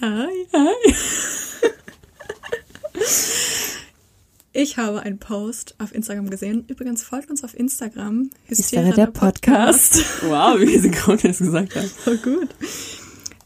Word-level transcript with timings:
Hi, 0.00 0.46
hi. 0.52 0.94
Ich 4.52 4.76
habe 4.76 5.00
einen 5.00 5.18
Post 5.18 5.76
auf 5.78 5.94
Instagram 5.94 6.30
gesehen. 6.30 6.64
Übrigens 6.68 7.02
folgt 7.02 7.30
uns 7.30 7.44
auf 7.44 7.54
Instagram. 7.54 8.30
Hystera, 8.46 8.90
der, 8.90 9.06
Podcast. 9.06 10.04
wow, 10.22 10.58
wie 10.58 10.78
synchron 10.78 11.18
das 11.22 11.38
gesagt 11.38 11.76
hat. 11.76 11.86
Voll 11.86 12.18
gut. 12.18 12.48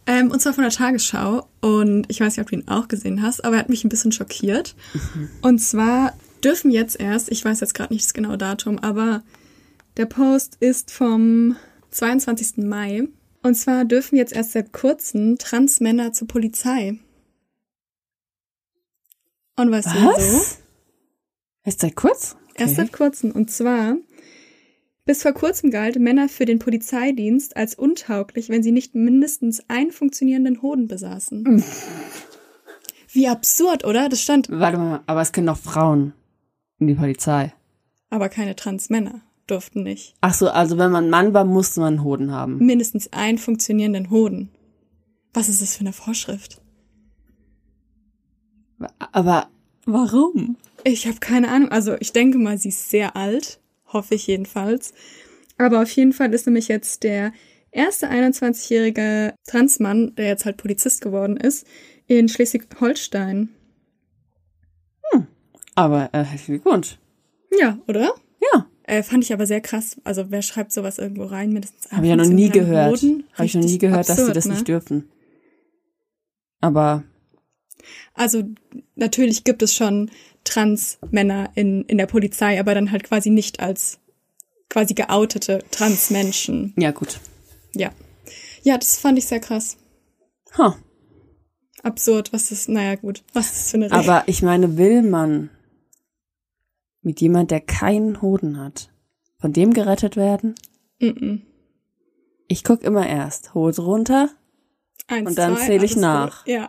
Ähm, 0.06 0.30
und 0.30 0.40
zwar 0.40 0.54
von 0.54 0.64
der 0.64 0.72
Tagesschau. 0.72 1.46
Und 1.60 2.06
ich 2.08 2.20
weiß 2.20 2.36
nicht, 2.36 2.42
ob 2.42 2.50
du 2.50 2.56
ihn 2.56 2.68
auch 2.68 2.88
gesehen 2.88 3.22
hast, 3.22 3.44
aber 3.44 3.56
er 3.56 3.60
hat 3.60 3.68
mich 3.68 3.84
ein 3.84 3.90
bisschen 3.90 4.12
schockiert. 4.12 4.74
Mhm. 4.94 5.28
Und 5.42 5.58
zwar 5.58 6.14
dürfen 6.42 6.70
jetzt 6.70 6.98
erst, 6.98 7.30
ich 7.30 7.44
weiß 7.44 7.60
jetzt 7.60 7.74
gerade 7.74 7.92
nicht 7.92 8.06
das 8.06 8.14
genaue 8.14 8.38
Datum, 8.38 8.78
aber 8.78 9.22
der 9.98 10.06
Post 10.06 10.56
ist 10.60 10.90
vom 10.90 11.56
22. 11.90 12.58
Mai. 12.58 13.08
Und 13.48 13.54
zwar 13.54 13.86
dürfen 13.86 14.16
jetzt 14.16 14.34
erst 14.34 14.52
seit 14.52 14.74
kurzem 14.74 15.38
Transmänner 15.38 16.12
zur 16.12 16.28
Polizei. 16.28 16.98
Und 19.56 19.70
was, 19.70 19.86
wieso? 19.86 20.06
Was? 20.06 20.58
Erst 21.64 21.80
seit 21.80 21.96
kurz? 21.96 22.36
Erst 22.56 22.76
seit 22.76 22.92
kurzem. 22.92 23.30
Und 23.30 23.50
zwar, 23.50 23.96
bis 25.06 25.22
vor 25.22 25.32
kurzem 25.32 25.70
galt 25.70 25.98
Männer 25.98 26.28
für 26.28 26.44
den 26.44 26.58
Polizeidienst 26.58 27.56
als 27.56 27.74
untauglich, 27.74 28.50
wenn 28.50 28.62
sie 28.62 28.70
nicht 28.70 28.94
mindestens 28.94 29.62
einen 29.68 29.92
funktionierenden 29.92 30.60
Hoden 30.60 30.86
besaßen. 30.86 31.64
Wie 33.12 33.28
absurd, 33.28 33.86
oder? 33.86 34.10
Das 34.10 34.20
stand. 34.20 34.50
Warte 34.50 34.76
mal, 34.76 35.00
aber 35.06 35.22
es 35.22 35.32
können 35.32 35.46
doch 35.46 35.56
Frauen 35.56 36.12
in 36.78 36.86
die 36.86 36.94
Polizei. 36.94 37.54
Aber 38.10 38.28
keine 38.28 38.54
Transmänner 38.56 39.22
durften 39.50 39.82
nicht. 39.82 40.14
Ach 40.20 40.34
so, 40.34 40.48
also 40.48 40.78
wenn 40.78 40.90
man 40.90 41.10
Mann 41.10 41.34
war, 41.34 41.44
musste 41.44 41.80
man 41.80 41.94
einen 41.94 42.04
Hoden 42.04 42.32
haben. 42.32 42.58
Mindestens 42.58 43.12
einen 43.12 43.38
funktionierenden 43.38 44.10
Hoden. 44.10 44.50
Was 45.34 45.48
ist 45.48 45.62
das 45.62 45.76
für 45.76 45.80
eine 45.80 45.92
Vorschrift? 45.92 46.60
Aber 49.12 49.48
warum? 49.84 50.56
Ich 50.84 51.06
habe 51.06 51.18
keine 51.18 51.48
Ahnung. 51.48 51.70
Also 51.70 51.96
ich 52.00 52.12
denke 52.12 52.38
mal, 52.38 52.58
sie 52.58 52.68
ist 52.68 52.90
sehr 52.90 53.16
alt. 53.16 53.60
Hoffe 53.86 54.14
ich 54.14 54.26
jedenfalls. 54.26 54.92
Aber 55.56 55.82
auf 55.82 55.90
jeden 55.90 56.12
Fall 56.12 56.32
ist 56.32 56.46
nämlich 56.46 56.68
jetzt 56.68 57.02
der 57.02 57.32
erste 57.70 58.08
21-jährige 58.08 59.34
Transmann, 59.46 60.14
der 60.14 60.28
jetzt 60.28 60.44
halt 60.44 60.56
Polizist 60.56 61.00
geworden 61.00 61.36
ist, 61.36 61.66
in 62.06 62.28
Schleswig-Holstein. 62.28 63.50
Aber 65.78 66.10
äh, 66.12 66.24
herzlichen 66.24 66.60
Glückwunsch. 66.60 66.98
Ja, 67.56 67.78
oder? 67.86 68.12
Äh, 68.88 69.02
fand 69.02 69.22
ich 69.22 69.34
aber 69.34 69.46
sehr 69.46 69.60
krass. 69.60 69.98
Also 70.02 70.30
wer 70.30 70.40
schreibt 70.40 70.72
sowas 70.72 70.96
irgendwo 70.96 71.24
rein? 71.24 71.52
Mindestens 71.52 71.92
Habe 71.92 72.06
ich 72.06 72.10
ja 72.10 72.16
noch 72.16 72.24
nie 72.24 72.48
gehört. 72.48 73.02
Habe 73.34 73.44
ich 73.44 73.54
noch 73.54 73.62
nie 73.62 73.76
gehört, 73.76 74.08
dass 74.08 74.16
sie 74.16 74.22
absurd, 74.22 74.36
das 74.36 74.46
ne? 74.46 74.54
nicht 74.54 74.66
dürfen. 74.66 75.10
Aber 76.62 77.04
Also 78.14 78.44
natürlich 78.94 79.44
gibt 79.44 79.62
es 79.62 79.74
schon 79.74 80.10
Transmänner 80.42 81.50
in, 81.54 81.82
in 81.84 81.98
der 81.98 82.06
Polizei, 82.06 82.58
aber 82.58 82.74
dann 82.74 82.90
halt 82.90 83.04
quasi 83.04 83.28
nicht 83.28 83.60
als 83.60 83.98
quasi 84.70 84.94
geoutete 84.94 85.62
Transmenschen. 85.70 86.72
ja, 86.78 86.90
gut. 86.90 87.20
Ja. 87.74 87.90
Ja, 88.62 88.78
das 88.78 88.98
fand 88.98 89.18
ich 89.18 89.26
sehr 89.26 89.40
krass. 89.40 89.76
Huh. 90.56 90.72
Absurd, 91.82 92.32
was 92.32 92.50
ist, 92.50 92.70
naja 92.70 92.94
gut, 92.94 93.22
was 93.34 93.52
ist 93.52 93.70
für 93.70 93.76
eine 93.76 93.84
Regel? 93.86 93.98
Aber 93.98 94.24
ich 94.26 94.40
meine, 94.40 94.78
will 94.78 95.02
man 95.02 95.50
mit 97.02 97.20
jemand, 97.20 97.50
der 97.50 97.60
keinen 97.60 98.20
Hoden 98.22 98.58
hat, 98.60 98.90
von 99.38 99.52
dem 99.52 99.72
gerettet 99.72 100.16
werden? 100.16 100.54
Mm-mm. 101.00 101.42
Ich 102.48 102.64
guck 102.64 102.82
immer 102.82 103.06
erst 103.06 103.54
Hose 103.54 103.82
runter, 103.82 104.30
Eins, 105.10 105.30
Und 105.30 105.38
dann 105.38 105.56
zwei, 105.56 105.66
zähl 105.66 105.84
ich 105.84 105.96
nach. 105.96 106.44
gut. 106.44 106.52
Ja. 106.54 106.68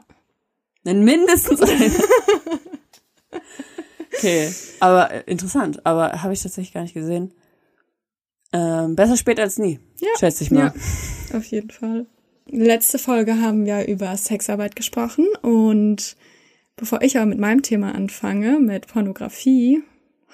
dann 0.86 1.04
mindestens 1.04 1.62
eine. 1.62 1.92
okay, 4.18 4.52
aber 4.80 5.12
äh, 5.12 5.24
interessant, 5.26 5.86
aber 5.86 6.22
habe 6.24 6.34
ich 6.34 6.42
tatsächlich 6.42 6.74
gar 6.74 6.84
nicht 6.84 6.94
gesehen. 6.94 7.34
Ähm, 8.52 8.96
besser 8.96 9.18
spät 9.18 9.40
als 9.40 9.58
nie, 9.58 9.80
Ja. 10.00 10.08
schätze 10.20 10.44
ich 10.44 10.52
mal. 10.52 10.74
Ja, 11.32 11.38
auf 11.38 11.46
jeden 11.46 11.70
Fall. 11.70 12.08
Letzte 12.48 12.98
Folge 12.98 13.40
haben 13.42 13.66
wir 13.66 13.88
über 13.88 14.16
Sexarbeit 14.18 14.76
gesprochen 14.76 15.28
und 15.44 16.16
bevor 16.76 17.02
ich 17.04 17.18
aber 17.18 17.28
mit 17.28 17.40
meinem 17.40 17.62
Thema 17.62 17.94
anfange, 17.94 18.60
mit 18.60 18.88
Pornografie, 18.88 19.84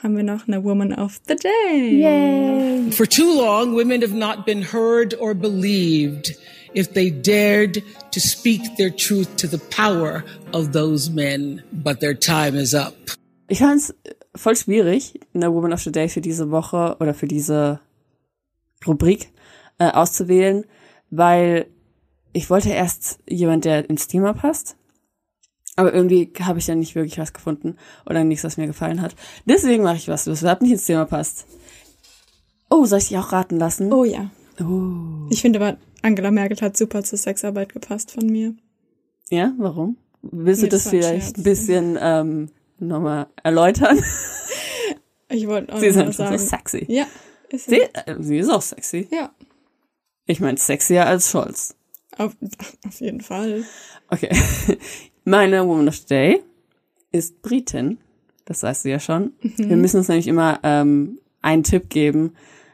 haben 0.05 0.15
wir 0.15 0.23
noch 0.23 0.47
eine 0.47 0.63
Woman 0.63 0.93
of 0.93 1.19
the 1.27 1.35
Day. 1.35 2.91
For 2.91 3.07
too 3.07 3.35
long, 3.35 3.75
women 3.75 4.03
have 4.03 4.13
not 4.13 4.45
been 4.45 4.61
heard 4.61 5.19
or 5.19 5.33
believed 5.33 6.37
if 6.75 6.93
they 6.93 7.09
dared 7.09 7.83
to 8.11 8.19
speak 8.19 8.61
their 8.77 8.91
truth 8.91 9.35
to 9.37 9.47
the 9.47 9.57
power 9.57 10.23
of 10.53 10.73
those 10.73 11.09
men. 11.11 11.63
But 11.73 12.01
their 12.01 12.13
time 12.13 12.55
is 12.55 12.75
up. 12.75 12.93
Ich 13.47 13.59
fand 13.59 13.79
es 13.79 13.95
voll 14.35 14.55
schwierig, 14.55 15.19
eine 15.33 15.51
Woman 15.51 15.73
of 15.73 15.81
the 15.81 15.91
Day 15.91 16.07
für 16.07 16.21
diese 16.21 16.51
Woche 16.51 16.97
oder 16.99 17.15
für 17.15 17.27
diese 17.27 17.79
Rubrik 18.85 19.29
äh, 19.79 19.89
auszuwählen, 19.89 20.65
weil 21.09 21.65
ich 22.31 22.51
wollte 22.51 22.69
erst 22.69 23.17
jemand, 23.27 23.65
der 23.65 23.89
ins 23.89 24.07
Thema 24.07 24.33
passt. 24.33 24.75
Aber 25.75 25.93
irgendwie 25.93 26.31
habe 26.41 26.59
ich 26.59 26.67
ja 26.67 26.75
nicht 26.75 26.95
wirklich 26.95 27.17
was 27.17 27.33
gefunden 27.33 27.75
oder 28.05 28.23
nichts, 28.23 28.43
was 28.43 28.57
mir 28.57 28.67
gefallen 28.67 29.01
hat. 29.01 29.15
Deswegen 29.45 29.83
mache 29.83 29.97
ich 29.97 30.07
was, 30.07 30.25
was 30.27 30.41
überhaupt 30.41 30.61
nicht 30.61 30.71
ins 30.71 30.85
Thema 30.85 31.05
passt. 31.05 31.45
Oh, 32.69 32.85
soll 32.85 32.99
ich 32.99 33.09
dich 33.09 33.17
auch 33.17 33.31
raten 33.31 33.57
lassen? 33.57 33.91
Oh 33.91 34.05
ja. 34.05 34.31
Oh. 34.61 35.27
Ich 35.29 35.41
finde 35.41 35.59
aber, 35.59 35.77
Angela 36.01 36.31
Merkel 36.31 36.57
hat 36.61 36.77
super 36.77 37.03
zur 37.03 37.17
Sexarbeit 37.17 37.73
gepasst 37.73 38.11
von 38.11 38.25
mir. 38.25 38.55
Ja, 39.29 39.53
warum? 39.57 39.97
Willst 40.21 40.61
du 40.61 40.65
Nee, 40.65 40.69
das 40.69 40.83
das 40.85 40.93
ein 40.93 40.99
vielleicht 41.01 41.37
ein 41.37 41.43
bisschen 41.43 41.97
ähm, 41.99 42.49
nochmal 42.79 43.27
erläutern? 43.43 44.01
Ich 45.29 45.47
wollte 45.47 45.73
auch 45.73 45.79
Sie 45.79 45.87
ist 45.87 45.97
einfach 45.97 46.13
sagen. 46.13 46.37
so 46.37 46.45
sexy. 46.45 46.85
Ja. 46.87 47.05
Ist 47.49 47.65
Sie, 47.65 47.75
sie. 47.75 47.81
äh, 47.81 48.15
sie 48.19 48.37
ist 48.37 48.49
auch 48.49 48.61
sexy. 48.61 49.07
Ja. 49.11 49.31
Ich 50.25 50.39
meine, 50.39 50.57
sexier 50.57 51.05
als 51.05 51.29
Scholz. 51.31 51.75
Auf, 52.17 52.35
auf 52.87 52.99
jeden 53.01 53.21
Fall. 53.21 53.63
Okay. 54.09 54.29
Meine 55.25 55.67
Woman 55.67 55.87
of 55.87 55.97
the 55.97 56.05
Day 56.05 56.41
ist 57.11 57.41
Britin. 57.41 57.97
Das 58.45 58.61
weißt 58.61 58.85
du 58.85 58.89
ja 58.89 58.99
schon. 58.99 59.33
Mhm. 59.41 59.69
Wir 59.69 59.75
müssen 59.75 59.97
uns 59.97 60.07
nämlich 60.07 60.27
immer 60.27 60.59
ähm, 60.61 61.17
einen 61.41 61.63
Tipp 61.63 61.89
geben, 61.89 62.33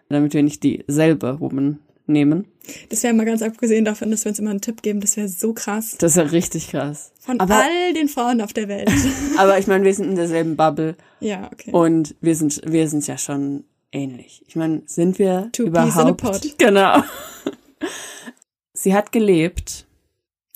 damit 0.09 0.33
wir 0.33 0.43
nicht 0.43 0.61
dieselbe 0.61 1.39
Woman 1.39 1.79
nehmen. 2.07 2.45
Das 2.89 3.03
wäre 3.03 3.13
mal 3.13 3.25
ganz 3.25 3.41
abgesehen 3.41 3.85
davon, 3.85 4.11
dass 4.11 4.25
wir 4.25 4.31
uns 4.31 4.39
immer 4.39 4.49
einen 4.49 4.59
Tipp 4.59 4.81
geben. 4.81 4.99
Das 4.99 5.15
wäre 5.15 5.29
so 5.29 5.53
krass. 5.53 5.95
Das 5.97 6.15
ja 6.15 6.23
richtig 6.23 6.69
krass. 6.69 7.13
Von 7.21 7.39
aber, 7.39 7.55
all 7.55 7.93
den 7.93 8.09
Frauen 8.09 8.41
auf 8.41 8.51
der 8.51 8.67
Welt. 8.67 8.91
aber 9.37 9.57
ich 9.57 9.67
meine, 9.67 9.85
wir 9.85 9.93
sind 9.93 10.09
in 10.09 10.15
derselben 10.15 10.57
Bubble 10.57 10.95
ja, 11.21 11.49
okay. 11.53 11.71
und 11.71 12.15
wir 12.19 12.35
sind, 12.35 12.61
wir 12.65 12.89
sind 12.89 13.07
ja 13.07 13.17
schon 13.17 13.63
ähnlich. 13.93 14.43
Ich 14.45 14.57
meine, 14.57 14.83
sind 14.87 15.19
wir 15.19 15.49
Two 15.53 15.71
peas 15.71 15.95
in 15.95 16.01
a 16.01 16.09
überhaupt? 16.09 16.21
pod. 16.21 16.41
Genau. 16.57 17.01
Sie 18.73 18.93
hat 18.93 19.13
gelebt. 19.13 19.85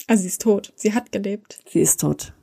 Also 0.07 0.21
sie 0.21 0.27
ist 0.27 0.41
tot. 0.41 0.73
Sie 0.75 0.93
hat 0.93 1.11
gelebt. 1.11 1.59
Sie 1.67 1.81
ist 1.81 1.99
tot. 1.99 2.33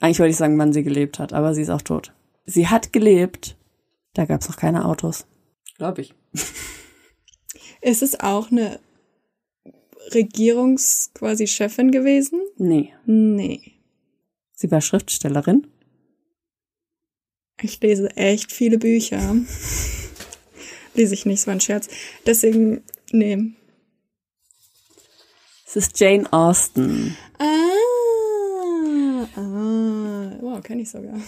Eigentlich 0.00 0.18
wollte 0.18 0.30
ich 0.30 0.36
sagen, 0.36 0.58
wann 0.58 0.72
sie 0.72 0.82
gelebt 0.82 1.18
hat, 1.18 1.32
aber 1.32 1.54
sie 1.54 1.62
ist 1.62 1.70
auch 1.70 1.82
tot. 1.82 2.12
Sie 2.46 2.68
hat 2.68 2.92
gelebt. 2.92 3.56
Da 4.14 4.24
gab 4.24 4.40
es 4.40 4.48
noch 4.48 4.56
keine 4.56 4.84
Autos. 4.86 5.26
Glaube 5.76 6.02
ich. 6.02 6.14
Ist 7.80 8.02
es 8.02 8.20
auch 8.20 8.50
eine 8.50 8.80
Regierungs 10.12 11.10
quasi 11.14 11.46
Chefin 11.46 11.90
gewesen? 11.90 12.40
Nee. 12.56 12.92
Nee. 13.06 13.62
Sie 14.54 14.70
war 14.70 14.80
Schriftstellerin. 14.80 15.66
Ich 17.62 17.80
lese 17.80 18.14
echt 18.16 18.52
viele 18.52 18.78
Bücher. 18.78 19.18
lese 20.94 21.14
ich 21.14 21.26
nicht, 21.26 21.40
so 21.40 21.50
ein 21.50 21.60
Scherz. 21.60 21.88
Deswegen, 22.26 22.82
nee. 23.12 23.52
Es 25.70 25.76
ist 25.76 26.00
Jane 26.00 26.26
Austen. 26.32 27.16
Ah, 27.38 27.44
ah. 29.36 30.32
Wow, 30.40 30.60
kenne 30.64 30.82
ich 30.82 30.90
sogar. 30.90 31.14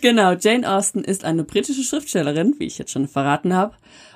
Genau, 0.00 0.32
Jane 0.32 0.66
Austen 0.66 1.04
ist 1.04 1.26
eine 1.26 1.44
britische 1.44 1.82
Schriftstellerin, 1.82 2.54
wie 2.56 2.64
ich 2.64 2.78
jetzt 2.78 2.90
schon 2.90 3.06
verraten 3.06 3.52
habe. 3.52 3.74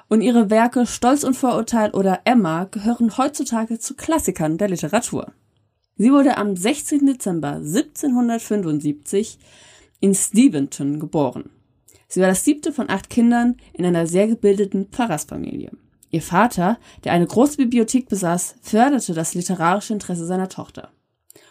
Und 0.09 0.23
ihre 0.23 0.49
Werke 0.49 0.87
Stolz 0.87 1.25
und 1.25 1.35
Vorurteil 1.35 1.91
oder 1.91 2.23
Emma 2.25 2.65
gehören 2.65 3.19
heutzutage 3.19 3.79
zu 3.79 3.95
Klassikern 3.95 4.57
der 4.57 4.69
Literatur. 4.69 5.35
Sie 5.99 6.11
wurde 6.11 6.39
am 6.39 6.57
16. 6.57 7.05
Dezember 7.05 7.57
1775 7.57 9.39
in 10.01 10.15
Steventon 10.15 11.01
geboren. 11.01 11.51
Sie 12.09 12.23
war 12.23 12.29
das 12.29 12.45
siebte 12.45 12.73
von 12.73 12.89
acht 12.89 13.11
Kindern 13.11 13.59
in 13.75 13.85
einer 13.85 14.07
sehr 14.07 14.27
gebildeten 14.27 14.87
Pfarrersfamilie. 14.87 15.71
Ihr 16.15 16.23
Vater, 16.23 16.79
der 17.03 17.11
eine 17.11 17.27
große 17.27 17.57
Bibliothek 17.57 18.09
besaß, 18.09 18.55
förderte 18.63 19.15
das 19.15 19.35
literarische 19.35 19.95
Interesse 19.95 20.25
seiner 20.25 20.49
Tochter. 20.49 20.91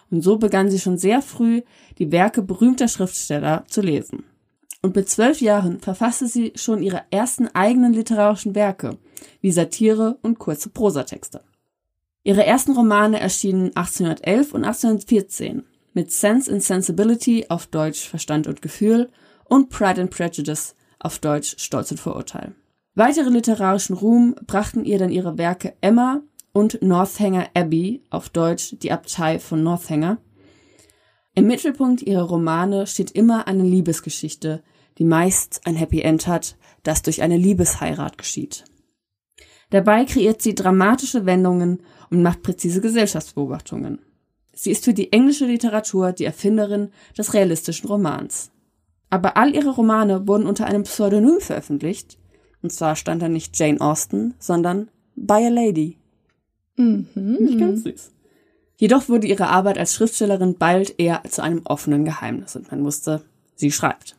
Und 0.09 0.21
so 0.21 0.37
begann 0.37 0.71
sie 0.71 0.79
schon 0.79 0.97
sehr 0.97 1.21
früh, 1.21 1.63
die 1.97 2.13
Werke 2.13 2.41
berühmter 2.41 2.87
Schriftsteller 2.87 3.65
zu 3.67 3.81
lesen. 3.81 4.23
Und 4.81 4.95
mit 4.95 5.09
zwölf 5.09 5.41
Jahren 5.41 5.81
verfasste 5.81 6.27
sie 6.27 6.53
schon 6.55 6.81
ihre 6.81 7.01
ersten 7.11 7.49
eigenen 7.49 7.91
literarischen 7.91 8.55
Werke, 8.55 8.97
wie 9.41 9.51
Satire 9.51 10.17
und 10.21 10.39
kurze 10.39 10.69
Prosatexte. 10.69 11.41
Ihre 12.23 12.45
ersten 12.45 12.71
Romane 12.71 13.19
erschienen 13.19 13.75
1811 13.75 14.53
und 14.53 14.63
1814 14.63 15.63
mit 15.93 16.13
Sense 16.13 16.49
and 16.49 16.63
Sensibility 16.63 17.47
auf 17.49 17.67
Deutsch 17.67 18.07
Verstand 18.07 18.47
und 18.47 18.61
Gefühl 18.61 19.09
und 19.43 19.69
Pride 19.69 19.99
and 19.99 20.09
Prejudice 20.09 20.73
auf 20.99 21.19
Deutsch 21.19 21.55
Stolz 21.57 21.91
und 21.91 21.99
Vorurteil. 21.99 22.55
Weitere 22.95 23.29
literarischen 23.29 23.95
Ruhm 23.95 24.35
brachten 24.45 24.85
ihr 24.85 24.99
dann 24.99 25.09
ihre 25.09 25.39
Werke 25.39 25.73
Emma 25.81 26.21
und 26.51 26.79
Northanger 26.83 27.47
Abbey 27.55 28.03
auf 28.11 28.29
Deutsch 28.29 28.75
die 28.83 28.91
Abtei 28.91 29.39
von 29.39 29.63
Northanger. 29.63 30.19
Im 31.33 31.47
Mittelpunkt 31.47 32.03
ihrer 32.03 32.21
Romane 32.21 32.85
steht 32.85 33.09
immer 33.09 33.47
eine 33.47 33.63
Liebesgeschichte, 33.63 34.61
die 34.99 35.05
meist 35.05 35.61
ein 35.65 35.75
Happy 35.75 36.01
End 36.01 36.27
hat, 36.27 36.55
das 36.83 37.01
durch 37.01 37.23
eine 37.23 37.37
Liebesheirat 37.37 38.19
geschieht. 38.19 38.65
Dabei 39.71 40.05
kreiert 40.05 40.43
sie 40.43 40.53
dramatische 40.53 41.25
Wendungen 41.25 41.81
und 42.11 42.21
macht 42.21 42.43
präzise 42.43 42.79
Gesellschaftsbeobachtungen. 42.79 44.05
Sie 44.53 44.69
ist 44.69 44.85
für 44.85 44.93
die 44.93 45.11
englische 45.11 45.47
Literatur 45.47 46.11
die 46.11 46.25
Erfinderin 46.25 46.91
des 47.17 47.33
realistischen 47.33 47.89
Romans. 47.89 48.51
Aber 49.09 49.35
all 49.35 49.55
ihre 49.55 49.71
Romane 49.71 50.27
wurden 50.27 50.45
unter 50.45 50.67
einem 50.67 50.83
Pseudonym 50.83 51.39
veröffentlicht, 51.39 52.19
und 52.63 52.71
zwar 52.71 52.95
stand 52.95 53.21
da 53.21 53.29
nicht 53.29 53.57
Jane 53.59 53.79
Austen, 53.79 54.33
sondern 54.39 54.89
By 55.15 55.45
a 55.45 55.49
Lady. 55.49 55.97
Mhm. 56.75 57.07
Nicht 57.39 57.59
ganz 57.59 57.83
süß. 57.83 58.11
Jedoch 58.77 59.07
wurde 59.07 59.27
ihre 59.27 59.47
Arbeit 59.47 59.77
als 59.77 59.93
Schriftstellerin 59.93 60.57
bald 60.57 60.99
eher 60.99 61.21
zu 61.29 61.43
einem 61.43 61.61
offenen 61.65 62.05
Geheimnis 62.05 62.55
und 62.55 62.71
man 62.71 62.83
wusste, 62.83 63.23
sie 63.55 63.71
schreibt. 63.71 64.17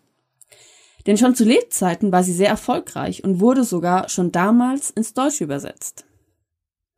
Denn 1.06 1.18
schon 1.18 1.34
zu 1.34 1.44
Lebzeiten 1.44 2.12
war 2.12 2.22
sie 2.22 2.32
sehr 2.32 2.48
erfolgreich 2.48 3.24
und 3.24 3.40
wurde 3.40 3.64
sogar 3.64 4.08
schon 4.08 4.32
damals 4.32 4.90
ins 4.90 5.12
Deutsche 5.12 5.44
übersetzt. 5.44 6.06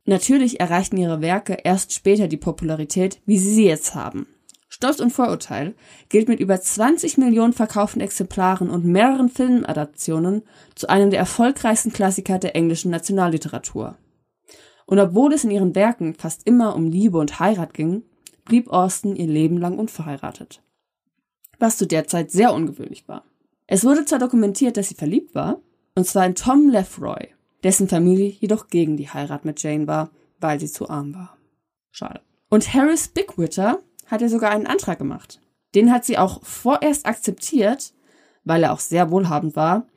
Natürlich 0.05 0.61
erreichten 0.61 0.95
ihre 0.95 1.19
Werke 1.19 1.57
erst 1.63 1.91
später 1.91 2.29
die 2.29 2.37
Popularität, 2.37 3.19
wie 3.25 3.37
sie 3.37 3.53
sie 3.53 3.65
jetzt 3.65 3.95
haben. 3.95 4.27
Stolz 4.69 4.99
und 4.99 5.11
Vorurteil 5.11 5.75
gilt 6.09 6.27
mit 6.27 6.39
über 6.39 6.59
20 6.59 7.17
Millionen 7.17 7.53
verkauften 7.53 8.01
Exemplaren 8.01 8.69
und 8.69 8.85
mehreren 8.85 9.29
Filmadaptionen 9.29 10.43
zu 10.75 10.89
einem 10.89 11.09
der 11.09 11.19
erfolgreichsten 11.19 11.93
Klassiker 11.93 12.37
der 12.37 12.55
englischen 12.55 12.91
Nationalliteratur. 12.91 13.97
Und 14.85 14.99
obwohl 14.99 15.33
es 15.33 15.43
in 15.43 15.51
ihren 15.51 15.75
Werken 15.75 16.15
fast 16.15 16.45
immer 16.45 16.75
um 16.75 16.87
Liebe 16.87 17.17
und 17.17 17.39
Heirat 17.39 17.73
ging, 17.73 18.03
blieb 18.45 18.69
Austen 18.69 19.15
ihr 19.15 19.27
Leben 19.27 19.57
lang 19.57 19.77
unverheiratet. 19.77 20.61
Was 21.59 21.77
zu 21.77 21.87
der 21.87 22.07
Zeit 22.07 22.31
sehr 22.31 22.53
ungewöhnlich 22.53 23.07
war. 23.07 23.23
Es 23.67 23.83
wurde 23.83 24.05
zwar 24.05 24.19
dokumentiert, 24.19 24.77
dass 24.77 24.89
sie 24.89 24.95
verliebt 24.95 25.35
war, 25.35 25.59
und 25.95 26.05
zwar 26.05 26.25
in 26.25 26.35
Tom 26.35 26.69
Lefroy, 26.69 27.29
dessen 27.63 27.89
Familie 27.89 28.29
jedoch 28.29 28.67
gegen 28.67 28.95
die 28.97 29.09
Heirat 29.09 29.43
mit 29.43 29.61
Jane 29.61 29.87
war, 29.87 30.11
weil 30.39 30.59
sie 30.59 30.71
zu 30.71 30.89
arm 30.89 31.13
war. 31.13 31.37
Schade. 31.91 32.21
Und 32.49 32.73
Harris 32.73 33.09
Bigwitter 33.09 33.79
hat 34.07 34.21
ihr 34.21 34.29
sogar 34.29 34.51
einen 34.51 34.67
Antrag 34.67 34.97
gemacht. 34.97 35.39
Den 35.75 35.91
hat 35.91 36.05
sie 36.05 36.17
auch 36.17 36.43
vorerst 36.43 37.05
akzeptiert, 37.05 37.93
weil 38.43 38.63
er 38.63 38.73
auch 38.73 38.79
sehr 38.79 39.11
wohlhabend 39.11 39.55
war. 39.55 39.87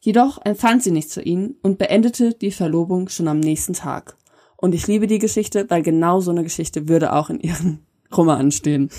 Jedoch 0.00 0.44
empfand 0.44 0.82
sie 0.82 0.90
nicht 0.90 1.10
zu 1.10 1.22
ihm 1.22 1.56
und 1.62 1.78
beendete 1.78 2.34
die 2.34 2.50
Verlobung 2.50 3.08
schon 3.08 3.28
am 3.28 3.40
nächsten 3.40 3.74
Tag. 3.74 4.16
Und 4.56 4.74
ich 4.74 4.86
liebe 4.86 5.06
die 5.06 5.18
Geschichte, 5.18 5.68
weil 5.68 5.82
genau 5.82 6.20
so 6.20 6.30
eine 6.30 6.42
Geschichte 6.42 6.88
würde 6.88 7.12
auch 7.12 7.30
in 7.30 7.40
ihren 7.40 7.86
Romanen 8.16 8.50
stehen. 8.50 8.90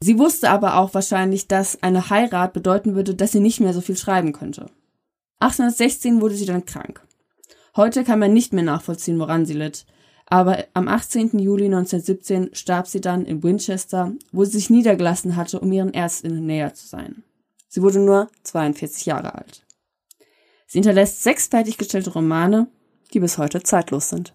Sie 0.00 0.18
wusste 0.18 0.50
aber 0.50 0.76
auch 0.76 0.92
wahrscheinlich, 0.92 1.48
dass 1.48 1.82
eine 1.82 2.10
Heirat 2.10 2.52
bedeuten 2.52 2.94
würde, 2.94 3.14
dass 3.14 3.32
sie 3.32 3.40
nicht 3.40 3.60
mehr 3.60 3.72
so 3.72 3.80
viel 3.80 3.96
schreiben 3.96 4.32
könnte. 4.32 4.66
1816 5.40 6.20
wurde 6.20 6.34
sie 6.34 6.46
dann 6.46 6.66
krank. 6.66 7.02
Heute 7.74 8.04
kann 8.04 8.18
man 8.18 8.32
nicht 8.32 8.52
mehr 8.52 8.64
nachvollziehen, 8.64 9.18
woran 9.18 9.46
sie 9.46 9.54
litt 9.54 9.86
aber 10.26 10.64
am 10.74 10.88
18. 10.88 11.38
Juli 11.38 11.66
1917 11.66 12.50
starb 12.52 12.88
sie 12.88 13.00
dann 13.00 13.24
in 13.24 13.42
Winchester, 13.42 14.12
wo 14.32 14.44
sie 14.44 14.52
sich 14.52 14.70
niedergelassen 14.70 15.36
hatte, 15.36 15.60
um 15.60 15.70
ihren 15.70 15.94
Ärztinnen 15.94 16.44
näher 16.44 16.74
zu 16.74 16.86
sein. 16.86 17.22
Sie 17.68 17.82
wurde 17.82 18.00
nur 18.00 18.28
42 18.42 19.06
Jahre 19.06 19.34
alt. 19.34 19.64
Sie 20.66 20.78
hinterlässt 20.78 21.22
sechs 21.22 21.46
fertiggestellte 21.46 22.12
Romane, 22.12 22.66
die 23.12 23.20
bis 23.20 23.38
heute 23.38 23.62
zeitlos 23.62 24.08
sind. 24.08 24.34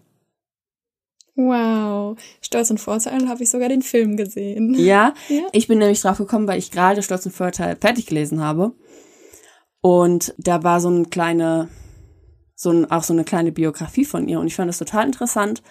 Wow, 1.34 2.18
Stolz 2.40 2.70
und 2.70 2.78
Vorteil 2.78 3.28
habe 3.28 3.42
ich 3.42 3.50
sogar 3.50 3.68
den 3.68 3.82
Film 3.82 4.16
gesehen. 4.16 4.74
Ja, 4.74 5.14
ja, 5.28 5.42
ich 5.52 5.66
bin 5.66 5.78
nämlich 5.78 6.00
drauf 6.00 6.18
gekommen, 6.18 6.46
weil 6.46 6.58
ich 6.58 6.70
gerade 6.70 7.02
Stolz 7.02 7.24
und 7.24 7.32
Vorteil 7.32 7.76
fertig 7.76 8.06
gelesen 8.06 8.42
habe. 8.42 8.72
Und 9.80 10.34
da 10.38 10.62
war 10.62 10.80
so 10.80 10.88
eine 10.88 11.06
kleine 11.06 11.68
so 12.62 12.70
ein, 12.70 12.90
auch 12.90 13.02
so 13.02 13.12
eine 13.12 13.24
kleine 13.24 13.50
Biografie 13.50 14.04
von 14.04 14.28
ihr. 14.28 14.38
Und 14.38 14.46
ich 14.46 14.54
fand 14.54 14.70
es 14.70 14.78
total 14.78 15.04
interessant, 15.04 15.62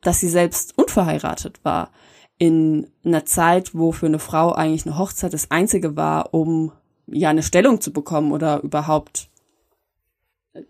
dass 0.00 0.18
sie 0.18 0.28
selbst 0.28 0.76
unverheiratet 0.76 1.60
war. 1.64 1.90
In 2.38 2.90
einer 3.04 3.24
Zeit, 3.24 3.74
wo 3.74 3.92
für 3.92 4.06
eine 4.06 4.18
Frau 4.18 4.52
eigentlich 4.52 4.84
eine 4.84 4.98
Hochzeit 4.98 5.32
das 5.32 5.50
Einzige 5.52 5.96
war, 5.96 6.34
um 6.34 6.72
ja 7.06 7.30
eine 7.30 7.44
Stellung 7.44 7.80
zu 7.80 7.92
bekommen 7.92 8.32
oder 8.32 8.60
überhaupt. 8.62 9.28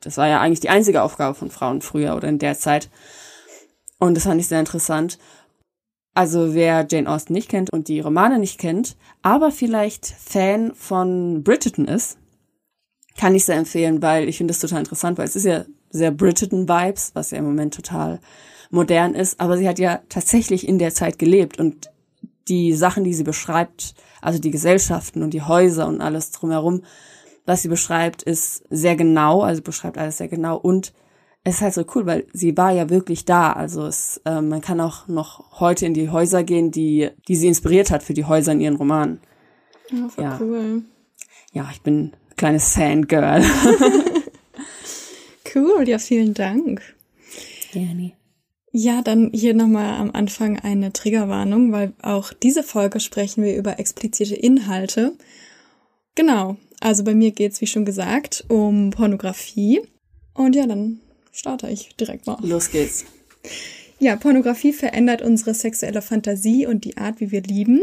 Das 0.00 0.18
war 0.18 0.28
ja 0.28 0.40
eigentlich 0.40 0.60
die 0.60 0.68
einzige 0.68 1.02
Aufgabe 1.02 1.34
von 1.34 1.50
Frauen 1.50 1.80
früher 1.80 2.14
oder 2.14 2.28
in 2.28 2.38
der 2.38 2.58
Zeit. 2.58 2.90
Und 3.98 4.14
das 4.14 4.24
fand 4.24 4.40
ich 4.40 4.48
sehr 4.48 4.60
interessant. 4.60 5.18
Also 6.14 6.52
wer 6.52 6.86
Jane 6.88 7.08
Austen 7.08 7.32
nicht 7.32 7.48
kennt 7.48 7.72
und 7.72 7.88
die 7.88 8.00
Romane 8.00 8.38
nicht 8.38 8.58
kennt, 8.58 8.96
aber 9.22 9.50
vielleicht 9.50 10.06
Fan 10.06 10.74
von 10.74 11.42
Bridgerton 11.42 11.88
ist, 11.88 12.18
kann 13.16 13.34
ich 13.34 13.44
sehr 13.44 13.56
empfehlen, 13.56 14.02
weil 14.02 14.28
ich 14.28 14.38
finde 14.38 14.52
es 14.52 14.58
total 14.58 14.80
interessant, 14.80 15.18
weil 15.18 15.26
es 15.26 15.36
ist 15.36 15.44
ja 15.44 15.64
sehr 15.90 16.10
Bridgerton-Vibes, 16.10 17.12
was 17.14 17.30
ja 17.30 17.38
im 17.38 17.44
Moment 17.44 17.74
total 17.74 18.20
modern 18.70 19.14
ist, 19.14 19.38
aber 19.38 19.58
sie 19.58 19.68
hat 19.68 19.78
ja 19.78 20.00
tatsächlich 20.08 20.66
in 20.66 20.78
der 20.78 20.94
Zeit 20.94 21.18
gelebt 21.18 21.58
und 21.58 21.90
die 22.48 22.72
Sachen, 22.72 23.04
die 23.04 23.14
sie 23.14 23.24
beschreibt, 23.24 23.94
also 24.20 24.38
die 24.38 24.50
Gesellschaften 24.50 25.22
und 25.22 25.34
die 25.34 25.42
Häuser 25.42 25.86
und 25.86 26.00
alles 26.00 26.30
drumherum, 26.30 26.82
was 27.44 27.62
sie 27.62 27.68
beschreibt, 27.68 28.22
ist 28.22 28.64
sehr 28.70 28.96
genau, 28.96 29.42
also 29.42 29.62
beschreibt 29.62 29.98
alles 29.98 30.18
sehr 30.18 30.28
genau 30.28 30.56
und 30.56 30.92
es 31.44 31.56
ist 31.56 31.62
halt 31.62 31.74
so 31.74 31.84
cool, 31.94 32.06
weil 32.06 32.26
sie 32.32 32.56
war 32.56 32.70
ja 32.70 32.88
wirklich 32.88 33.24
da. 33.24 33.52
Also 33.52 33.86
es, 33.86 34.20
äh, 34.24 34.40
man 34.40 34.60
kann 34.60 34.80
auch 34.80 35.08
noch 35.08 35.58
heute 35.58 35.86
in 35.86 35.94
die 35.94 36.08
Häuser 36.08 36.44
gehen, 36.44 36.70
die, 36.70 37.10
die 37.26 37.36
sie 37.36 37.48
inspiriert 37.48 37.90
hat 37.90 38.02
für 38.02 38.14
die 38.14 38.24
Häuser 38.24 38.52
in 38.52 38.60
ihren 38.60 38.76
Romanen. 38.76 39.20
Ja, 39.90 40.08
voll 40.08 40.24
ja. 40.24 40.38
cool. 40.40 40.82
Ja, 41.52 41.68
ich 41.72 41.82
bin 41.82 42.12
kleines 42.42 42.74
Fangirl. 42.74 43.44
cool, 45.54 45.88
ja, 45.88 46.00
vielen 46.00 46.34
Dank. 46.34 46.82
Gerne. 47.72 48.14
Ja, 48.72 49.00
dann 49.00 49.30
hier 49.32 49.54
nochmal 49.54 50.00
am 50.00 50.10
Anfang 50.10 50.58
eine 50.58 50.92
Triggerwarnung, 50.92 51.70
weil 51.70 51.92
auch 52.02 52.32
diese 52.32 52.64
Folge 52.64 52.98
sprechen 52.98 53.44
wir 53.44 53.54
über 53.54 53.78
explizite 53.78 54.34
Inhalte. 54.34 55.12
Genau, 56.16 56.56
also 56.80 57.04
bei 57.04 57.14
mir 57.14 57.30
geht's 57.30 57.60
wie 57.60 57.68
schon 57.68 57.84
gesagt, 57.84 58.44
um 58.48 58.90
Pornografie. 58.90 59.82
Und 60.34 60.56
ja, 60.56 60.66
dann 60.66 60.98
starte 61.30 61.68
ich 61.68 61.94
direkt 61.94 62.26
mal. 62.26 62.38
Los 62.42 62.72
geht's. 62.72 63.04
Ja, 64.00 64.16
Pornografie 64.16 64.72
verändert 64.72 65.22
unsere 65.22 65.54
sexuelle 65.54 66.02
Fantasie 66.02 66.66
und 66.66 66.84
die 66.84 66.96
Art, 66.96 67.20
wie 67.20 67.30
wir 67.30 67.42
lieben. 67.42 67.82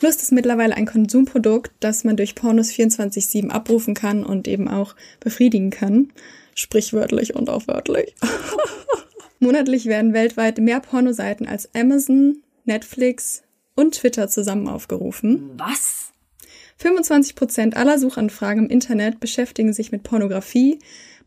Lust 0.00 0.22
ist 0.22 0.32
mittlerweile 0.32 0.74
ein 0.74 0.86
Konsumprodukt, 0.86 1.72
das 1.80 2.04
man 2.04 2.16
durch 2.16 2.34
Pornos 2.34 2.70
24-7 2.70 3.50
abrufen 3.50 3.94
kann 3.94 4.24
und 4.24 4.48
eben 4.48 4.66
auch 4.68 4.94
befriedigen 5.20 5.70
kann. 5.70 6.12
Sprichwörtlich 6.54 7.34
und 7.34 7.50
auch 7.50 7.68
wörtlich. 7.68 8.14
Monatlich 9.40 9.86
werden 9.86 10.12
weltweit 10.12 10.58
mehr 10.58 10.80
Pornoseiten 10.80 11.46
als 11.46 11.74
Amazon, 11.74 12.42
Netflix 12.64 13.42
und 13.74 13.94
Twitter 13.94 14.28
zusammen 14.28 14.68
aufgerufen. 14.68 15.50
Was? 15.56 16.12
25 16.76 17.34
Prozent 17.34 17.76
aller 17.76 17.98
Suchanfragen 17.98 18.64
im 18.64 18.70
Internet 18.70 19.20
beschäftigen 19.20 19.72
sich 19.74 19.92
mit 19.92 20.02
Pornografie, 20.02 20.78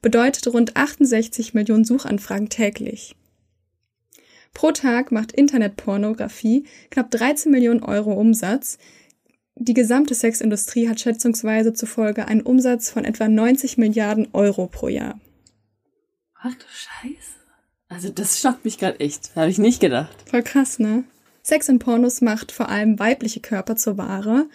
bedeutet 0.02 0.48
rund 0.48 0.76
68 0.76 1.54
Millionen 1.54 1.86
Suchanfragen 1.86 2.50
täglich. 2.50 3.16
Pro 4.54 4.72
Tag 4.72 5.12
macht 5.12 5.32
Internetpornografie 5.32 6.66
knapp 6.92 7.12
13 7.12 7.52
Millionen 7.52 7.84
Euro 7.84 8.14
Umsatz. 8.14 8.78
Die 9.56 9.74
gesamte 9.74 10.16
Sexindustrie 10.16 10.90
hat 10.90 11.00
schätzungsweise 11.00 11.74
zufolge 11.74 12.28
einen 12.28 12.42
Umsatz 12.42 12.90
von 12.90 13.06
etwa 13.06 13.28
90 13.28 13.78
Milliarden 13.78 14.28
Euro 14.34 14.68
pro 14.68 14.88
Jahr. 14.88 15.20
Ach 16.36 16.54
du 16.54 16.66
Scheiße. 16.68 17.34
Also 17.88 18.10
das 18.10 18.40
schockt 18.40 18.66
mich 18.66 18.78
gerade 18.78 19.00
echt. 19.00 19.36
Habe 19.36 19.52
ich 19.52 19.60
nicht 19.60 19.80
gedacht. 19.80 20.16
Voll 20.30 20.44
krass, 20.44 20.80
ne? 20.80 21.04
Sex 21.44 21.70
in 21.70 21.80
Pornos 21.80 22.22
macht 22.22 22.52
vor 22.52 22.70
allem 22.70 22.98
weibliche 23.00 23.40
Körper 23.40 23.76
zur 23.76 23.98
Ware. 23.98 24.48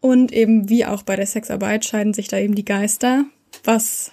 Und 0.00 0.32
eben 0.32 0.68
wie 0.68 0.86
auch 0.86 1.02
bei 1.02 1.16
der 1.16 1.26
Sexarbeit 1.26 1.84
scheiden 1.84 2.14
sich 2.14 2.28
da 2.28 2.38
eben 2.38 2.54
die 2.54 2.64
Geister, 2.64 3.24
was, 3.64 4.12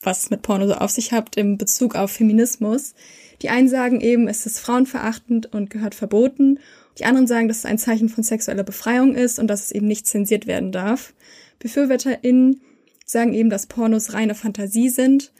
was 0.00 0.30
mit 0.30 0.42
Porno 0.42 0.66
so 0.66 0.74
auf 0.74 0.90
sich 0.90 1.12
hat 1.12 1.36
im 1.36 1.58
Bezug 1.58 1.94
auf 1.94 2.10
Feminismus. 2.12 2.94
Die 3.42 3.50
einen 3.50 3.68
sagen 3.68 4.00
eben, 4.00 4.28
es 4.28 4.46
ist 4.46 4.60
frauenverachtend 4.60 5.52
und 5.52 5.70
gehört 5.70 5.94
verboten. 5.94 6.58
Die 6.98 7.04
anderen 7.04 7.26
sagen, 7.26 7.48
dass 7.48 7.58
es 7.58 7.64
ein 7.66 7.78
Zeichen 7.78 8.08
von 8.08 8.24
sexueller 8.24 8.64
Befreiung 8.64 9.14
ist 9.14 9.38
und 9.38 9.48
dass 9.48 9.64
es 9.64 9.72
eben 9.72 9.86
nicht 9.86 10.06
zensiert 10.06 10.46
werden 10.46 10.72
darf. 10.72 11.14
BefürworterInnen 11.58 12.60
sagen 13.04 13.34
eben, 13.34 13.50
dass 13.50 13.66
Pornos 13.66 14.14
reine 14.14 14.34
Fantasie 14.34 14.88
sind 14.88 15.32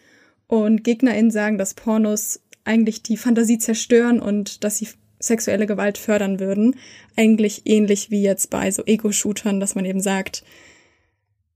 und 0.46 0.84
GegnerInnen 0.84 1.30
sagen, 1.30 1.58
dass 1.58 1.74
Pornos 1.74 2.40
eigentlich 2.64 3.02
die 3.02 3.16
Fantasie 3.16 3.58
zerstören 3.58 4.20
und 4.20 4.64
dass 4.64 4.78
sie 4.78 4.88
sexuelle 5.18 5.66
Gewalt 5.66 5.98
fördern 5.98 6.40
würden. 6.40 6.76
Eigentlich 7.16 7.62
ähnlich 7.64 8.10
wie 8.10 8.22
jetzt 8.22 8.50
bei 8.50 8.70
so 8.70 8.84
Ego-Shootern, 8.84 9.60
dass 9.60 9.74
man 9.74 9.84
eben 9.84 10.00
sagt, 10.00 10.44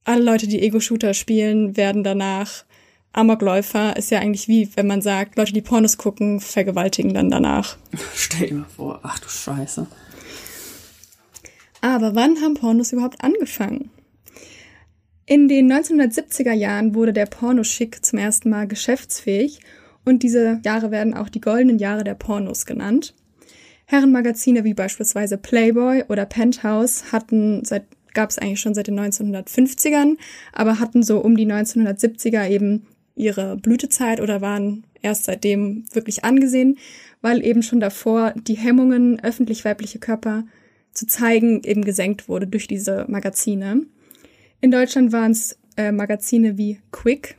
alle 0.05 0.25
Leute, 0.25 0.49
die 0.49 0.63
Ego-Shooter 0.63 1.15
spielen, 1.15 1.77
werden 1.77 2.03
danach 2.03 2.65
Amokläufer. 3.13 3.97
Ist 3.97 4.11
ja 4.11 4.21
eigentlich 4.21 4.49
wie, 4.49 4.69
wenn 4.77 4.87
man 4.87 5.03
sagt, 5.03 5.37
Leute, 5.37 5.53
die 5.53 5.63
Pornos 5.63 5.99
gucken, 5.99 6.41
vergewaltigen 6.41 7.15
dann 7.15 7.31
danach. 7.31 7.77
Stell 8.15 8.49
dir 8.49 8.55
mal 8.55 8.67
vor, 8.77 9.01
ach 9.03 9.19
du 9.19 9.29
Scheiße. 9.29 9.87
Aber 11.81 12.15
wann 12.15 12.41
haben 12.43 12.55
Pornos 12.55 12.93
überhaupt 12.93 13.23
angefangen? 13.25 13.91
In 15.27 15.49
den 15.49 15.73
1970er 15.73 16.53
Jahren 16.53 16.95
wurde 16.95 17.13
der 17.13 17.27
Pornoschick 17.27 18.05
zum 18.05 18.19
ersten 18.19 18.51
Mal 18.51 18.67
geschäftsfähig 18.67 19.61
und 20.05 20.23
diese 20.23 20.61
Jahre 20.65 20.91
werden 20.91 21.15
auch 21.15 21.29
die 21.29 21.41
goldenen 21.41 21.79
Jahre 21.79 22.05
der 22.05 22.15
Pornos 22.15 22.67
genannt. 22.67 23.15
Herrenmagazine 23.87 24.65
wie 24.65 24.75
beispielsweise 24.75 25.39
Playboy 25.39 26.05
oder 26.09 26.27
Penthouse 26.27 27.13
hatten 27.13 27.65
seit 27.65 27.85
gab 28.13 28.31
es 28.31 28.39
eigentlich 28.39 28.61
schon 28.61 28.75
seit 28.75 28.89
den 28.89 28.99
1950ern, 28.99 30.17
aber 30.53 30.81
hatten 30.81 31.03
so 31.03 31.21
um 31.21 31.37
die 31.37 31.47
1970er 31.47 32.49
eben 32.49 32.87
ihre 33.21 33.57
Blütezeit 33.57 34.21
oder 34.21 34.41
waren 34.41 34.85
erst 35.03 35.25
seitdem 35.25 35.85
wirklich 35.93 36.25
angesehen, 36.25 36.79
weil 37.21 37.45
eben 37.45 37.63
schon 37.63 37.81
davor 37.81 38.35
die 38.37 38.57
Hemmungen, 38.57 39.21
öffentlich 39.21 39.65
weibliche 39.65 39.99
Körper 39.99 40.45
zu 40.93 41.07
zeigen, 41.07 41.63
eben 41.63 41.85
gesenkt 41.85 42.29
wurde 42.29 42.47
durch 42.47 42.67
diese 42.67 43.05
Magazine. 43.09 43.87
In 44.61 44.71
Deutschland 44.71 45.13
waren 45.13 45.33
es 45.33 45.59
äh, 45.77 45.93
Magazine 45.93 46.59
wie 46.59 46.81
Quick 46.91 47.37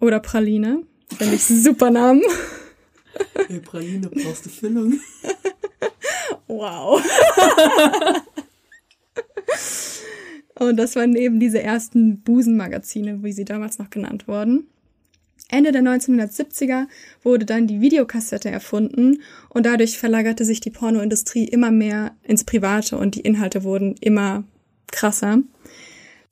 oder 0.00 0.20
Praline. 0.20 0.82
Finde 1.16 1.34
ich 1.34 1.44
super 1.46 1.90
Namen. 1.90 2.22
Hey, 3.48 3.60
Praline, 3.60 4.08
brauchst 4.08 4.46
du 4.46 4.50
Füllung? 4.50 5.00
wow. 6.46 7.02
Und 10.54 10.76
das 10.76 10.96
waren 10.96 11.16
eben 11.16 11.40
diese 11.40 11.62
ersten 11.62 12.20
Busenmagazine, 12.20 13.22
wie 13.22 13.32
sie 13.32 13.44
damals 13.44 13.78
noch 13.78 13.90
genannt 13.90 14.28
wurden. 14.28 14.68
Ende 15.52 15.70
der 15.70 15.82
1970er 15.82 16.86
wurde 17.22 17.44
dann 17.44 17.66
die 17.66 17.80
Videokassette 17.80 18.50
erfunden 18.50 19.22
und 19.50 19.66
dadurch 19.66 19.98
verlagerte 19.98 20.44
sich 20.44 20.60
die 20.60 20.70
Pornoindustrie 20.70 21.44
immer 21.44 21.70
mehr 21.70 22.16
ins 22.22 22.44
Private 22.44 22.96
und 22.96 23.14
die 23.14 23.20
Inhalte 23.20 23.62
wurden 23.62 23.94
immer 24.00 24.44
krasser. 24.90 25.38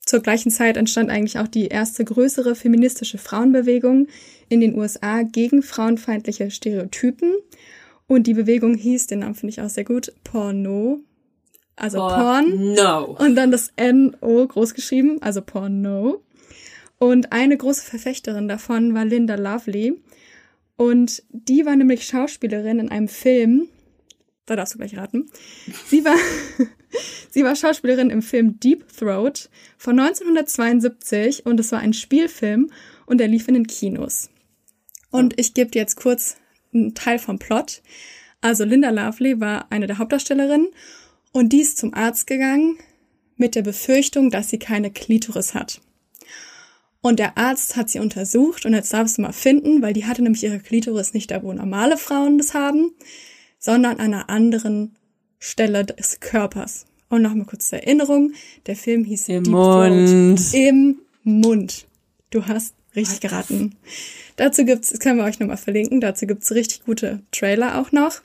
Zur 0.03 0.21
gleichen 0.21 0.51
Zeit 0.51 0.77
entstand 0.77 1.09
eigentlich 1.09 1.37
auch 1.37 1.47
die 1.47 1.67
erste 1.67 2.03
größere 2.03 2.55
feministische 2.55 3.17
Frauenbewegung 3.17 4.07
in 4.49 4.59
den 4.59 4.77
USA 4.77 5.21
gegen 5.21 5.61
frauenfeindliche 5.61 6.49
Stereotypen. 6.49 7.33
Und 8.07 8.27
die 8.27 8.33
Bewegung 8.33 8.75
hieß, 8.75 9.07
den 9.07 9.19
Namen 9.19 9.35
finde 9.35 9.51
ich 9.51 9.61
auch 9.61 9.69
sehr 9.69 9.85
gut, 9.85 10.11
Porno. 10.23 10.99
Also 11.75 11.99
Por 11.99 12.09
Porn. 12.09 12.73
no. 12.73 13.15
Und 13.19 13.35
dann 13.35 13.51
das 13.51 13.71
N-O 13.75 14.47
groß 14.47 14.73
geschrieben, 14.73 15.21
also 15.21 15.41
Porno. 15.41 16.21
Und 17.01 17.31
eine 17.31 17.57
große 17.57 17.83
Verfechterin 17.83 18.47
davon 18.47 18.93
war 18.93 19.05
Linda 19.05 19.33
Lovely. 19.33 19.99
Und 20.77 21.23
die 21.31 21.65
war 21.65 21.75
nämlich 21.75 22.05
Schauspielerin 22.05 22.77
in 22.77 22.89
einem 22.89 23.07
Film. 23.07 23.69
Da 24.45 24.55
darfst 24.55 24.75
du 24.75 24.77
gleich 24.77 24.95
raten. 24.95 25.25
Sie 25.87 26.05
war, 26.05 26.15
sie 27.31 27.43
war 27.43 27.55
Schauspielerin 27.55 28.11
im 28.11 28.21
Film 28.21 28.59
Deep 28.59 28.85
Throat 28.95 29.49
von 29.79 29.99
1972 29.99 31.47
und 31.47 31.59
es 31.59 31.71
war 31.71 31.79
ein 31.79 31.93
Spielfilm 31.93 32.69
und 33.07 33.17
der 33.17 33.27
lief 33.27 33.47
in 33.47 33.55
den 33.55 33.65
Kinos. 33.65 34.29
Und 35.09 35.39
ich 35.39 35.55
gebe 35.55 35.71
dir 35.71 35.79
jetzt 35.79 35.95
kurz 35.95 36.35
einen 36.71 36.93
Teil 36.93 37.17
vom 37.17 37.39
Plot. 37.39 37.81
Also 38.41 38.63
Linda 38.63 38.91
Lovely 38.91 39.39
war 39.39 39.71
eine 39.71 39.87
der 39.87 39.97
Hauptdarstellerinnen 39.97 40.67
und 41.31 41.51
die 41.51 41.61
ist 41.61 41.79
zum 41.79 41.95
Arzt 41.95 42.27
gegangen 42.27 42.77
mit 43.37 43.55
der 43.55 43.63
Befürchtung, 43.63 44.29
dass 44.29 44.51
sie 44.51 44.59
keine 44.59 44.91
Klitoris 44.91 45.55
hat. 45.55 45.81
Und 47.01 47.17
der 47.17 47.37
Arzt 47.37 47.75
hat 47.75 47.89
sie 47.89 47.99
untersucht 47.99 48.65
und 48.65 48.73
jetzt 48.73 48.93
darfst 48.93 49.17
du 49.17 49.23
mal 49.23 49.33
finden, 49.33 49.81
weil 49.81 49.93
die 49.93 50.05
hatte 50.05 50.21
nämlich 50.21 50.43
ihre 50.43 50.59
Klitoris 50.59 51.13
nicht 51.13 51.31
da, 51.31 51.41
wo 51.41 51.51
normale 51.51 51.97
Frauen 51.97 52.37
das 52.37 52.53
haben, 52.53 52.91
sondern 53.57 53.93
an 53.93 54.13
einer 54.13 54.29
anderen 54.29 54.95
Stelle 55.39 55.83
des 55.83 56.19
Körpers. 56.19 56.85
Und 57.09 57.23
nochmal 57.23 57.47
kurz 57.47 57.69
zur 57.69 57.79
Erinnerung, 57.79 58.33
der 58.67 58.75
Film 58.75 59.03
hieß 59.03 59.29
Im 59.29 59.43
Deep 59.43 59.51
Mund. 59.51 60.39
Throat. 60.39 60.53
Im 60.53 60.99
Mund. 61.23 61.87
Du 62.29 62.45
hast 62.45 62.75
richtig 62.95 63.19
geraten. 63.19 63.75
Dazu 64.35 64.63
gibt's, 64.63 64.91
das 64.91 64.99
können 64.99 65.17
wir 65.17 65.25
euch 65.25 65.39
nochmal 65.39 65.57
verlinken, 65.57 66.01
dazu 66.01 66.27
gibt's 66.27 66.51
richtig 66.51 66.85
gute 66.85 67.21
Trailer 67.31 67.79
auch 67.79 67.91
noch. 67.91 68.21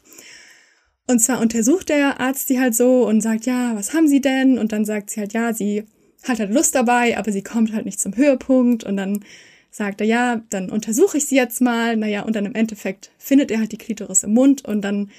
Und 1.08 1.20
zwar 1.20 1.40
untersucht 1.40 1.88
der 1.88 2.20
Arzt 2.20 2.50
die 2.50 2.60
halt 2.60 2.74
so 2.74 3.06
und 3.06 3.20
sagt, 3.20 3.46
ja, 3.46 3.74
was 3.74 3.94
haben 3.94 4.08
sie 4.08 4.20
denn? 4.20 4.58
Und 4.58 4.72
dann 4.72 4.84
sagt 4.84 5.10
sie 5.10 5.20
halt, 5.20 5.32
ja, 5.32 5.52
sie 5.52 5.84
hat 6.24 6.38
halt 6.38 6.52
Lust 6.52 6.74
dabei, 6.74 7.16
aber 7.16 7.32
sie 7.32 7.42
kommt 7.42 7.72
halt 7.72 7.84
nicht 7.84 8.00
zum 8.00 8.16
Höhepunkt. 8.16 8.84
Und 8.84 8.96
dann 8.96 9.24
sagt 9.70 10.00
er, 10.00 10.06
ja, 10.06 10.42
dann 10.50 10.70
untersuche 10.70 11.18
ich 11.18 11.26
sie 11.26 11.36
jetzt 11.36 11.60
mal. 11.60 11.96
Naja, 11.96 12.22
und 12.22 12.34
dann 12.34 12.46
im 12.46 12.54
Endeffekt 12.54 13.10
findet 13.18 13.50
er 13.50 13.58
halt 13.60 13.72
die 13.72 13.78
Klitoris 13.78 14.22
im 14.22 14.34
Mund 14.34 14.64
und 14.64 14.82
dann 14.82 15.10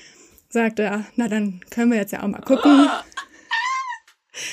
sagt 0.50 0.80
er, 0.80 1.06
na 1.16 1.27
dann 1.27 1.62
können 1.70 1.92
wir 1.92 1.98
jetzt 1.98 2.12
ja 2.12 2.24
auch 2.24 2.27
mal 2.27 2.42
gucken. 2.42 2.88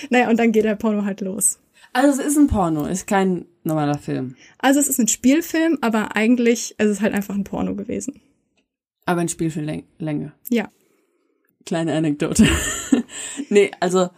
Naja, 0.09 0.31
und 0.31 0.39
dann 0.39 0.51
geht 0.51 0.65
der 0.65 0.77
Porno 0.77 1.05
halt 1.05 1.21
los. 1.21 1.59
Also 1.93 2.21
es 2.21 2.29
ist 2.29 2.39
ein 2.39 2.47
Porno, 2.47 2.87
ist 2.87 3.07
kein 3.07 3.47
normaler 3.63 3.99
Film. 3.99 4.35
Also 4.59 4.81
es 4.81 4.89
ist 4.89 4.99
ein 4.99 5.09
Spielfilm, 5.09 5.79
aber 5.81 6.17
eigentlich 6.17 6.75
ist 6.79 6.89
es 6.89 7.01
halt 7.01 7.15
einfach 7.15 7.35
ein 7.35 7.45
Porno 7.45 7.75
gewesen. 7.75 8.21
Aber 9.07 9.21
ein 9.21 9.29
Spiel 9.29 9.51
für 9.51 9.61
Läng 9.61 9.85
Länge. 9.99 10.33
Ja. 10.49 10.71
Kleine 11.67 11.95
Anekdote. 11.95 12.49
nee, 13.49 13.71
also 13.81 14.11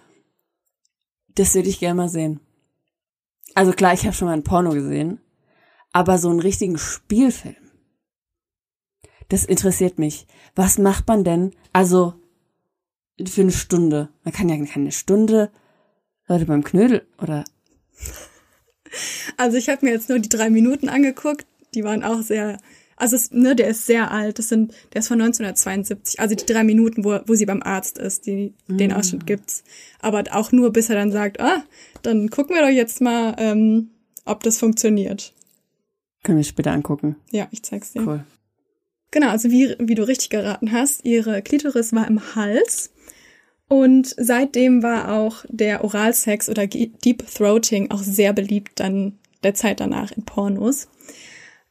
das 1.37 1.55
würde 1.55 1.69
ich 1.69 1.79
gerne 1.79 1.95
mal 1.95 2.09
sehen. 2.09 2.41
Also 3.55 3.73
klar, 3.73 3.95
ich 3.95 4.05
habe 4.05 4.15
schon 4.15 4.29
mal 4.29 4.35
ein 4.35 4.43
Porno 4.43 4.71
gesehen, 4.71 5.21
aber 5.93 6.19
so 6.19 6.29
einen 6.29 6.41
richtigen 6.41 6.79
Spielfilm. 6.79 7.57
Das 9.29 9.45
interessiert 9.45 9.99
mich. 9.99 10.27
Was 10.55 10.79
macht 10.79 11.09
man 11.09 11.25
denn? 11.25 11.53
Also 11.73 12.15
für 13.27 13.41
eine 13.41 13.53
Stunde. 13.53 14.11
Man 14.25 14.35
kann 14.35 14.49
ja 14.49 14.65
keine 14.67 14.93
Stunde 14.93 15.51
Leute 16.29 16.45
beim 16.45 16.65
Knödel 16.65 17.07
oder 17.19 17.45
Also 19.37 19.57
ich 19.57 19.69
habe 19.69 19.85
mir 19.87 19.93
jetzt 19.93 20.09
nur 20.09 20.19
die 20.19 20.29
drei 20.29 20.51
Minuten 20.51 20.89
angeguckt. 20.89 21.47
Die 21.75 21.85
waren 21.85 22.03
auch 22.03 22.23
sehr, 22.23 22.59
also 22.97 23.15
es, 23.17 23.31
ne, 23.31 23.55
der 23.55 23.69
ist 23.69 23.87
sehr 23.87 24.11
alt. 24.11 24.39
Das 24.39 24.49
sind, 24.49 24.73
der 24.93 25.01
ist 25.01 25.09
von 25.09 25.21
1972. 25.21 26.19
Also 26.19 26.35
die 26.35 26.47
drei 26.47 26.65
Minuten, 26.65 27.05
wo, 27.05 27.21
wo 27.27 27.35
sie 27.35 27.47
beim 27.47 27.63
Arzt 27.63 27.99
ist, 27.99 28.27
die, 28.27 28.55
den 28.69 28.93
Ausschnitt 28.93 29.27
gibt's. 29.27 29.63
Aber 30.01 30.25
auch 30.33 30.51
nur, 30.51 30.73
bis 30.73 30.89
er 30.89 30.97
dann 30.97 31.13
sagt, 31.13 31.41
ah, 31.41 31.63
dann 32.03 32.31
gucken 32.31 32.57
wir 32.57 32.63
doch 32.63 32.71
jetzt 32.71 33.01
mal, 33.01 33.37
ähm, 33.39 33.91
ob 34.25 34.43
das 34.43 34.59
funktioniert. 34.59 35.35
können 36.25 36.39
wir 36.39 36.45
später 36.45 36.73
angucken. 36.73 37.17
Ja, 37.31 37.49
ich 37.51 37.63
zeig's 37.63 37.93
dir. 37.93 38.07
Cool. 38.07 38.25
Genau, 39.11 39.29
also 39.29 39.51
wie, 39.51 39.77
wie 39.79 39.95
du 39.95 40.07
richtig 40.07 40.31
geraten 40.31 40.73
hast, 40.73 41.05
ihre 41.05 41.43
Klitoris 41.43 41.93
war 41.93 42.09
im 42.09 42.35
Hals. 42.35 42.91
Und 43.69 44.15
seitdem 44.17 44.83
war 44.83 45.13
auch 45.13 45.45
der 45.49 45.85
Oralsex 45.85 46.49
oder 46.49 46.67
Deep 46.67 47.27
Throating 47.27 47.91
auch 47.91 48.03
sehr 48.03 48.33
beliebt 48.33 48.79
dann 48.81 49.19
der 49.43 49.55
Zeit 49.55 49.81
danach 49.81 50.13
in 50.13 50.25
Pornos. 50.25 50.89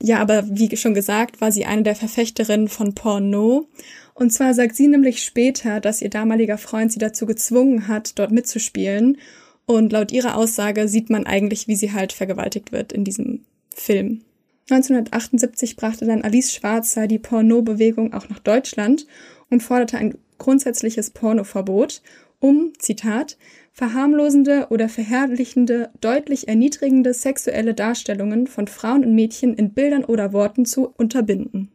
Ja, 0.02 0.20
aber 0.20 0.44
wie 0.50 0.76
schon 0.76 0.94
gesagt, 0.94 1.42
war 1.42 1.52
sie 1.52 1.66
eine 1.66 1.84
der 1.84 1.96
Verfechterinnen 1.96 2.68
von 2.68 2.94
Porno. 2.94 3.68
Und 4.14 4.32
zwar 4.32 4.54
sagt 4.54 4.76
sie 4.76 4.88
nämlich 4.88 5.24
später, 5.24 5.80
dass 5.80 6.02
ihr 6.02 6.10
damaliger 6.10 6.58
Freund 6.58 6.92
sie 6.92 7.00
dazu 7.00 7.26
gezwungen 7.26 7.88
hat, 7.88 8.18
dort 8.20 8.32
mitzuspielen. 8.32 9.18
Und 9.66 9.92
laut 9.92 10.12
ihrer 10.12 10.38
Aussage 10.38 10.88
sieht 10.88 11.10
man 11.10 11.26
eigentlich, 11.26 11.68
wie 11.68 11.76
sie 11.76 11.92
halt 11.92 12.14
vergewaltigt 12.14 12.72
wird 12.72 12.94
in 12.94 13.04
diesem 13.04 13.46
Film. 13.74 14.22
1978 14.70 15.76
brachte 15.76 16.06
dann 16.06 16.24
Alice 16.24 16.54
Schwarzer 16.54 17.08
die 17.08 17.20
Porno-Bewegung 17.20 18.14
auch 18.14 18.30
nach 18.30 18.40
Deutschland 18.40 19.06
und 19.50 19.62
forderte 19.62 19.98
ein 19.98 20.18
grundsätzliches 20.38 21.12
Pornoverbot 21.12 22.02
um, 22.40 22.74
Zitat, 22.80 23.38
verharmlosende 23.76 24.68
oder 24.70 24.88
verherrlichende, 24.88 25.92
deutlich 26.00 26.48
erniedrigende 26.48 27.14
sexuelle 27.14 27.74
Darstellungen 27.74 28.48
von 28.48 28.68
Frauen 28.68 29.04
und 29.04 29.14
Mädchen 29.14 29.54
in 29.54 29.74
Bildern 29.74 30.06
oder 30.06 30.32
Worten 30.32 30.66
zu 30.66 30.88
unterbinden. 30.88 31.72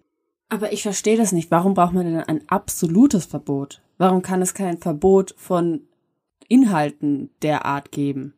Aber 0.49 0.73
ich 0.73 0.83
verstehe 0.83 1.19
das 1.19 1.31
nicht. 1.31 1.51
Warum 1.51 1.75
braucht 1.75 1.93
man 1.93 2.07
denn 2.07 2.17
ein 2.17 2.43
absolutes 2.49 3.27
Verbot? 3.27 3.83
Warum 3.99 4.23
kann 4.23 4.41
es 4.41 4.55
kein 4.55 4.79
Verbot 4.79 5.35
von 5.37 5.83
Inhalten 6.49 7.31
der 7.43 7.67
Art 7.67 7.93
geben? 7.93 8.33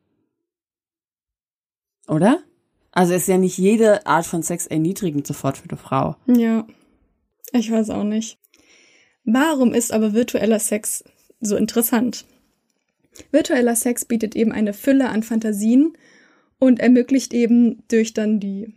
Oder? 2.09 2.40
Also 2.90 3.14
ist 3.14 3.28
ja 3.28 3.38
nicht 3.38 3.57
jede 3.57 4.04
Art 4.07 4.26
von 4.26 4.42
Sex 4.42 4.66
erniedrigend 4.66 5.26
sofort 5.26 5.57
für 5.57 5.71
eine 5.71 5.78
Frau. 5.78 6.16
Ja, 6.26 6.66
ich 7.52 7.71
weiß 7.71 7.90
auch 7.90 8.04
nicht. 8.04 8.38
Warum 9.25 9.73
ist 9.73 9.92
aber 9.92 10.12
virtueller 10.12 10.59
Sex 10.59 11.04
so 11.40 11.57
interessant? 11.57 12.26
Virtueller 13.31 13.76
Sex 13.76 14.04
bietet 14.04 14.37
eben 14.37 14.52
eine 14.52 14.73
Fülle 14.73 15.09
an 15.09 15.23
Fantasien 15.23 15.92
und 16.59 16.81
ermöglicht 16.81 17.35
eben 17.35 17.83
durch 17.88 18.14
dann 18.14 18.40
die 18.40 18.75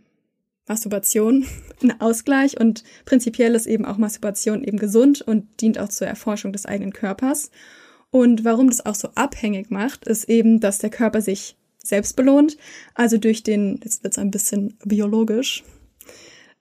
Masturbation 0.66 1.46
einen 1.82 2.00
Ausgleich 2.00 2.58
und 2.60 2.82
prinzipiell 3.04 3.54
ist 3.54 3.66
eben 3.66 3.84
auch 3.84 3.98
Masturbation 3.98 4.64
eben 4.64 4.78
gesund 4.78 5.22
und 5.22 5.60
dient 5.60 5.78
auch 5.78 5.88
zur 5.88 6.06
Erforschung 6.06 6.52
des 6.52 6.66
eigenen 6.66 6.92
Körpers. 6.92 7.50
Und 8.10 8.44
warum 8.44 8.68
das 8.68 8.84
auch 8.84 8.94
so 8.94 9.08
abhängig 9.14 9.70
macht, 9.70 10.06
ist 10.06 10.28
eben, 10.28 10.60
dass 10.60 10.78
der 10.78 10.90
Körper 10.90 11.20
sich 11.20 11.56
selbst 11.78 12.16
belohnt, 12.16 12.56
also 12.94 13.16
durch 13.16 13.42
den, 13.42 13.80
jetzt 13.84 14.02
wird's 14.02 14.18
ein 14.18 14.30
bisschen 14.30 14.76
biologisch, 14.84 15.62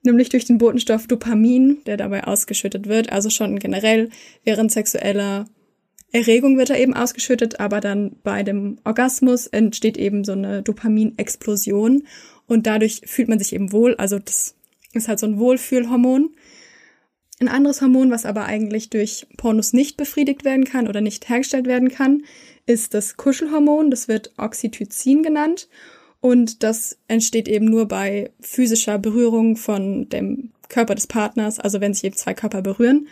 nämlich 0.04 0.30
durch 0.30 0.46
den 0.46 0.60
Botenstoff 0.60 1.08
Dopamin, 1.08 1.80
der 1.86 1.98
dabei 1.98 2.26
ausgeschüttet 2.26 2.88
wird, 2.88 3.12
also 3.12 3.30
schon 3.30 3.58
generell 3.58 4.10
während 4.44 4.72
sexueller 4.72 5.48
Erregung 6.16 6.58
wird 6.58 6.70
er 6.70 6.80
eben 6.80 6.94
ausgeschüttet, 6.94 7.60
aber 7.60 7.82
dann 7.82 8.16
bei 8.24 8.42
dem 8.42 8.78
Orgasmus 8.86 9.48
entsteht 9.48 9.98
eben 9.98 10.24
so 10.24 10.32
eine 10.32 10.64
Dopaminexplosion 10.64 12.04
und 12.48 12.68
dadurch 12.68 13.02
fühlt 13.06 13.28
man 13.28 13.38
sich 13.38 13.52
eben 13.52 13.74
wohl. 13.74 13.96
Also 13.96 14.18
das 14.18 14.56
ist 14.94 15.10
halt 15.10 15.20
so 15.20 15.26
ein 15.26 15.40
Wohlfühlhormon. 15.40 16.30
Ein 17.42 17.50
anderes 17.50 17.82
Hormon, 17.82 18.12
was 18.12 18.26
aber 18.26 18.46
eigentlich 18.46 18.90
durch 18.90 19.28
Pornos 19.36 19.74
nicht 19.74 19.98
befriedigt 19.98 20.46
werden 20.46 20.64
kann 20.64 20.88
oder 20.88 21.02
nicht 21.02 21.28
hergestellt 21.28 21.68
werden 21.68 21.90
kann, 21.90 22.24
ist 22.66 22.94
das 22.94 23.18
Kuschelhormon. 23.18 23.92
Das 23.92 24.08
wird 24.08 24.32
Oxytocin 24.38 25.22
genannt. 25.22 25.68
Und 26.22 26.64
das 26.64 26.98
entsteht 27.10 27.50
eben 27.50 27.66
nur 27.66 27.90
bei 27.90 28.32
physischer 28.40 29.00
Berührung 29.00 29.58
von 29.58 30.08
dem 30.08 30.52
Körper 30.70 30.96
des 30.96 31.08
Partners, 31.08 31.60
also 31.60 31.82
wenn 31.82 31.94
sich 31.94 32.06
eben 32.06 32.16
zwei 32.16 32.34
Körper 32.34 32.62
berühren. 32.62 33.10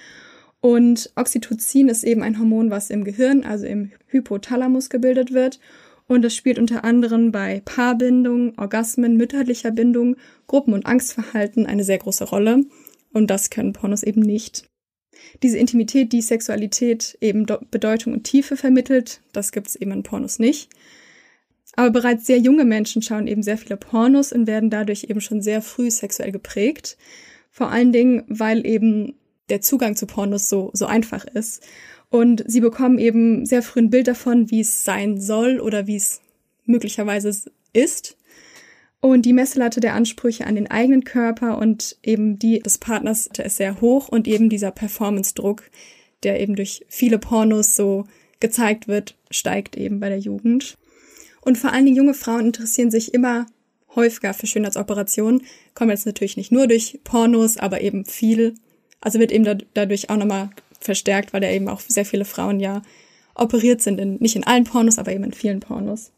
Und 0.63 1.11
Oxytocin 1.17 1.89
ist 1.89 2.05
eben 2.05 2.23
ein 2.23 2.39
Hormon, 2.39 2.69
was 2.69 2.89
im 2.89 3.03
Gehirn, 3.03 3.43
also 3.43 3.65
im 3.65 3.91
Hypothalamus 4.07 4.89
gebildet 4.89 5.33
wird. 5.33 5.59
Und 6.07 6.23
es 6.23 6.33
spielt 6.33 6.57
unter 6.57 6.85
anderem 6.85 7.33
bei 7.33 7.61
Paarbindung, 7.65 8.57
Orgasmen, 8.57 9.17
mütterlicher 9.17 9.71
Bindung, 9.71 10.15
Gruppen- 10.47 10.73
und 10.73 10.85
Angstverhalten 10.85 11.65
eine 11.65 11.83
sehr 11.83 11.97
große 11.97 12.23
Rolle. 12.23 12.63
Und 13.11 13.29
das 13.29 13.49
können 13.49 13.73
Pornos 13.73 14.03
eben 14.03 14.21
nicht. 14.21 14.69
Diese 15.43 15.57
Intimität, 15.57 16.13
die 16.13 16.21
Sexualität 16.21 17.17
eben 17.19 17.45
Bedeutung 17.69 18.13
und 18.13 18.23
Tiefe 18.23 18.55
vermittelt, 18.55 19.19
das 19.33 19.51
gibt 19.51 19.67
es 19.67 19.75
eben 19.75 19.91
in 19.91 20.03
Pornos 20.03 20.39
nicht. 20.39 20.69
Aber 21.75 21.91
bereits 21.91 22.25
sehr 22.25 22.39
junge 22.39 22.63
Menschen 22.63 23.01
schauen 23.01 23.27
eben 23.27 23.43
sehr 23.43 23.57
viele 23.57 23.75
Pornos 23.75 24.31
und 24.31 24.47
werden 24.47 24.69
dadurch 24.69 25.07
eben 25.09 25.19
schon 25.19 25.41
sehr 25.41 25.61
früh 25.61 25.91
sexuell 25.91 26.31
geprägt. 26.31 26.97
Vor 27.51 27.69
allen 27.69 27.91
Dingen, 27.91 28.23
weil 28.29 28.65
eben 28.65 29.15
der 29.49 29.61
Zugang 29.61 29.95
zu 29.95 30.05
Pornos 30.05 30.49
so, 30.49 30.71
so 30.73 30.85
einfach 30.85 31.25
ist. 31.25 31.63
Und 32.09 32.43
sie 32.47 32.61
bekommen 32.61 32.99
eben 32.99 33.45
sehr 33.45 33.63
früh 33.63 33.79
ein 33.79 33.89
Bild 33.89 34.07
davon, 34.07 34.51
wie 34.51 34.61
es 34.61 34.83
sein 34.83 35.19
soll 35.19 35.59
oder 35.59 35.87
wie 35.87 35.95
es 35.95 36.21
möglicherweise 36.65 37.31
ist. 37.73 38.17
Und 38.99 39.25
die 39.25 39.33
Messlatte 39.33 39.81
der 39.81 39.95
Ansprüche 39.95 40.47
an 40.47 40.55
den 40.55 40.71
eigenen 40.71 41.03
Körper 41.03 41.57
und 41.57 41.97
eben 42.03 42.39
die 42.39 42.59
des 42.59 42.77
Partners 42.77 43.27
ist 43.27 43.57
sehr 43.57 43.81
hoch 43.81 44.07
und 44.07 44.27
eben 44.27 44.47
dieser 44.47 44.71
Performance-Druck, 44.71 45.63
der 46.23 46.39
eben 46.39 46.55
durch 46.55 46.85
viele 46.87 47.19
Pornos 47.19 47.75
so 47.75 48.05
gezeigt 48.39 48.87
wird, 48.87 49.17
steigt 49.29 49.75
eben 49.75 49.99
bei 49.99 50.09
der 50.09 50.19
Jugend. 50.19 50.77
Und 51.41 51.57
vor 51.57 51.73
allen 51.73 51.85
Dingen 51.85 51.97
junge 51.97 52.13
Frauen 52.13 52.45
interessieren 52.45 52.91
sich 52.91 53.13
immer 53.13 53.45
häufiger 53.95 54.33
für 54.33 54.47
Schönheitsoperationen, 54.47 55.43
kommen 55.73 55.91
jetzt 55.91 56.05
natürlich 56.05 56.37
nicht 56.37 56.51
nur 56.51 56.67
durch 56.67 56.99
Pornos, 57.03 57.57
aber 57.57 57.81
eben 57.81 58.05
viel 58.05 58.55
also 59.03 59.19
wird 59.19 59.31
eben 59.31 59.65
dadurch 59.73 60.09
auch 60.09 60.17
nochmal 60.17 60.49
verstärkt, 60.79 61.33
weil 61.33 61.41
da 61.41 61.49
eben 61.49 61.67
auch 61.67 61.81
sehr 61.81 62.05
viele 62.05 62.25
Frauen 62.25 62.59
ja 62.59 62.81
operiert 63.35 63.81
sind, 63.81 63.99
in, 63.99 64.15
nicht 64.15 64.35
in 64.35 64.45
allen 64.45 64.63
Pornos, 64.63 64.97
aber 64.97 65.11
eben 65.11 65.23
in 65.23 65.33
vielen 65.33 65.59
Pornos. 65.59 66.11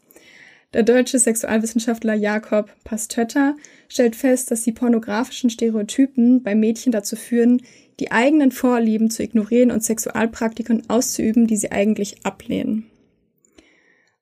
Der 0.72 0.82
deutsche 0.82 1.18
Sexualwissenschaftler 1.18 2.14
Jakob 2.14 2.70
Pastötter 2.84 3.56
stellt 3.88 4.14
fest, 4.14 4.50
dass 4.50 4.62
die 4.62 4.72
pornografischen 4.72 5.50
Stereotypen 5.50 6.42
bei 6.42 6.54
Mädchen 6.54 6.92
dazu 6.92 7.16
führen, 7.16 7.62
die 7.98 8.12
eigenen 8.12 8.52
Vorlieben 8.52 9.10
zu 9.10 9.22
ignorieren 9.22 9.70
und 9.70 9.82
Sexualpraktiken 9.82 10.88
auszuüben, 10.88 11.46
die 11.46 11.56
sie 11.56 11.72
eigentlich 11.72 12.24
ablehnen. 12.24 12.86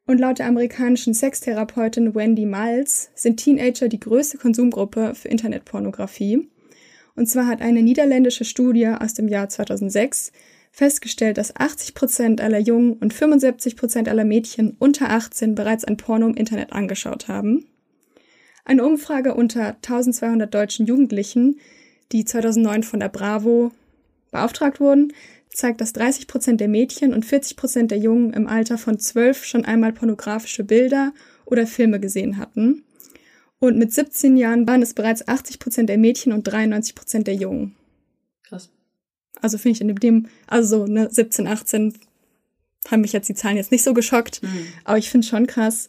Und 0.07 0.21
laut 0.21 0.39
der 0.39 0.47
amerikanischen 0.47 1.15
Sextherapeutin 1.15 2.15
Wendy 2.15 2.45
Miles 2.45 3.11
sind 3.15 3.39
Teenager 3.39 3.89
die 3.89 4.01
größte 4.01 4.39
Konsumgruppe 4.39 5.15
für 5.15 5.29
Internetpornografie. 5.29 6.47
Und 7.17 7.29
zwar 7.29 7.47
hat 7.47 7.61
eine 7.63 7.83
niederländische 7.83 8.45
Studie 8.45 8.89
aus 8.89 9.15
dem 9.15 9.29
Jahr 9.29 9.49
2006 9.49 10.33
festgestellt, 10.73 11.39
dass 11.39 11.55
80 11.55 11.95
Prozent 11.95 12.41
aller 12.41 12.59
Jungen 12.59 12.95
und 12.95 13.15
75 13.15 13.77
Prozent 13.77 14.09
aller 14.09 14.25
Mädchen 14.25 14.77
unter 14.79 15.11
18 15.11 15.55
bereits 15.55 15.85
ein 15.85 15.97
Porno 15.97 16.27
im 16.27 16.35
Internet 16.35 16.73
angeschaut 16.73 17.29
haben. 17.29 17.67
Eine 18.65 18.85
Umfrage 18.85 19.35
unter 19.35 19.77
1200 19.77 20.53
deutschen 20.53 20.87
Jugendlichen, 20.87 21.61
die 22.11 22.25
2009 22.25 22.83
von 22.83 23.01
der 23.01 23.09
Bravo 23.09 23.71
beauftragt 24.33 24.81
wurden, 24.81 25.13
zeigt, 25.49 25.81
dass 25.81 25.93
30 25.93 26.27
Prozent 26.27 26.61
der 26.61 26.69
Mädchen 26.69 27.15
und 27.15 27.25
40 27.25 27.57
Prozent 27.57 27.91
der 27.93 27.99
Jungen 27.99 28.33
im 28.33 28.49
Alter 28.49 28.77
von 28.77 28.99
12 28.99 29.45
schon 29.45 29.65
einmal 29.65 29.93
pornografische 29.93 30.65
Bilder 30.65 31.13
oder 31.45 31.67
Filme 31.67 32.01
gesehen 32.01 32.39
hatten. 32.39 32.83
Und 33.67 33.79
mit 33.79 33.93
17 33.93 34.37
Jahren 34.37 34.67
waren 34.67 34.83
es 34.83 34.95
bereits 34.95 35.27
80 35.27 35.59
Prozent 35.59 35.89
der 35.89 35.99
Mädchen 35.99 36.33
und 36.33 36.43
93 36.45 36.95
Prozent 36.95 37.27
der 37.27 37.35
Jungen. 37.35 37.75
Krass. 38.43 38.71
Also 39.41 39.59
finde 39.59 39.77
ich 39.77 39.81
in 39.81 39.95
dem, 39.95 40.27
also 40.47 40.87
so, 40.87 40.93
ne, 40.93 41.09
17, 41.11 41.47
18 41.47 41.95
haben 42.91 43.01
mich 43.01 43.13
jetzt 43.13 43.29
die 43.29 43.35
Zahlen 43.35 43.57
jetzt 43.57 43.73
nicht 43.73 43.83
so 43.83 43.95
geschockt, 43.95 44.43
mhm. 44.43 44.67
aber 44.85 44.99
ich 44.99 45.11
finde 45.11 45.27
schon 45.27 45.47
krass, 45.47 45.89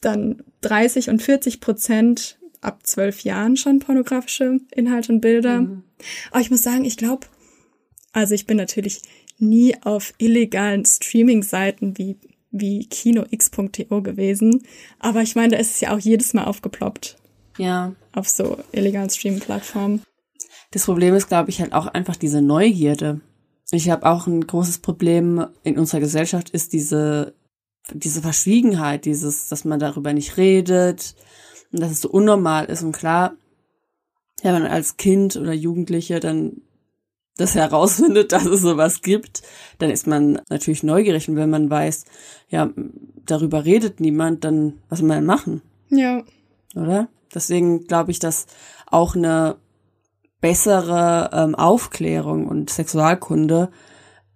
dann 0.00 0.42
30 0.62 1.10
und 1.10 1.22
40 1.22 1.60
Prozent 1.60 2.38
ab 2.62 2.86
zwölf 2.86 3.20
Jahren 3.20 3.56
schon 3.56 3.78
pornografische 3.78 4.60
Inhalte 4.74 5.12
und 5.12 5.20
Bilder. 5.20 5.60
Mhm. 5.60 5.82
Aber 6.30 6.40
ich 6.40 6.50
muss 6.50 6.62
sagen, 6.62 6.84
ich 6.84 6.96
glaube, 6.96 7.26
also 8.12 8.34
ich 8.34 8.46
bin 8.46 8.56
natürlich 8.56 9.02
nie 9.38 9.76
auf 9.82 10.14
illegalen 10.16 10.84
Streaming-Seiten 10.84 11.98
wie 11.98 12.16
wie 12.60 12.86
kinox.to 12.86 14.02
gewesen. 14.02 14.66
Aber 14.98 15.22
ich 15.22 15.34
meine, 15.34 15.50
da 15.50 15.58
ist 15.58 15.72
es 15.72 15.80
ja 15.80 15.94
auch 15.94 15.98
jedes 15.98 16.34
Mal 16.34 16.44
aufgeploppt. 16.44 17.16
Ja. 17.58 17.94
Auf 18.12 18.28
so 18.28 18.58
illegalen 18.72 19.10
Streaming-Plattformen. 19.10 20.02
Das 20.72 20.84
Problem 20.84 21.14
ist, 21.14 21.28
glaube 21.28 21.50
ich, 21.50 21.60
halt 21.60 21.72
auch 21.72 21.86
einfach 21.86 22.16
diese 22.16 22.42
Neugierde. 22.42 23.20
Ich 23.70 23.90
habe 23.90 24.06
auch 24.06 24.26
ein 24.26 24.46
großes 24.46 24.78
Problem 24.78 25.46
in 25.64 25.78
unserer 25.78 26.00
Gesellschaft 26.00 26.50
ist 26.50 26.72
diese 26.72 27.34
diese 27.92 28.22
Verschwiegenheit, 28.22 29.04
dieses, 29.04 29.48
dass 29.48 29.64
man 29.64 29.78
darüber 29.78 30.12
nicht 30.12 30.36
redet 30.36 31.14
und 31.72 31.80
dass 31.80 31.92
es 31.92 32.00
so 32.00 32.10
unnormal 32.10 32.66
ist 32.66 32.82
und 32.82 32.92
klar, 32.92 33.36
ja, 34.42 34.52
wenn 34.52 34.62
man 34.62 34.72
als 34.72 34.96
Kind 34.96 35.36
oder 35.36 35.52
Jugendliche 35.52 36.20
dann 36.20 36.62
das 37.36 37.54
herausfindet, 37.54 38.32
dass 38.32 38.44
es 38.46 38.60
sowas 38.60 39.02
gibt, 39.02 39.42
dann 39.78 39.90
ist 39.90 40.06
man 40.06 40.40
natürlich 40.48 40.82
neugierig 40.82 41.28
und 41.28 41.36
wenn 41.36 41.50
man 41.50 41.70
weiß, 41.70 42.04
ja, 42.48 42.70
darüber 43.24 43.64
redet 43.64 44.00
niemand, 44.00 44.44
dann 44.44 44.74
was 44.88 45.00
soll 45.00 45.08
man 45.08 45.24
machen? 45.24 45.62
Ja. 45.90 46.22
Oder? 46.74 47.08
Deswegen 47.34 47.86
glaube 47.86 48.10
ich, 48.10 48.18
dass 48.18 48.46
auch 48.86 49.16
eine 49.16 49.56
bessere 50.40 51.30
ähm, 51.32 51.54
Aufklärung 51.54 52.46
und 52.46 52.70
Sexualkunde 52.70 53.70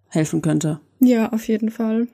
helfen 0.08 0.42
könnte. 0.42 0.80
Ja, 0.98 1.32
auf 1.32 1.46
jeden 1.48 1.70
Fall. 1.70 2.08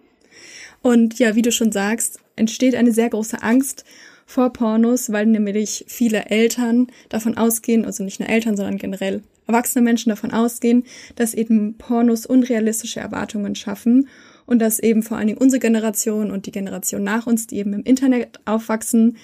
Und 0.82 1.18
ja, 1.18 1.34
wie 1.34 1.42
du 1.42 1.50
schon 1.50 1.72
sagst, 1.72 2.20
entsteht 2.36 2.74
eine 2.74 2.92
sehr 2.92 3.08
große 3.10 3.42
Angst 3.42 3.84
vor 4.26 4.52
Pornos, 4.52 5.10
weil 5.12 5.26
nämlich 5.26 5.84
viele 5.88 6.26
Eltern 6.26 6.88
davon 7.08 7.36
ausgehen, 7.36 7.84
also 7.84 8.04
nicht 8.04 8.20
nur 8.20 8.28
Eltern, 8.28 8.56
sondern 8.56 8.76
generell 8.76 9.22
erwachsene 9.46 9.82
Menschen 9.82 10.10
davon 10.10 10.32
ausgehen, 10.32 10.84
dass 11.14 11.34
eben 11.34 11.76
Pornos 11.78 12.26
unrealistische 12.26 13.00
Erwartungen 13.00 13.54
schaffen 13.54 14.08
und 14.46 14.60
dass 14.60 14.78
eben 14.78 15.02
vor 15.02 15.16
allen 15.16 15.28
Dingen 15.28 15.38
unsere 15.38 15.60
Generation 15.60 16.30
und 16.30 16.46
die 16.46 16.52
Generation 16.52 17.02
nach 17.02 17.26
uns, 17.26 17.46
die 17.46 17.58
eben 17.58 17.72
im 17.72 17.82
Internet 17.82 18.40
aufwachsen, 18.44 19.16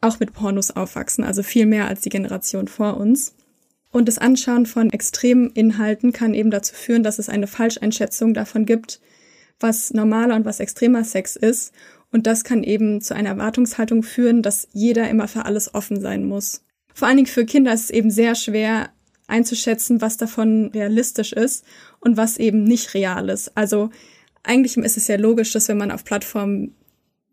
auch 0.00 0.20
mit 0.20 0.32
Pornos 0.32 0.70
aufwachsen, 0.70 1.24
also 1.24 1.42
viel 1.42 1.66
mehr 1.66 1.88
als 1.88 2.02
die 2.02 2.10
Generation 2.10 2.68
vor 2.68 2.96
uns. 2.96 3.34
Und 3.90 4.08
das 4.08 4.18
Anschauen 4.18 4.66
von 4.66 4.90
extremen 4.90 5.50
Inhalten 5.50 6.12
kann 6.12 6.34
eben 6.34 6.50
dazu 6.50 6.74
führen, 6.74 7.02
dass 7.02 7.18
es 7.18 7.28
eine 7.28 7.46
Falscheinschätzung 7.46 8.34
davon 8.34 8.66
gibt, 8.66 9.00
was 9.60 9.92
normaler 9.92 10.34
und 10.34 10.44
was 10.44 10.60
extremer 10.60 11.04
Sex 11.04 11.36
ist. 11.36 11.72
Und 12.10 12.26
das 12.26 12.44
kann 12.44 12.64
eben 12.64 13.00
zu 13.00 13.14
einer 13.14 13.30
Erwartungshaltung 13.30 14.02
führen, 14.02 14.42
dass 14.42 14.68
jeder 14.72 15.08
immer 15.08 15.28
für 15.28 15.44
alles 15.44 15.74
offen 15.74 16.00
sein 16.00 16.24
muss. 16.24 16.64
Vor 16.92 17.08
allen 17.08 17.18
Dingen 17.18 17.26
für 17.26 17.44
Kinder 17.44 17.72
ist 17.72 17.84
es 17.84 17.90
eben 17.90 18.10
sehr 18.10 18.34
schwer 18.34 18.90
einzuschätzen, 19.26 20.00
was 20.00 20.16
davon 20.16 20.70
realistisch 20.74 21.32
ist 21.32 21.64
und 22.00 22.16
was 22.16 22.36
eben 22.36 22.64
nicht 22.64 22.94
real 22.94 23.28
ist. 23.28 23.56
Also 23.56 23.90
eigentlich 24.42 24.76
ist 24.76 24.96
es 24.96 25.08
ja 25.08 25.16
logisch, 25.16 25.52
dass 25.52 25.68
wenn 25.68 25.78
man 25.78 25.90
auf 25.90 26.04
Plattformen 26.04 26.74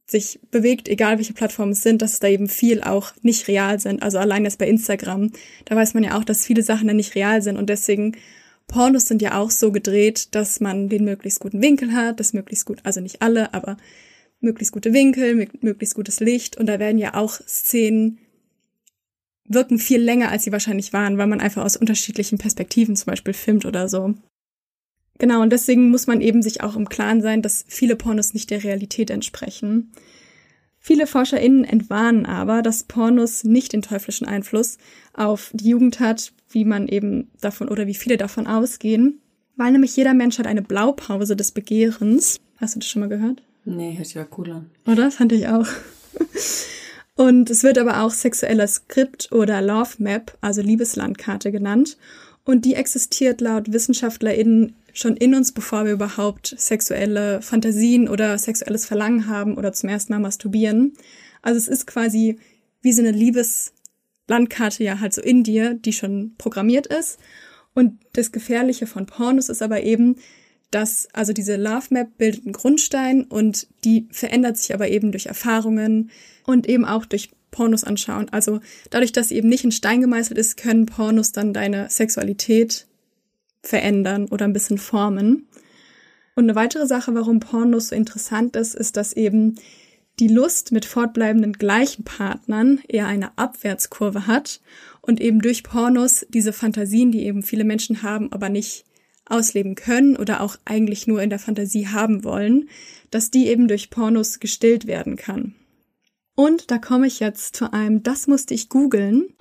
sich 0.06 0.40
bewegt, 0.52 0.90
egal 0.90 1.18
welche 1.18 1.34
Plattformen 1.34 1.72
es 1.72 1.84
sind, 1.84 2.02
dass 2.02 2.20
da 2.20 2.28
eben 2.28 2.50
viel 2.50 2.82
auch 2.84 3.14
nicht 3.22 3.48
real 3.48 3.80
sind. 3.80 4.04
Also 4.04 4.20
allein 4.20 4.44
jetzt 4.44 4.58
bei 4.58 4.68
Instagram, 4.68 5.32
da 5.66 5.76
weiß 5.76 5.94
man 5.94 6.04
ja 6.04 6.18
auch, 6.18 6.24
dass 6.24 6.46
viele 6.46 6.64
Sachen 6.64 6.88
dann 6.88 6.98
nicht 6.98 7.16
real 7.16 7.42
sind 7.42 7.58
und 7.58 7.70
deswegen 7.70 8.18
Pornos 8.68 9.06
sind 9.06 9.22
ja 9.22 9.38
auch 9.38 9.52
so 9.52 9.72
gedreht, 9.72 10.34
dass 10.36 10.60
man 10.60 10.88
den 10.88 11.04
möglichst 11.04 11.40
guten 11.40 11.62
Winkel 11.62 11.94
hat, 11.94 12.20
das 12.20 12.34
möglichst 12.34 12.66
gut, 12.66 12.80
also 12.84 13.02
nicht 13.02 13.22
alle, 13.22 13.54
aber 13.54 13.78
möglichst 14.40 14.74
gute 14.74 14.94
Winkel, 14.94 15.48
möglichst 15.62 15.96
gutes 15.96 16.20
Licht 16.20 16.58
und 16.58 16.68
da 16.68 16.80
werden 16.80 16.98
ja 16.98 17.16
auch 17.16 17.34
Szenen 17.48 18.20
wirken 19.54 19.78
viel 19.78 20.02
länger, 20.02 20.30
als 20.30 20.44
sie 20.44 20.52
wahrscheinlich 20.52 20.94
waren, 20.94 21.18
weil 21.18 21.28
man 21.28 21.42
einfach 21.42 21.64
aus 21.64 21.78
unterschiedlichen 21.78 22.38
Perspektiven 22.38 22.96
zum 22.96 23.08
Beispiel 23.08 23.34
filmt 23.34 23.66
oder 23.66 23.88
so. 23.88 24.14
Genau, 25.18 25.42
und 25.42 25.52
deswegen 25.52 25.92
muss 25.92 26.08
man 26.08 26.22
eben 26.22 26.42
sich 26.42 26.62
auch 26.62 26.76
im 26.76 26.90
Klaren 26.90 27.22
sein, 27.22 27.42
dass 27.42 27.64
viele 27.68 27.96
Pornos 27.96 28.34
nicht 28.34 28.50
der 28.50 28.64
Realität 28.64 29.10
entsprechen. 29.10 29.92
Viele 30.80 31.06
ForscherInnen 31.06 31.64
entwarnen 31.64 32.26
aber, 32.26 32.64
dass 32.64 32.86
Pornos 32.86 33.44
nicht 33.44 33.74
den 33.74 33.84
teuflischen 33.84 34.28
Einfluss 34.28 34.80
auf 35.14 35.52
die 35.54 35.70
Jugend 35.70 36.00
hat, 36.00 36.34
wie 36.50 36.66
man 36.66 36.88
eben 36.88 37.30
davon 37.40 37.70
oder 37.70 37.86
wie 37.86 37.94
viele 37.94 38.18
davon 38.18 38.48
ausgehen, 38.48 39.22
weil 39.58 39.72
nämlich 39.72 39.96
jeder 39.96 40.16
Mensch 40.16 40.40
hat 40.40 40.48
eine 40.48 40.64
Blaupause 40.64 41.36
des 41.36 41.52
Begehrens. 41.52 42.40
Hast 42.58 42.76
du 42.76 42.80
das 42.80 42.90
schon 42.90 43.02
mal 43.02 43.10
gehört? 43.10 43.44
Nee, 43.64 43.94
hört 43.96 44.08
sich 44.08 44.16
ja 44.16 44.26
cool 44.38 44.52
an. 44.52 44.72
Oder? 44.88 45.12
Fand 45.12 45.34
ich 45.34 45.48
auch. 45.48 45.68
Und 47.16 47.50
es 47.50 47.64
wird 47.64 47.78
aber 47.78 48.02
auch 48.02 48.12
sexueller 48.12 48.68
Skript 48.68 49.32
oder 49.32 49.62
Love 49.62 49.96
Map, 50.00 50.38
also 50.42 50.62
Liebeslandkarte 50.62 51.52
genannt. 51.52 51.98
Und 52.44 52.66
die 52.66 52.76
existiert 52.76 53.42
laut 53.42 53.72
WissenschaftlerInnen 53.72 54.76
schon 54.94 55.16
in 55.18 55.36
uns, 55.36 55.52
bevor 55.52 55.86
wir 55.86 55.94
überhaupt 55.94 56.56
sexuelle 56.58 57.42
Fantasien 57.42 58.10
oder 58.10 58.38
sexuelles 58.38 58.86
Verlangen 58.86 59.28
haben 59.28 59.58
oder 59.58 59.74
zum 59.74 59.90
ersten 59.90 60.14
Mal 60.14 60.20
masturbieren. 60.20 60.94
Also 61.42 61.58
es 61.58 61.68
ist 61.68 61.88
quasi 61.88 62.40
wie 62.82 62.94
so 62.94 63.02
eine 63.02 63.12
Liebeslandkarte 63.12 64.84
ja 64.84 65.00
halt 65.00 65.14
so 65.14 65.22
in 65.22 65.44
dir, 65.44 65.76
die 65.76 65.94
schon 65.94 66.34
programmiert 66.38 66.88
ist. 66.88 67.20
Und 67.74 68.00
das 68.14 68.32
Gefährliche 68.32 68.88
von 68.88 69.06
Pornos 69.06 69.50
ist 69.50 69.62
aber 69.62 69.84
eben, 69.84 70.16
dass 70.72 71.08
also 71.14 71.34
diese 71.34 71.58
Love 71.58 71.88
Map 71.92 72.18
bildet 72.18 72.46
einen 72.46 72.54
Grundstein 72.54 73.26
und 73.26 73.68
die 73.84 74.08
verändert 74.12 74.58
sich 74.58 74.74
aber 74.74 74.90
eben 74.90 75.12
durch 75.12 75.28
Erfahrungen 75.28 76.10
und 76.46 76.68
eben 76.68 76.86
auch 76.86 77.06
durch 77.06 77.32
Pornos 77.52 77.84
anschauen. 77.84 78.30
Also 78.32 78.62
dadurch, 78.90 79.12
dass 79.12 79.30
sie 79.30 79.36
eben 79.36 79.50
nicht 79.50 79.66
in 79.66 79.72
Stein 79.72 80.02
gemeißelt 80.02 80.38
ist, 80.38 80.58
können 80.58 80.86
Pornos 80.86 81.34
dann 81.34 81.54
deine 81.54 81.90
Sexualität 81.90 82.88
verändern 83.62 84.28
oder 84.28 84.46
ein 84.46 84.54
bisschen 84.54 84.78
formen. 84.78 85.48
Und 86.36 86.46
eine 86.46 86.56
weitere 86.56 86.88
Sache, 86.88 87.14
warum 87.14 87.42
Pornos 87.42 87.90
so 87.90 87.96
interessant 87.96 88.56
ist, 88.56 88.74
ist, 88.74 88.96
dass 88.98 89.14
eben 89.14 89.56
die 90.20 90.30
Lust 90.30 90.72
mit 90.72 90.86
fortbleibenden 90.86 91.54
gleichen 91.54 92.04
Partnern 92.04 92.80
eher 92.88 93.08
eine 93.08 93.38
Abwärtskurve 93.38 94.28
hat 94.28 94.62
und 95.02 95.20
eben 95.20 95.42
durch 95.42 95.64
Pornos 95.64 96.26
diese 96.30 96.54
Fantasien, 96.54 97.12
die 97.12 97.26
eben 97.26 97.44
viele 97.44 97.64
Menschen 97.64 98.02
haben, 98.04 98.32
aber 98.32 98.50
nicht 98.50 98.86
ausleben 99.32 99.76
können 99.76 100.16
oder 100.16 100.42
auch 100.42 100.58
eigentlich 100.66 101.08
nur 101.08 101.22
in 101.22 101.30
der 101.30 101.40
Fantasie 101.40 101.88
haben 101.88 102.24
wollen, 102.24 102.70
dass 103.10 103.32
die 103.32 103.48
eben 103.48 103.68
durch 103.68 103.90
Pornos 103.90 104.40
gestillt 104.40 104.88
werden 104.88 105.16
kann. 105.16 105.56
Und 106.36 106.72
da 106.72 106.78
komme 106.78 107.08
ich 107.08 107.20
jetzt 107.20 107.56
zu 107.56 107.74
einem, 107.74 108.04
das 108.04 108.28
musste 108.28 108.54
ich 108.54 108.70
googeln. 108.70 109.34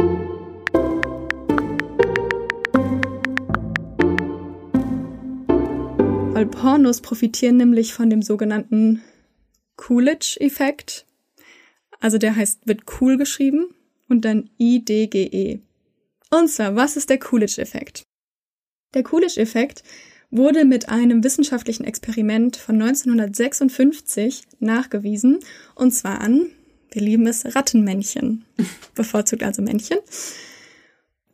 Weil 6.34 6.46
Pornos 6.46 7.00
profitieren 7.00 7.56
nämlich 7.58 7.94
von 7.94 8.10
dem 8.10 8.22
sogenannten 8.22 9.02
Coolidge-Effekt. 9.76 11.06
Also 12.00 12.18
der 12.18 12.34
heißt, 12.36 12.66
wird 12.66 12.82
cool 13.00 13.16
geschrieben 13.18 13.74
und 14.08 14.24
dann 14.24 14.50
IDGE. 14.58 15.60
Und 16.30 16.48
zwar, 16.48 16.76
was 16.76 16.96
ist 16.96 17.10
der 17.10 17.18
Coolidge-Effekt? 17.18 18.04
Der 18.94 19.02
Coolidge-Effekt 19.02 19.84
wurde 20.30 20.64
mit 20.64 20.88
einem 20.88 21.24
wissenschaftlichen 21.24 21.84
Experiment 21.84 22.56
von 22.56 22.80
1956 22.80 24.44
nachgewiesen, 24.60 25.40
und 25.74 25.92
zwar 25.92 26.20
an, 26.20 26.46
wir 26.92 27.02
lieben 27.02 27.26
es, 27.26 27.54
Rattenmännchen, 27.54 28.44
bevorzugt 28.94 29.42
also 29.42 29.62
Männchen. 29.62 29.98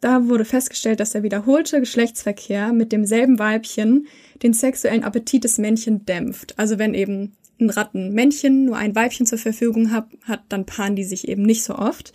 Da 0.00 0.28
wurde 0.28 0.44
festgestellt, 0.44 1.00
dass 1.00 1.10
der 1.10 1.22
wiederholte 1.22 1.80
Geschlechtsverkehr 1.80 2.72
mit 2.72 2.92
demselben 2.92 3.38
Weibchen 3.38 4.06
den 4.42 4.52
sexuellen 4.52 5.04
Appetit 5.04 5.44
des 5.44 5.58
Männchen 5.58 6.04
dämpft. 6.04 6.58
Also 6.58 6.78
wenn 6.78 6.94
eben 6.94 7.32
ein 7.58 7.70
Rattenmännchen 7.70 8.66
nur 8.66 8.76
ein 8.76 8.94
Weibchen 8.94 9.24
zur 9.24 9.38
Verfügung 9.38 9.90
hat, 9.90 10.08
hat, 10.24 10.42
dann 10.50 10.66
paaren 10.66 10.96
die 10.96 11.04
sich 11.04 11.28
eben 11.28 11.42
nicht 11.42 11.64
so 11.64 11.74
oft. 11.74 12.12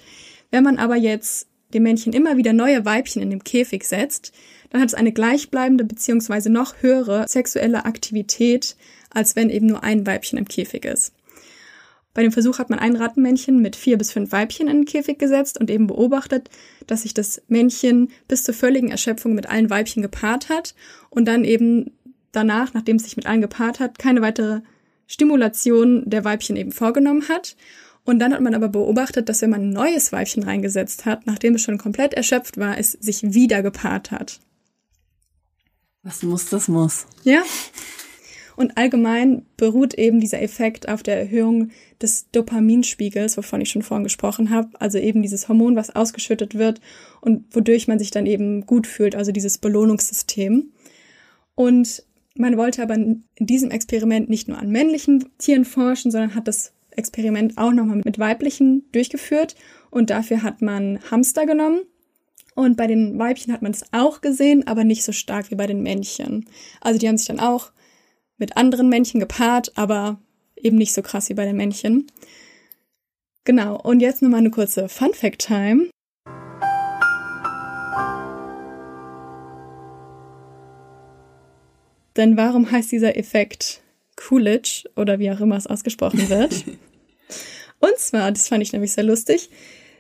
Wenn 0.52 0.64
man 0.64 0.78
aber 0.78 0.96
jetzt 0.96 1.48
dem 1.74 1.84
Männchen 1.84 2.14
immer 2.14 2.38
wieder 2.38 2.54
neue 2.54 2.86
Weibchen 2.86 3.22
in 3.22 3.30
dem 3.30 3.44
Käfig 3.44 3.84
setzt, 3.84 4.34
dann 4.70 4.82
hat 4.82 4.90
es 4.90 4.94
eine 4.94 5.12
gleichbleibende 5.12 5.84
beziehungsweise 5.84 6.50
noch 6.50 6.76
höhere 6.82 7.28
sexuelle 7.28 7.86
Aktivität, 7.86 8.76
als 9.10 9.36
wenn 9.36 9.50
eben 9.50 9.68
nur 9.68 9.84
ein 9.84 10.06
Weibchen 10.08 10.38
im 10.38 10.48
Käfig 10.48 10.86
ist. 10.86 11.14
Bei 12.14 12.24
dem 12.24 12.32
Versuch 12.32 12.60
hat 12.60 12.70
man 12.70 12.80
ein 12.80 12.98
Rattenmännchen 12.98 13.62
mit 13.62 13.76
vier 13.76 13.98
bis 13.98 14.12
fünf 14.12 14.32
Weibchen 14.34 14.68
in 14.68 14.80
den 14.80 14.86
Käfig 14.86 15.18
gesetzt 15.18 15.60
und 15.60 15.70
eben 15.70 15.88
beobachtet, 15.88 16.50
dass 16.88 17.04
sich 17.04 17.14
das 17.14 17.42
Männchen 17.48 18.10
bis 18.28 18.44
zur 18.44 18.54
völligen 18.54 18.92
Erschöpfung 18.92 19.34
mit 19.34 19.50
allen 19.50 19.70
Weibchen 19.70 20.02
gepaart 20.02 20.50
hat 20.50 20.76
und 21.10 21.26
dann 21.26 21.46
eben 21.46 21.92
danach, 22.34 22.74
nachdem 22.74 22.98
es 22.98 23.04
sich 23.04 23.16
mit 23.16 23.26
allen 23.26 23.42
gepaart 23.42 23.80
hat, 23.80 23.98
keine 23.98 24.22
weitere 24.22 24.62
Stimulation 25.08 26.04
der 26.06 26.26
Weibchen 26.26 26.58
eben 26.58 26.72
vorgenommen 26.72 27.30
hat. 27.30 27.56
Und 28.04 28.20
dann 28.20 28.34
hat 28.34 28.42
man 28.42 28.56
aber 28.56 28.70
beobachtet, 28.70 29.30
dass 29.30 29.42
wenn 29.42 29.52
man 29.52 29.62
ein 29.62 29.74
neues 29.74 30.12
Weibchen 30.12 30.44
reingesetzt 30.44 31.06
hat, 31.06 31.28
nachdem 31.28 31.56
es 31.56 31.62
schon 31.62 31.78
komplett 31.78 32.14
erschöpft 32.14 32.58
war, 32.58 32.78
es 32.78 32.94
sich 32.94 33.34
wieder 33.34 33.62
gepaart 33.62 34.12
hat. 34.12 34.40
Was 36.04 36.24
muss, 36.24 36.50
das 36.50 36.68
muss. 36.68 37.06
Ja. 37.24 37.44
Und 38.56 38.78
allgemein 38.78 39.46
beruht 39.56 39.94
eben 39.94 40.20
dieser 40.20 40.42
Effekt 40.42 40.90
auf 40.90 41.04
der 41.04 41.18
Erhöhung 41.20 41.70
des 42.02 42.30
Dopaminspiegels, 42.32 43.38
wovon 43.38 43.62
ich 43.62 43.70
schon 43.70 43.82
vorhin 43.82 44.04
gesprochen 44.04 44.50
habe. 44.50 44.70
Also 44.80 44.98
eben 44.98 45.22
dieses 45.22 45.48
Hormon, 45.48 45.76
was 45.76 45.96
ausgeschüttet 45.96 46.56
wird 46.56 46.82
und 47.22 47.56
wodurch 47.56 47.88
man 47.88 48.00
sich 48.00 48.12
dann 48.12 48.26
eben 48.26 48.66
gut 48.66 48.88
fühlt, 48.88 49.16
also 49.16 49.32
dieses 49.32 49.58
Belohnungssystem. 49.58 50.72
Und 51.56 52.04
man 52.36 52.58
wollte 52.58 52.82
aber 52.82 52.96
in 52.96 53.24
diesem 53.40 53.72
Experiment 53.72 54.30
nicht 54.30 54.48
nur 54.48 54.58
an 54.58 54.70
männlichen 54.70 55.30
Tieren 55.38 55.66
forschen, 55.66 56.12
sondern 56.12 56.36
hat 56.36 56.48
das 56.48 56.74
Experiment 56.96 57.58
auch 57.58 57.72
nochmal 57.72 58.02
mit 58.04 58.20
weiblichen 58.20 58.90
durchgeführt. 58.92 59.56
Und 59.90 60.10
dafür 60.10 60.44
hat 60.44 60.62
man 60.62 61.00
Hamster 61.10 61.46
genommen 61.46 61.82
und 62.54 62.76
bei 62.76 62.88
den 62.88 63.18
Weibchen 63.18 63.54
hat 63.54 63.62
man 63.62 63.72
es 63.72 63.86
auch 63.92 64.22
gesehen, 64.22 64.68
aber 64.68 64.84
nicht 64.84 65.04
so 65.04 65.12
stark 65.12 65.52
wie 65.52 65.56
bei 65.56 65.68
den 65.68 65.84
Männchen. 65.84 66.46
Also 66.82 67.00
die 67.00 67.08
haben 67.08 67.18
sich 67.18 67.28
dann 67.28 67.40
auch 67.40 67.72
mit 68.38 68.58
anderen 68.58 68.90
Männchen 68.90 69.20
gepaart, 69.20 69.78
aber 69.78 70.20
eben 70.56 70.78
nicht 70.78 70.94
so 70.94 71.02
krass 71.02 71.30
wie 71.30 71.34
bei 71.34 71.46
den 71.46 71.56
Männchen. 71.56 72.08
Genau, 73.46 73.80
und 73.80 74.02
jetzt 74.02 74.22
nochmal 74.22 74.40
eine 74.40 74.52
kurze 74.52 74.90
Fun 74.90 75.14
Fact 75.14 75.48
Time. 75.48 75.90
Denn 82.18 82.36
warum 82.36 82.70
heißt 82.70 82.92
dieser 82.92 83.18
Effekt 83.18 83.82
Coolidge 84.18 84.90
oder 84.96 85.18
wie 85.20 85.32
auch 85.32 85.40
immer 85.40 85.56
es 85.56 85.68
ausgesprochen 85.68 86.30
wird? 86.30 86.66
Und 87.80 87.98
zwar, 87.98 88.32
das 88.32 88.48
fand 88.48 88.62
ich 88.64 88.74
nämlich 88.74 88.94
sehr 88.94 89.04
lustig, 89.04 89.50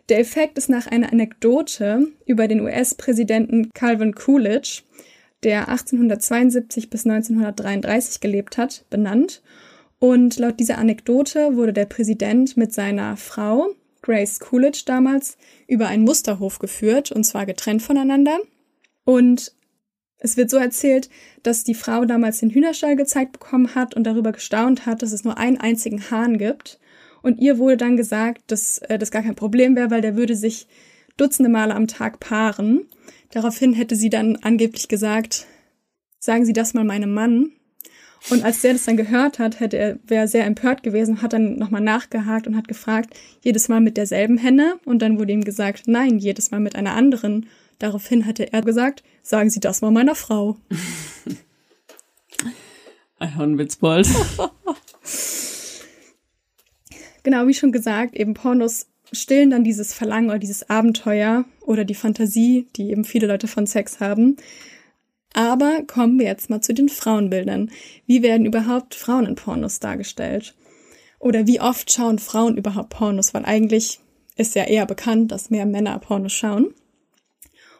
der 0.10 0.20
Effekt 0.20 0.58
ist 0.58 0.70
nach 0.70 0.88
einer 0.88 1.12
Anekdote 1.12 2.08
über 2.26 2.48
den 2.50 2.60
US-Präsidenten 2.60 3.70
Calvin 3.74 4.14
Coolidge, 4.14 4.84
der 5.44 5.70
1872 5.70 6.90
bis 6.90 7.06
1933 7.06 8.20
gelebt 8.20 8.58
hat, 8.58 8.86
benannt. 8.90 9.42
Und 10.00 10.38
laut 10.38 10.60
dieser 10.60 10.80
Anekdote 10.80 11.56
wurde 11.56 11.74
der 11.74 11.86
Präsident 11.86 12.58
mit 12.58 12.74
seiner 12.74 13.16
Frau, 13.16 13.70
Grace 14.02 14.40
Coolidge 14.40 14.84
damals, 14.86 15.38
über 15.68 15.88
einen 15.88 16.04
Musterhof 16.04 16.60
geführt, 16.60 17.12
und 17.12 17.24
zwar 17.24 17.46
getrennt 17.46 17.82
voneinander. 17.82 18.38
Und 19.06 19.56
es 20.18 20.36
wird 20.36 20.50
so 20.50 20.58
erzählt, 20.58 21.10
dass 21.42 21.64
die 21.64 21.74
Frau 21.74 22.04
damals 22.04 22.40
den 22.40 22.50
Hühnerstall 22.50 22.98
gezeigt 22.98 23.32
bekommen 23.32 23.76
hat 23.76 23.96
und 23.96 24.04
darüber 24.04 24.34
gestaunt 24.34 24.86
hat, 24.86 25.02
dass 25.04 25.14
es 25.14 25.24
nur 25.24 25.38
einen 25.38 25.58
einzigen 25.58 26.12
Hahn 26.12 26.38
gibt 26.38 26.81
und 27.22 27.40
ihr 27.40 27.58
wurde 27.58 27.78
dann 27.78 27.98
gesagt, 27.98 28.44
dass 28.48 28.80
äh, 28.80 28.98
das 28.98 29.12
gar 29.12 29.24
kein 29.24 29.36
Problem 29.36 29.76
wäre, 29.76 29.92
weil 29.92 30.02
der 30.02 30.16
würde 30.16 30.36
sich 30.36 30.68
Dutzende 31.18 31.52
Male 31.52 31.76
am 31.76 31.88
Tag 31.88 32.20
paaren. 32.20 32.88
Daraufhin 33.32 33.74
hätte 33.74 33.96
sie 33.96 34.10
dann 34.10 34.38
angeblich 34.38 34.88
gesagt, 34.88 35.46
sagen 36.20 36.46
Sie 36.46 36.54
das 36.54 36.74
mal 36.74 36.84
meinem 36.84 37.14
Mann. 37.14 37.52
Und 38.30 38.46
als 38.46 38.62
der 38.62 38.74
das 38.74 38.86
dann 38.86 38.98
gehört 38.98 39.40
hat, 39.40 39.60
hätte 39.60 39.78
er, 39.78 40.00
wäre 40.06 40.28
sehr 40.28 40.46
empört 40.46 40.84
gewesen, 40.84 41.22
hat 41.22 41.34
dann 41.34 41.58
nochmal 41.58 41.82
nachgehakt 41.82 42.46
und 42.46 42.56
hat 42.56 42.68
gefragt, 42.68 43.16
jedes 43.42 43.68
Mal 43.68 43.82
mit 43.82 43.98
derselben 43.98 44.38
Henne. 44.38 44.80
Und 44.86 45.02
dann 45.02 45.18
wurde 45.18 45.34
ihm 45.34 45.44
gesagt, 45.44 45.88
nein, 45.88 46.20
jedes 46.20 46.52
Mal 46.52 46.60
mit 46.60 46.76
einer 46.76 46.94
anderen. 46.94 47.48
Daraufhin 47.80 48.28
hatte 48.28 48.54
er 48.54 48.62
gesagt, 48.62 49.04
sagen 49.24 49.50
Sie 49.50 49.60
das 49.60 49.82
mal 49.82 49.92
meiner 49.92 50.16
Frau. 50.16 50.58
Ein 53.20 53.58
Witzbold. 53.58 54.08
genau, 57.24 57.48
wie 57.48 57.54
schon 57.54 57.72
gesagt, 57.72 58.16
eben 58.16 58.34
Pornos 58.34 58.88
stillen 59.12 59.50
dann 59.50 59.64
dieses 59.64 59.94
Verlangen 59.94 60.30
oder 60.30 60.40
dieses 60.40 60.70
Abenteuer 60.70 61.46
oder 61.62 61.84
die 61.84 61.96
Fantasie, 61.96 62.68
die 62.76 62.92
eben 62.92 63.04
viele 63.04 63.28
Leute 63.28 63.48
von 63.48 63.68
Sex 63.68 64.00
haben. 64.00 64.38
Aber 65.34 65.84
kommen 65.88 66.20
wir 66.20 66.26
jetzt 66.26 66.50
mal 66.50 66.62
zu 66.62 66.74
den 66.74 66.90
Frauenbildern. 66.90 67.72
Wie 68.06 68.22
werden 68.22 68.46
überhaupt 68.46 68.96
Frauen 68.96 69.26
in 69.26 69.36
Pornos 69.36 69.80
dargestellt? 69.80 70.56
Oder 71.20 71.48
wie 71.48 71.62
oft 71.62 71.92
schauen 71.92 72.20
Frauen 72.20 72.58
überhaupt 72.58 72.90
Pornos? 72.90 73.34
Weil 73.34 73.46
eigentlich 73.46 74.00
ist 74.36 74.56
ja 74.56 74.64
eher 74.64 74.86
bekannt, 74.86 75.32
dass 75.32 75.50
mehr 75.50 75.66
Männer 75.66 75.98
Pornos 76.00 76.34
schauen. 76.34 76.74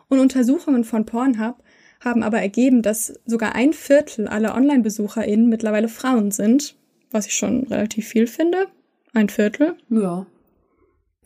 Und 0.08 0.20
Untersuchungen 0.20 0.84
von 0.84 1.06
Pornhub 1.06 1.56
haben 2.00 2.24
aber 2.24 2.40
ergeben, 2.40 2.82
dass 2.82 3.20
sogar 3.26 3.56
ein 3.56 3.74
Viertel 3.74 4.28
aller 4.28 4.56
Online-BesucherInnen 4.56 5.48
mittlerweile 5.48 5.88
Frauen 5.88 6.32
sind, 6.32 6.76
was 7.12 7.28
ich 7.28 7.34
schon 7.34 7.64
relativ 7.68 8.08
viel 8.08 8.28
finde. 8.28 8.68
Ein 9.14 9.30
Viertel. 9.30 9.76
Ja. 9.90 10.26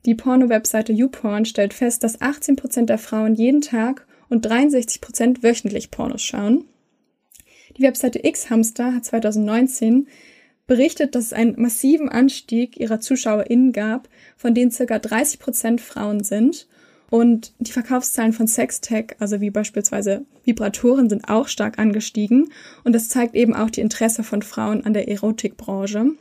Die 0.05 0.15
Porno-Webseite 0.15 0.91
YouPorn 0.91 1.45
stellt 1.45 1.73
fest, 1.73 2.03
dass 2.03 2.21
18 2.21 2.55
Prozent 2.55 2.89
der 2.89 2.97
Frauen 2.97 3.35
jeden 3.35 3.61
Tag 3.61 4.07
und 4.29 4.45
63 4.45 5.01
Prozent 5.01 5.43
wöchentlich 5.43 5.91
Pornos 5.91 6.23
schauen. 6.23 6.65
Die 7.77 7.83
Webseite 7.83 8.25
X-Hamster 8.25 8.93
hat 8.93 9.05
2019 9.05 10.07
berichtet, 10.67 11.13
dass 11.13 11.25
es 11.25 11.33
einen 11.33 11.61
massiven 11.61 12.09
Anstieg 12.09 12.77
ihrer 12.77 12.99
ZuschauerInnen 12.99 13.71
gab, 13.71 14.09
von 14.35 14.55
denen 14.55 14.71
circa 14.71 14.97
30 14.97 15.39
Prozent 15.39 15.81
Frauen 15.81 16.23
sind. 16.23 16.67
Und 17.11 17.53
die 17.59 17.71
Verkaufszahlen 17.71 18.33
von 18.33 18.47
Sextech, 18.47 19.15
also 19.19 19.41
wie 19.41 19.51
beispielsweise 19.51 20.25
Vibratoren, 20.43 21.07
sind 21.07 21.29
auch 21.29 21.47
stark 21.47 21.77
angestiegen. 21.77 22.51
Und 22.83 22.93
das 22.93 23.09
zeigt 23.09 23.35
eben 23.35 23.53
auch 23.53 23.69
die 23.69 23.81
Interesse 23.81 24.23
von 24.23 24.41
Frauen 24.41 24.83
an 24.85 24.93
der 24.93 25.07
Erotikbranche. 25.07 26.15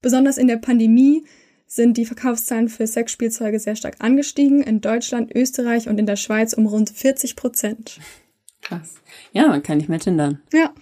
Besonders 0.00 0.38
in 0.38 0.46
der 0.46 0.56
Pandemie 0.56 1.24
sind 1.66 1.96
die 1.96 2.06
Verkaufszahlen 2.06 2.68
für 2.68 2.86
Sexspielzeuge 2.86 3.58
sehr 3.58 3.76
stark 3.76 3.96
angestiegen. 3.98 4.62
In 4.62 4.80
Deutschland, 4.80 5.34
Österreich 5.34 5.88
und 5.88 5.98
in 5.98 6.06
der 6.06 6.16
Schweiz 6.16 6.54
um 6.54 6.66
rund 6.66 6.90
40 6.90 7.36
Prozent. 7.36 8.00
Krass. 8.62 8.94
Ja, 9.32 9.48
man 9.48 9.62
kann 9.62 9.78
nicht 9.78 9.88
mehr 9.88 10.00
tindern. 10.00 10.40
Ja. 10.52 10.72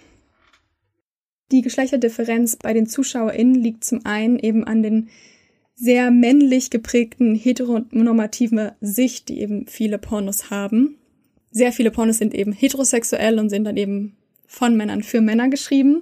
Die 1.51 1.61
Geschlechterdifferenz 1.61 2.55
bei 2.55 2.73
den 2.73 2.87
ZuschauerInnen 2.87 3.55
liegt 3.55 3.83
zum 3.83 4.05
einen 4.05 4.39
eben 4.39 4.63
an 4.65 4.83
den 4.83 5.09
sehr 5.75 6.09
männlich 6.09 6.69
geprägten 6.69 7.35
heteronormativen 7.35 8.71
Sicht, 8.81 9.29
die 9.29 9.39
eben 9.39 9.67
viele 9.67 9.97
Pornos 9.99 10.49
haben. 10.49 10.97
Sehr 11.51 11.71
viele 11.71 11.91
Pornos 11.91 12.17
sind 12.17 12.33
eben 12.33 12.51
heterosexuell 12.51 13.39
und 13.39 13.49
sind 13.49 13.63
dann 13.63 13.77
eben 13.77 14.17
von 14.47 14.75
Männern 14.75 15.03
für 15.03 15.21
Männer 15.21 15.49
geschrieben. 15.49 16.01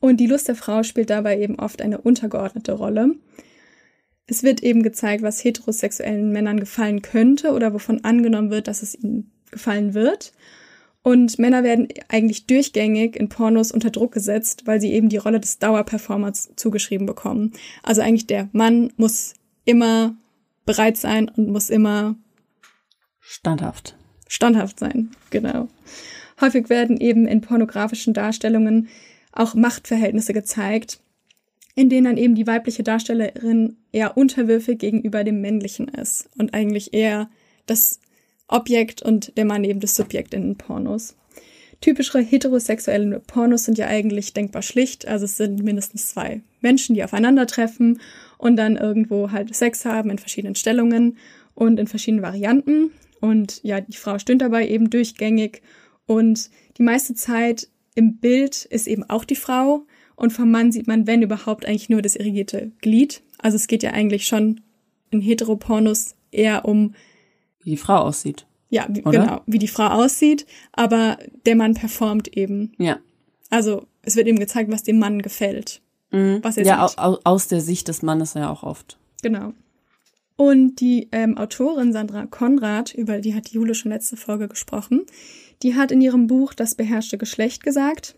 Und 0.00 0.18
die 0.18 0.26
Lust 0.26 0.48
der 0.48 0.54
Frau 0.56 0.82
spielt 0.82 1.10
dabei 1.10 1.38
eben 1.38 1.58
oft 1.58 1.82
eine 1.82 2.00
untergeordnete 2.00 2.72
Rolle. 2.72 3.14
Es 4.26 4.42
wird 4.42 4.62
eben 4.62 4.82
gezeigt, 4.82 5.22
was 5.22 5.44
heterosexuellen 5.44 6.32
Männern 6.32 6.58
gefallen 6.58 7.02
könnte 7.02 7.52
oder 7.52 7.74
wovon 7.74 8.04
angenommen 8.04 8.50
wird, 8.50 8.68
dass 8.68 8.82
es 8.82 8.94
ihnen 8.94 9.30
gefallen 9.50 9.94
wird. 9.94 10.32
Und 11.02 11.38
Männer 11.38 11.64
werden 11.64 11.88
eigentlich 12.08 12.46
durchgängig 12.46 13.16
in 13.16 13.28
Pornos 13.28 13.72
unter 13.72 13.90
Druck 13.90 14.12
gesetzt, 14.12 14.66
weil 14.66 14.80
sie 14.80 14.92
eben 14.92 15.08
die 15.08 15.16
Rolle 15.16 15.40
des 15.40 15.58
Dauerperformers 15.58 16.50
zugeschrieben 16.56 17.06
bekommen. 17.06 17.52
Also 17.82 18.02
eigentlich 18.02 18.26
der 18.26 18.48
Mann 18.52 18.92
muss 18.96 19.34
immer 19.64 20.14
bereit 20.66 20.96
sein 20.96 21.28
und 21.28 21.48
muss 21.48 21.70
immer 21.70 22.16
standhaft. 23.20 23.96
Standhaft 24.28 24.78
sein, 24.78 25.10
genau. 25.30 25.68
Häufig 26.40 26.68
werden 26.68 26.98
eben 26.98 27.26
in 27.26 27.40
pornografischen 27.40 28.14
Darstellungen 28.14 28.88
auch 29.32 29.54
Machtverhältnisse 29.54 30.32
gezeigt, 30.32 31.00
in 31.74 31.88
denen 31.88 32.04
dann 32.04 32.16
eben 32.16 32.34
die 32.34 32.46
weibliche 32.46 32.82
Darstellerin 32.82 33.76
eher 33.92 34.16
unterwürfig 34.16 34.78
gegenüber 34.78 35.24
dem 35.24 35.40
männlichen 35.40 35.88
ist 35.88 36.28
und 36.36 36.52
eigentlich 36.54 36.92
eher 36.92 37.30
das 37.66 38.00
Objekt 38.48 39.02
und 39.02 39.36
der 39.36 39.44
Mann 39.44 39.64
eben 39.64 39.80
das 39.80 39.94
Subjekt 39.94 40.34
in 40.34 40.42
den 40.42 40.56
Pornos. 40.56 41.14
Typischere 41.80 42.20
heterosexuelle 42.20 43.20
Pornos 43.20 43.64
sind 43.64 43.78
ja 43.78 43.86
eigentlich 43.86 44.34
denkbar 44.34 44.60
schlicht, 44.62 45.08
also 45.08 45.24
es 45.24 45.38
sind 45.38 45.62
mindestens 45.62 46.08
zwei 46.08 46.42
Menschen, 46.60 46.94
die 46.94 47.02
aufeinandertreffen 47.02 48.00
und 48.36 48.56
dann 48.56 48.76
irgendwo 48.76 49.30
halt 49.30 49.54
Sex 49.54 49.84
haben 49.84 50.10
in 50.10 50.18
verschiedenen 50.18 50.56
Stellungen 50.56 51.16
und 51.54 51.80
in 51.80 51.86
verschiedenen 51.86 52.22
Varianten. 52.22 52.90
Und 53.20 53.60
ja, 53.62 53.80
die 53.80 53.96
Frau 53.96 54.18
stöhnt 54.18 54.42
dabei 54.42 54.68
eben 54.68 54.90
durchgängig 54.90 55.62
und 56.06 56.50
die 56.76 56.82
meiste 56.82 57.14
Zeit 57.14 57.68
im 58.00 58.16
Bild 58.16 58.64
ist 58.64 58.88
eben 58.88 59.08
auch 59.08 59.24
die 59.24 59.36
Frau, 59.36 59.84
und 60.16 60.34
vom 60.34 60.50
Mann 60.50 60.70
sieht 60.70 60.86
man, 60.86 61.06
wenn 61.06 61.22
überhaupt, 61.22 61.64
eigentlich 61.64 61.88
nur 61.88 62.02
das 62.02 62.14
irrigierte 62.14 62.72
Glied. 62.82 63.22
Also 63.38 63.56
es 63.56 63.68
geht 63.68 63.82
ja 63.82 63.92
eigentlich 63.92 64.26
schon 64.26 64.60
in 65.10 65.22
Heteropornos 65.22 66.14
eher 66.30 66.66
um 66.66 66.94
wie 67.62 67.70
die 67.70 67.76
Frau 67.78 68.00
aussieht. 68.00 68.46
Ja, 68.68 68.86
wie, 68.90 69.00
genau, 69.00 69.40
wie 69.46 69.58
die 69.58 69.66
Frau 69.68 69.86
aussieht, 69.86 70.44
aber 70.72 71.18
der 71.46 71.56
Mann 71.56 71.72
performt 71.72 72.36
eben. 72.36 72.72
Ja. 72.78 72.98
Also 73.48 73.86
es 74.02 74.14
wird 74.14 74.26
eben 74.26 74.38
gezeigt, 74.38 74.70
was 74.70 74.82
dem 74.82 74.98
Mann 74.98 75.22
gefällt. 75.22 75.80
Mhm. 76.10 76.40
Was 76.42 76.58
er 76.58 76.66
ja, 76.66 76.86
sieht. 76.86 76.98
au, 76.98 77.18
aus 77.24 77.48
der 77.48 77.62
Sicht 77.62 77.88
des 77.88 78.02
Mannes 78.02 78.34
ja 78.34 78.50
auch 78.50 78.62
oft. 78.62 78.98
Genau. 79.22 79.54
Und 80.36 80.80
die 80.80 81.08
ähm, 81.12 81.38
Autorin 81.38 81.94
Sandra 81.94 82.26
Konrad, 82.26 82.92
über 82.92 83.20
die 83.20 83.34
hat 83.34 83.48
Jule 83.48 83.74
schon 83.74 83.90
letzte 83.90 84.18
Folge 84.18 84.48
gesprochen, 84.48 85.06
die 85.62 85.74
hat 85.74 85.92
in 85.92 86.00
ihrem 86.00 86.26
Buch 86.26 86.54
Das 86.54 86.74
beherrschte 86.74 87.18
Geschlecht 87.18 87.62
gesagt, 87.62 88.16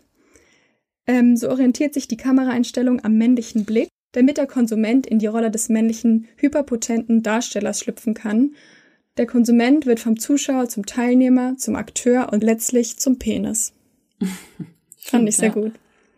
ähm, 1.05 1.35
so 1.35 1.49
orientiert 1.49 1.93
sich 1.93 2.07
die 2.07 2.17
Kameraeinstellung 2.17 3.03
am 3.03 3.17
männlichen 3.17 3.65
Blick, 3.65 3.89
damit 4.13 4.37
der 4.37 4.47
Konsument 4.47 5.05
in 5.05 5.19
die 5.19 5.27
Rolle 5.27 5.51
des 5.51 5.69
männlichen, 5.69 6.27
hyperpotenten 6.37 7.23
Darstellers 7.23 7.79
schlüpfen 7.79 8.13
kann. 8.13 8.55
Der 9.17 9.27
Konsument 9.27 9.85
wird 9.85 9.99
vom 9.99 10.17
Zuschauer 10.17 10.69
zum 10.69 10.85
Teilnehmer, 10.85 11.57
zum 11.57 11.75
Akteur 11.75 12.31
und 12.31 12.43
letztlich 12.43 12.97
zum 12.97 13.19
Penis. 13.19 13.73
Fand 14.97 15.27
ich 15.27 15.35
sehr 15.35 15.49
ja. 15.49 15.53
gut. 15.53 15.73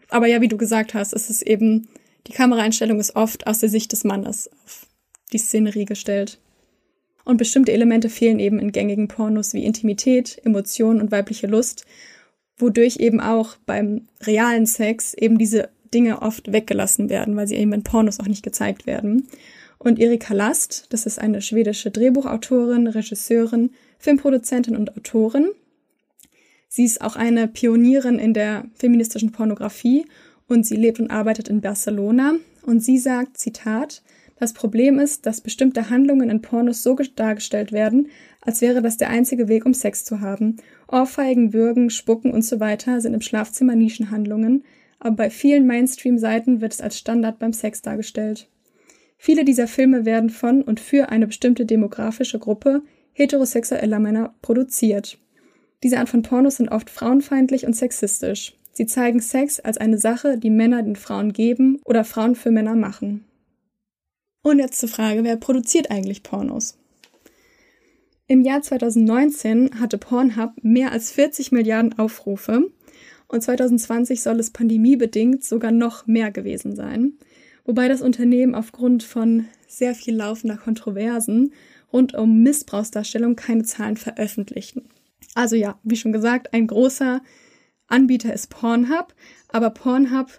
Aber 0.10 0.28
ja, 0.28 0.40
wie 0.42 0.48
du 0.48 0.58
gesagt 0.58 0.94
hast, 0.94 1.14
es 1.14 1.30
ist 1.30 1.42
eben, 1.42 1.88
die 2.28 2.34
Kameraeinstellung 2.34 3.00
ist 3.00 3.16
oft 3.16 3.48
aus 3.48 3.60
der 3.60 3.70
Sicht 3.70 3.92
des 3.92 4.04
Mannes 4.04 4.50
auf 4.66 4.86
die 5.34 5.40
Szenerie 5.40 5.86
gestellt. 5.86 6.40
Und 7.26 7.38
bestimmte 7.38 7.74
Elemente 7.74 8.10
fehlen 8.10 8.40
eben 8.40 8.60
in 8.60 8.72
gängigen 8.72 9.08
Pornos 9.08 9.54
wie 9.54 9.66
Intimität, 9.66 10.40
Emotionen 10.46 11.02
und 11.02 11.12
weibliche 11.12 11.48
Lust, 11.48 11.86
wodurch 12.58 12.98
eben 12.98 13.20
auch 13.20 13.58
beim 13.66 14.08
realen 14.22 14.66
Sex 14.66 15.14
eben 15.16 15.38
diese 15.38 15.70
Dinge 15.94 16.22
oft 16.22 16.54
weggelassen 16.54 17.10
werden, 17.10 17.36
weil 17.36 17.48
sie 17.48 17.56
eben 17.56 17.74
in 17.74 17.84
Pornos 17.84 18.20
auch 18.20 18.28
nicht 18.28 18.44
gezeigt 18.44 18.86
werden. 18.86 19.28
Und 19.78 20.00
Erika 20.00 20.34
Last, 20.34 20.86
das 20.90 21.06
ist 21.06 21.20
eine 21.20 21.42
schwedische 21.42 21.92
Drehbuchautorin, 21.92 22.88
Regisseurin, 22.88 23.72
Filmproduzentin 24.00 24.76
und 24.76 24.96
Autorin. 24.96 25.50
Sie 26.70 26.86
ist 26.86 27.02
auch 27.02 27.16
eine 27.16 27.48
Pionierin 27.48 28.20
in 28.20 28.34
der 28.34 28.66
feministischen 28.76 29.32
Pornografie 29.32 30.06
und 30.48 30.66
sie 30.66 30.76
lebt 30.76 31.00
und 31.00 31.12
arbeitet 31.12 31.50
in 31.50 31.62
Barcelona. 31.62 32.36
Und 32.64 32.84
sie 32.84 32.98
sagt, 32.98 33.38
Zitat, 33.38 34.02
das 34.38 34.54
Problem 34.54 35.00
ist, 35.00 35.26
dass 35.26 35.42
bestimmte 35.42 35.90
Handlungen 35.90 36.30
in 36.30 36.42
Pornos 36.42 36.84
so 36.84 36.96
dargestellt 37.16 37.72
werden, 37.72 38.10
als 38.42 38.62
wäre 38.62 38.82
das 38.82 38.98
der 38.98 39.10
einzige 39.10 39.48
Weg, 39.48 39.66
um 39.66 39.74
Sex 39.74 40.04
zu 40.04 40.20
haben. 40.20 40.58
Ohrfeigen, 40.88 41.54
Würgen, 41.54 41.90
Spucken 41.90 42.32
und 42.32 42.44
so 42.44 42.60
weiter 42.60 43.00
sind 43.00 43.14
im 43.14 43.22
Schlafzimmer 43.22 43.76
Nischenhandlungen, 43.76 44.64
aber 45.00 45.16
bei 45.16 45.30
vielen 45.30 45.66
Mainstream-Seiten 45.68 46.62
wird 46.62 46.74
es 46.74 46.82
als 46.82 46.98
Standard 46.98 47.40
beim 47.40 47.54
Sex 47.54 47.82
dargestellt. 47.82 48.50
Viele 49.18 49.46
dieser 49.46 49.68
Filme 49.68 50.06
werden 50.06 50.30
von 50.30 50.62
und 50.62 50.80
für 50.80 51.10
eine 51.10 51.28
bestimmte 51.28 51.66
demografische 51.66 52.40
Gruppe 52.40 52.84
heterosexueller 53.14 54.00
Männer 54.00 54.36
produziert. 54.42 55.18
Diese 55.84 56.00
Art 56.00 56.10
von 56.10 56.22
Pornos 56.22 56.58
sind 56.58 56.70
oft 56.70 56.90
frauenfeindlich 56.90 57.66
und 57.66 57.76
sexistisch. 57.76 58.54
Sie 58.74 58.86
zeigen 58.86 59.22
Sex 59.22 59.62
als 59.62 59.78
eine 59.78 59.98
Sache, 59.98 60.38
die 60.38 60.50
Männer 60.50 60.84
den 60.84 60.98
Frauen 60.98 61.32
geben 61.32 61.80
oder 61.86 62.04
Frauen 62.04 62.36
für 62.36 62.52
Männer 62.52 62.76
machen. 62.76 63.24
Und 64.46 64.60
jetzt 64.60 64.80
zur 64.80 64.90
Frage, 64.90 65.24
wer 65.24 65.38
produziert 65.38 65.90
eigentlich 65.90 66.22
Pornos? 66.22 66.78
Im 68.28 68.44
Jahr 68.44 68.62
2019 68.62 69.80
hatte 69.80 69.98
Pornhub 69.98 70.52
mehr 70.62 70.92
als 70.92 71.10
40 71.10 71.52
Milliarden 71.52 71.98
Aufrufe 71.98 72.70
und 73.28 73.42
2020 73.42 74.22
soll 74.22 74.40
es 74.40 74.52
pandemiebedingt 74.52 75.44
sogar 75.44 75.72
noch 75.72 76.06
mehr 76.06 76.30
gewesen 76.30 76.76
sein, 76.76 77.14
wobei 77.64 77.88
das 77.88 78.04
Unternehmen 78.04 78.54
aufgrund 78.54 79.02
von 79.02 79.48
sehr 79.68 79.96
viel 79.96 80.16
laufender 80.16 80.58
Kontroversen 80.58 81.52
rund 81.92 82.14
um 82.14 82.44
Missbrauchsdarstellung 82.44 83.36
keine 83.36 83.64
Zahlen 83.64 83.98
veröffentlichten. 83.98 84.90
Also 85.34 85.56
ja, 85.56 85.80
wie 85.82 85.96
schon 85.96 86.14
gesagt, 86.14 86.54
ein 86.54 86.68
großer 86.68 87.24
Anbieter 87.88 88.32
ist 88.32 88.52
Pornhub, 88.52 89.16
aber 89.48 89.72
Pornhub 89.72 90.30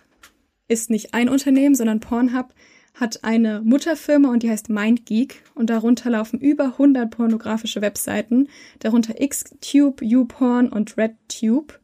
ist 0.68 0.90
nicht 0.90 1.12
ein 1.12 1.28
Unternehmen, 1.28 1.74
sondern 1.74 1.98
Pornhub 1.98 2.54
hat 2.98 3.24
eine 3.24 3.60
Mutterfirma 3.62 4.30
und 4.30 4.42
die 4.42 4.50
heißt 4.50 4.70
MindGeek 4.70 5.42
und 5.54 5.68
darunter 5.68 6.10
laufen 6.10 6.40
über 6.40 6.64
100 6.64 7.10
pornografische 7.10 7.82
Webseiten, 7.82 8.48
darunter 8.78 9.14
Xtube, 9.14 10.04
YouPorn 10.04 10.70
und 10.70 10.96
RedTube. 10.96 11.78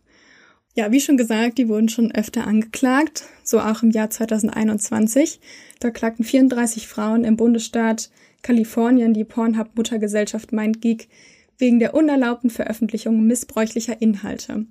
Ja, 0.75 0.90
wie 0.90 1.01
schon 1.01 1.18
gesagt, 1.18 1.59
die 1.59 1.68
wurden 1.68 1.90
schon 1.90 2.12
öfter 2.12 2.46
angeklagt, 2.46 3.25
so 3.44 3.61
auch 3.61 3.83
im 3.83 3.90
Jahr 3.90 4.09
2021. 4.09 5.38
Da 5.81 5.90
klagten 5.90 6.25
34 6.25 6.88
Frauen 6.88 7.25
im 7.25 7.37
Bundesstaat 7.37 8.11
Kalifornien 8.40 9.12
die 9.12 9.25
Pornhub-Muttergesellschaft 9.25 10.51
MindGeek 10.53 11.09
wegen 11.59 11.79
der 11.79 11.94
unerlaubten 11.94 12.48
Veröffentlichung 12.48 13.27
missbräuchlicher 13.27 14.01
Inhalte. 14.01 14.64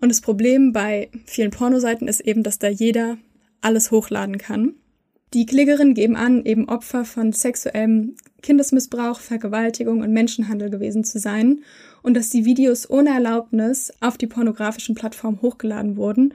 Und 0.00 0.10
das 0.10 0.20
Problem 0.20 0.72
bei 0.72 1.08
vielen 1.24 1.50
Pornoseiten 1.50 2.08
ist 2.08 2.20
eben, 2.20 2.42
dass 2.42 2.58
da 2.58 2.68
jeder 2.68 3.16
alles 3.62 3.90
hochladen 3.90 4.36
kann. 4.36 4.74
Die 5.34 5.44
Klägerinnen 5.44 5.92
geben 5.92 6.16
an, 6.16 6.44
eben 6.46 6.68
Opfer 6.68 7.04
von 7.04 7.32
sexuellem 7.32 8.14
Kindesmissbrauch, 8.40 9.20
Vergewaltigung 9.20 10.00
und 10.00 10.12
Menschenhandel 10.12 10.70
gewesen 10.70 11.04
zu 11.04 11.18
sein 11.18 11.60
und 12.02 12.14
dass 12.14 12.30
die 12.30 12.46
Videos 12.46 12.88
ohne 12.88 13.10
Erlaubnis 13.10 13.92
auf 14.00 14.16
die 14.16 14.26
pornografischen 14.26 14.94
Plattformen 14.94 15.42
hochgeladen 15.42 15.96
wurden, 15.98 16.32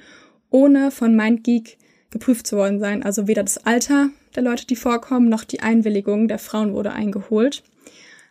ohne 0.52 0.92
von 0.92 1.16
MindGeek 1.16 1.78
geprüft 2.12 2.46
zu 2.46 2.56
worden 2.58 2.80
sein. 2.80 3.02
Also 3.02 3.28
weder 3.28 3.42
das 3.42 3.66
Alter 3.66 4.10
der 4.36 4.44
Leute, 4.44 4.68
die 4.68 4.76
vorkommen, 4.76 5.28
noch 5.28 5.44
die 5.44 5.62
Einwilligung 5.62 6.28
der 6.28 6.40
Frauen 6.40 6.74
wurde 6.74 6.92
eingeholt. 6.92 7.64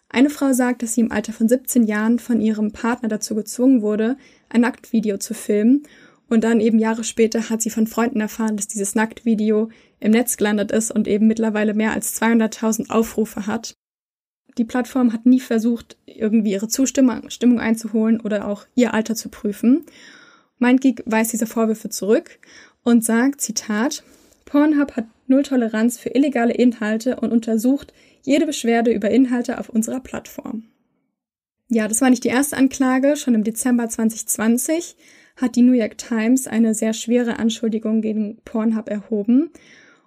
Eine 0.08 0.30
Frau 0.30 0.52
sagt, 0.52 0.82
dass 0.82 0.94
sie 0.94 1.00
im 1.00 1.10
Alter 1.10 1.32
von 1.32 1.48
17 1.48 1.84
Jahren 1.84 2.18
von 2.18 2.40
ihrem 2.40 2.70
Partner 2.70 3.08
dazu 3.08 3.34
gezwungen 3.34 3.82
wurde, 3.82 4.16
ein 4.48 4.60
Nacktvideo 4.60 5.16
zu 5.16 5.34
filmen 5.34 5.84
und 6.32 6.44
dann 6.44 6.60
eben 6.60 6.78
Jahre 6.78 7.04
später 7.04 7.50
hat 7.50 7.60
sie 7.60 7.68
von 7.68 7.86
Freunden 7.86 8.20
erfahren, 8.20 8.56
dass 8.56 8.66
dieses 8.66 8.94
Nacktvideo 8.94 9.68
im 10.00 10.12
Netz 10.12 10.38
gelandet 10.38 10.72
ist 10.72 10.90
und 10.90 11.06
eben 11.06 11.26
mittlerweile 11.26 11.74
mehr 11.74 11.92
als 11.92 12.18
200.000 12.20 12.88
Aufrufe 12.88 13.46
hat. 13.46 13.74
Die 14.56 14.64
Plattform 14.64 15.12
hat 15.12 15.26
nie 15.26 15.40
versucht, 15.40 15.98
irgendwie 16.06 16.52
ihre 16.52 16.68
Zustimmung 16.68 17.28
Stimmung 17.28 17.60
einzuholen 17.60 18.18
oder 18.18 18.48
auch 18.48 18.64
ihr 18.74 18.94
Alter 18.94 19.14
zu 19.14 19.28
prüfen. 19.28 19.84
MindGeek 20.58 21.02
weist 21.04 21.34
diese 21.34 21.46
Vorwürfe 21.46 21.90
zurück 21.90 22.38
und 22.82 23.04
sagt, 23.04 23.42
Zitat, 23.42 24.02
Pornhub 24.46 24.96
hat 24.96 25.04
null 25.26 25.42
Toleranz 25.42 25.98
für 25.98 26.14
illegale 26.14 26.54
Inhalte 26.54 27.16
und 27.16 27.30
untersucht 27.30 27.92
jede 28.22 28.46
Beschwerde 28.46 28.90
über 28.90 29.10
Inhalte 29.10 29.60
auf 29.60 29.68
unserer 29.68 30.00
Plattform. 30.00 30.64
Ja, 31.68 31.88
das 31.88 32.00
war 32.00 32.08
nicht 32.08 32.24
die 32.24 32.28
erste 32.28 32.56
Anklage. 32.56 33.16
Schon 33.16 33.34
im 33.34 33.44
Dezember 33.44 33.86
2020 33.86 34.96
hat 35.36 35.56
die 35.56 35.62
New 35.62 35.72
York 35.72 35.98
Times 35.98 36.46
eine 36.46 36.74
sehr 36.74 36.92
schwere 36.92 37.38
Anschuldigung 37.38 38.00
gegen 38.00 38.38
Pornhub 38.44 38.88
erhoben. 38.88 39.50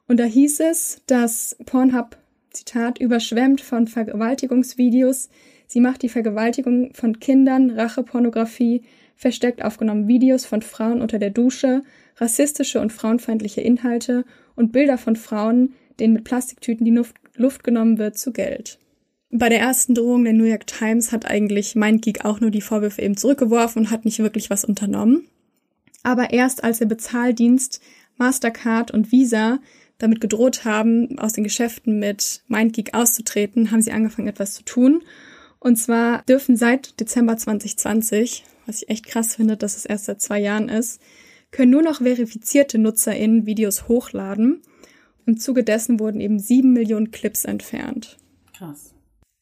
Und 0.08 0.20
da 0.20 0.24
hieß 0.26 0.60
es, 0.62 1.02
dass 1.08 1.58
Pornhub, 1.66 2.18
Zitat, 2.52 3.00
überschwemmt 3.00 3.62
von 3.62 3.88
Vergewaltigungsvideos. 3.88 5.30
Sie 5.68 5.80
macht 5.80 6.04
die 6.04 6.10
Vergewaltigung 6.10 6.94
von 6.94 7.20
Kindern, 7.20 7.72
Rachepornografie, 7.72 8.84
versteckt 9.16 9.64
aufgenommen 9.64 10.08
Videos 10.08 10.46
von 10.46 10.62
Frauen 10.62 11.02
unter 11.02 11.20
der 11.20 11.32
Dusche, 11.32 11.82
rassistische 12.18 12.80
und 12.80 12.92
frauenfeindliche 12.94 13.62
Inhalte 13.62 14.26
und 14.56 14.72
Bilder 14.72 14.98
von 14.98 15.16
Frauen, 15.16 15.74
denen 16.00 16.14
mit 16.14 16.24
Plastiktüten 16.24 16.86
die 16.86 16.92
Luft, 16.92 17.16
Luft 17.36 17.64
genommen 17.64 17.98
wird, 17.98 18.18
zu 18.18 18.32
Geld. 18.32 18.80
Bei 19.38 19.50
der 19.50 19.60
ersten 19.60 19.96
Drohung 19.96 20.24
der 20.24 20.32
New 20.32 20.46
York 20.46 20.66
Times 20.66 21.12
hat 21.12 21.26
eigentlich 21.26 21.76
MindGeek 21.76 22.24
auch 22.24 22.40
nur 22.40 22.52
die 22.52 22.62
Vorwürfe 22.62 23.02
eben 23.02 23.18
zurückgeworfen 23.18 23.82
und 23.82 23.92
hat 23.92 24.06
nicht 24.06 24.20
wirklich 24.20 24.50
was 24.50 24.64
unternommen. 24.64 25.28
Aber 26.04 26.32
erst 26.32 26.64
als 26.64 26.80
der 26.80 26.86
Bezahldienst 26.86 27.82
Mastercard 28.16 28.92
und 28.92 29.12
Visa 29.12 29.60
damit 29.98 30.22
gedroht 30.22 30.64
haben, 30.64 31.20
aus 31.20 31.34
den 31.34 31.44
Geschäften 31.44 32.00
mit 32.00 32.44
MindGeek 32.48 32.94
auszutreten, 32.94 33.72
haben 33.72 33.82
sie 33.82 33.92
angefangen, 33.92 34.30
etwas 34.30 34.54
zu 34.54 34.64
tun. 34.64 35.04
Und 35.60 35.76
zwar 35.76 36.22
dürfen 36.24 36.56
seit 36.56 36.98
Dezember 37.02 37.36
2020, 37.36 38.46
was 38.66 38.84
ich 38.84 38.90
echt 38.90 39.06
krass 39.06 39.36
finde, 39.36 39.58
dass 39.58 39.76
es 39.76 39.86
erst 39.86 40.06
seit 40.06 40.22
zwei 40.22 40.40
Jahren 40.40 40.70
ist, 40.70 41.02
können 41.52 41.72
nur 41.72 41.82
noch 41.82 41.98
verifizierte 41.98 42.78
NutzerInnen 42.78 43.46
Videos 43.46 43.90
hochladen. 43.90 44.62
Im 45.26 45.38
Zuge 45.38 45.66
dessen 45.66 46.00
wurden 46.00 46.22
eben 46.22 46.40
sieben 46.40 46.72
Millionen 46.72 47.12
Clips 47.12 47.44
entfernt. 47.44 48.18
Krass. 48.58 48.95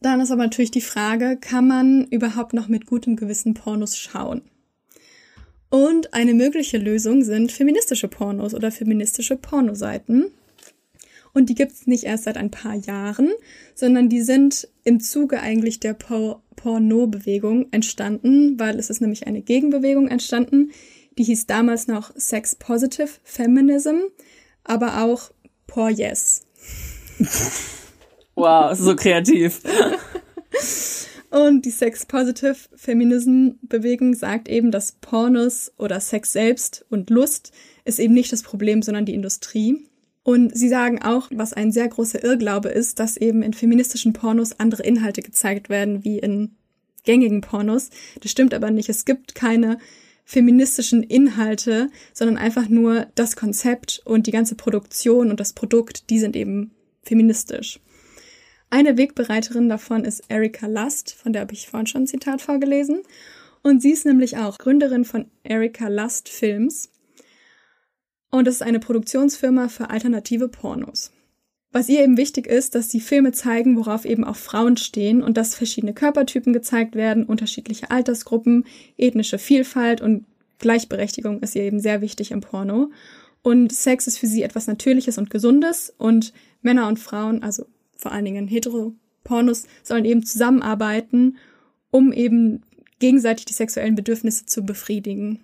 Dann 0.04 0.20
ist 0.20 0.32
aber 0.32 0.44
natürlich 0.44 0.70
die 0.70 0.82
Frage, 0.82 1.38
kann 1.40 1.66
man 1.66 2.04
überhaupt 2.10 2.52
noch 2.52 2.68
mit 2.68 2.88
gutem 2.88 3.16
Gewissen 3.16 3.54
Pornos 3.54 3.98
schauen? 3.98 4.42
Und 5.70 6.14
eine 6.14 6.34
mögliche 6.34 6.78
Lösung 6.78 7.24
sind 7.24 7.54
feministische 7.54 8.10
Pornos 8.10 8.54
oder 8.54 8.70
feministische 8.70 9.38
Pornoseiten. 9.38 10.26
Und 11.34 11.50
die 11.50 11.56
gibt 11.56 11.72
es 11.72 11.88
nicht 11.88 12.04
erst 12.04 12.26
seit 12.26 12.36
ein 12.36 12.52
paar 12.52 12.76
Jahren, 12.76 13.32
sondern 13.76 14.10
die 14.10 14.22
sind 14.22 14.68
im 14.84 15.00
Zuge 15.00 15.40
eigentlich 15.40 15.80
der 15.80 15.94
Por 15.94 16.44
Porno-Bewegung 16.58 17.72
entstanden, 17.72 18.60
weil 18.60 18.78
es 18.80 18.90
ist 18.90 19.00
nämlich 19.00 19.26
eine 19.26 19.42
Gegenbewegung 19.42 20.10
entstanden, 20.10 20.72
die 21.18 21.24
hieß 21.24 21.48
damals 21.48 21.88
noch 21.88 22.12
Sex 22.16 22.56
Positive 22.56 23.10
Feminism, 23.24 24.00
aber 24.66 25.02
auch 25.02 25.32
Por 25.66 25.90
Yes. 25.90 26.42
Wow, 28.36 28.76
so 28.78 28.96
kreativ. 28.96 29.62
Und 31.30 31.66
die 31.66 31.72
Sex 31.72 32.06
Positive 32.06 32.56
Feminism 32.76 33.54
Bewegung 33.64 34.14
sagt 34.14 34.48
eben, 34.48 34.70
dass 34.70 34.92
Pornos 35.02 35.72
oder 35.80 36.00
Sex 36.00 36.32
selbst 36.32 36.86
und 36.92 37.10
Lust 37.10 37.52
ist 37.86 37.98
eben 37.98 38.14
nicht 38.14 38.32
das 38.32 38.44
Problem, 38.44 38.84
sondern 38.84 39.08
die 39.08 39.16
Industrie. 39.16 39.88
Und 40.22 40.56
sie 40.56 40.70
sagen 40.70 41.02
auch, 41.02 41.30
was 41.34 41.54
ein 41.54 41.72
sehr 41.72 41.88
großer 41.88 42.24
Irrglaube 42.24 42.70
ist, 42.70 43.00
dass 43.00 43.18
eben 43.18 43.42
in 43.42 43.54
feministischen 43.54 44.14
Pornos 44.14 44.60
andere 44.60 44.84
Inhalte 44.84 45.24
gezeigt 45.24 45.70
werden 45.70 46.04
wie 46.04 46.20
in 46.20 46.52
gängigen 47.04 47.42
Pornos. 47.42 47.90
Das 48.22 48.30
stimmt 48.30 48.54
aber 48.54 48.70
nicht. 48.70 48.90
Es 48.90 49.04
gibt 49.04 49.34
keine 49.34 49.80
feministischen 50.26 51.02
Inhalte, 51.02 51.90
sondern 52.14 52.38
einfach 52.38 52.70
nur 52.70 53.08
das 53.16 53.36
Konzept 53.36 54.04
und 54.06 54.28
die 54.28 54.32
ganze 54.32 54.54
Produktion 54.54 55.32
und 55.32 55.40
das 55.40 55.54
Produkt, 55.54 56.12
die 56.12 56.20
sind 56.20 56.36
eben 56.36 56.72
feministisch. 57.02 57.80
Eine 58.74 58.98
Wegbereiterin 58.98 59.70
davon 59.70 60.04
ist 60.04 60.24
Erika 60.30 60.66
Lust, 60.66 61.14
von 61.14 61.32
der 61.32 61.44
habe 61.44 61.54
ich 61.54 61.68
vorhin 61.68 61.86
schon 61.86 62.02
ein 62.02 62.08
Zitat 62.08 62.42
vorgelesen. 62.42 63.04
Und 63.62 63.84
sie 63.84 63.92
ist 63.92 64.04
nämlich 64.04 64.38
auch 64.38 64.58
Gründerin 64.58 65.06
von 65.06 65.28
Erika 65.44 65.90
Lust 65.90 66.28
Films. 66.28 66.90
Und 68.32 68.48
das 68.48 68.56
ist 68.56 68.62
eine 68.64 68.80
Produktionsfirma 68.80 69.68
für 69.68 69.92
alternative 69.92 70.48
Pornos. 70.48 71.12
Was 71.72 71.88
ihr 71.88 72.04
eben 72.04 72.18
wichtig 72.18 72.48
ist, 72.48 72.74
dass 72.74 72.88
die 72.88 73.00
Filme 73.00 73.32
zeigen, 73.32 73.78
worauf 73.78 74.06
eben 74.06 74.24
auch 74.24 74.38
Frauen 74.38 74.76
stehen 74.76 75.22
und 75.22 75.38
dass 75.38 75.54
verschiedene 75.54 75.94
Körpertypen 75.94 76.52
gezeigt 76.52 76.96
werden, 76.96 77.26
unterschiedliche 77.28 77.92
Altersgruppen, 77.92 78.66
ethnische 78.98 79.38
Vielfalt 79.38 80.02
und 80.02 80.26
Gleichberechtigung 80.58 81.44
ist 81.44 81.54
ihr 81.54 81.62
eben 81.62 81.80
sehr 81.80 82.02
wichtig 82.02 82.32
im 82.32 82.42
Porno. 82.42 82.90
Und 83.44 83.72
Sex 83.72 84.08
ist 84.08 84.18
für 84.18 84.26
sie 84.26 84.42
etwas 84.42 84.66
Natürliches 84.66 85.20
und 85.20 85.30
Gesundes 85.30 85.94
und 86.00 86.34
Männer 86.64 86.88
und 86.88 86.98
Frauen, 86.98 87.44
also 87.44 87.68
vor 87.96 88.12
allen 88.12 88.26
Dingen 88.26 88.48
Heteropornos, 88.48 89.66
sollen 89.84 90.06
eben 90.06 90.26
zusammenarbeiten, 90.26 91.38
um 91.92 92.12
eben 92.12 92.64
gegenseitig 93.00 93.46
die 93.46 93.54
sexuellen 93.54 93.96
Bedürfnisse 93.96 94.46
zu 94.46 94.64
befriedigen. 94.64 95.40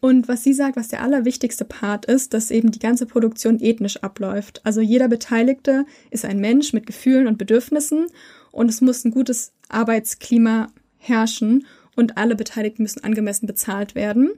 Und 0.00 0.28
was 0.28 0.44
sie 0.44 0.52
sagt, 0.52 0.76
was 0.76 0.88
der 0.88 1.02
allerwichtigste 1.02 1.64
Part 1.64 2.04
ist, 2.04 2.34
dass 2.34 2.50
eben 2.50 2.70
die 2.70 2.78
ganze 2.78 3.06
Produktion 3.06 3.58
ethnisch 3.58 4.02
abläuft. 4.02 4.60
Also 4.62 4.82
jeder 4.82 5.08
Beteiligte 5.08 5.86
ist 6.10 6.26
ein 6.26 6.40
Mensch 6.40 6.74
mit 6.74 6.86
Gefühlen 6.86 7.26
und 7.26 7.38
Bedürfnissen 7.38 8.06
und 8.52 8.68
es 8.68 8.82
muss 8.82 9.04
ein 9.04 9.12
gutes 9.12 9.52
Arbeitsklima 9.70 10.66
herrschen 10.98 11.64
und 11.96 12.18
alle 12.18 12.36
Beteiligten 12.36 12.82
müssen 12.82 13.02
angemessen 13.02 13.46
bezahlt 13.46 13.94
werden. 13.94 14.32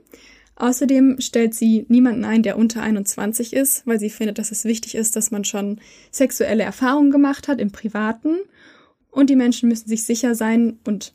Außerdem 0.59 1.21
stellt 1.21 1.53
sie 1.53 1.85
niemanden 1.87 2.25
ein, 2.25 2.41
der 2.41 2.57
unter 2.57 2.81
21 2.81 3.53
ist, 3.53 3.85
weil 3.85 3.99
sie 3.99 4.09
findet, 4.09 4.39
dass 4.39 4.51
es 4.51 4.65
wichtig 4.65 4.95
ist, 4.95 5.15
dass 5.15 5.29
man 5.29 5.45
schon 5.45 5.79
sexuelle 6.09 6.63
Erfahrungen 6.63 7.11
gemacht 7.11 7.47
hat 7.47 7.61
im 7.61 7.71
Privaten. 7.71 8.37
Und 9.11 9.29
die 9.29 9.35
Menschen 9.35 9.69
müssen 9.69 9.87
sich 9.87 10.03
sicher 10.03 10.33
sein 10.33 10.79
und 10.83 11.13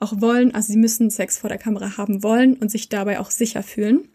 auch 0.00 0.22
wollen, 0.22 0.54
also 0.54 0.72
sie 0.72 0.78
müssen 0.78 1.10
Sex 1.10 1.36
vor 1.36 1.50
der 1.50 1.58
Kamera 1.58 1.98
haben 1.98 2.22
wollen 2.22 2.54
und 2.54 2.70
sich 2.70 2.88
dabei 2.88 3.20
auch 3.20 3.30
sicher 3.30 3.62
fühlen. 3.62 4.08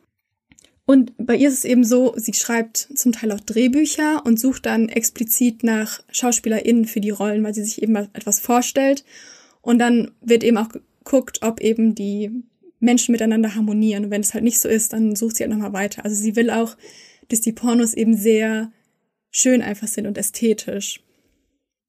Und 0.88 1.14
bei 1.18 1.36
ihr 1.36 1.48
ist 1.48 1.60
es 1.60 1.66
eben 1.66 1.84
so, 1.84 2.14
sie 2.18 2.34
schreibt 2.34 2.90
zum 2.96 3.12
Teil 3.12 3.32
auch 3.32 3.40
Drehbücher 3.40 4.26
und 4.26 4.40
sucht 4.40 4.66
dann 4.66 4.90
explizit 4.90 5.64
nach 5.64 6.02
SchauspielerInnen 6.12 6.86
für 6.86 7.02
die 7.02 7.12
Rollen, 7.12 7.44
weil 7.44 7.54
sie 7.54 7.64
sich 7.64 7.84
eben 7.84 7.96
etwas 7.96 8.40
vorstellt. 8.40 9.04
Und 9.62 9.78
dann 9.78 10.12
wird 10.22 10.44
eben 10.44 10.58
auch 10.58 10.70
geguckt, 11.04 11.40
ob 11.44 11.62
eben 11.62 11.94
die 11.94 12.44
Menschen 12.86 13.12
miteinander 13.12 13.56
harmonieren. 13.56 14.06
Und 14.06 14.12
wenn 14.12 14.22
es 14.22 14.34
halt 14.34 14.44
nicht 14.44 14.60
so 14.60 14.70
ist, 14.70 14.94
dann 14.94 15.16
sucht 15.16 15.36
sie 15.36 15.44
halt 15.44 15.52
nochmal 15.52 15.74
weiter. 15.74 16.06
Also 16.06 16.16
sie 16.16 16.36
will 16.36 16.50
auch, 16.50 16.78
dass 17.28 17.42
die 17.42 17.52
Pornos 17.52 17.94
eben 17.94 18.16
sehr 18.16 18.72
schön 19.32 19.62
einfach 19.62 19.88
sind 19.88 20.08
und 20.08 20.18
ästhetisch. 20.18 21.02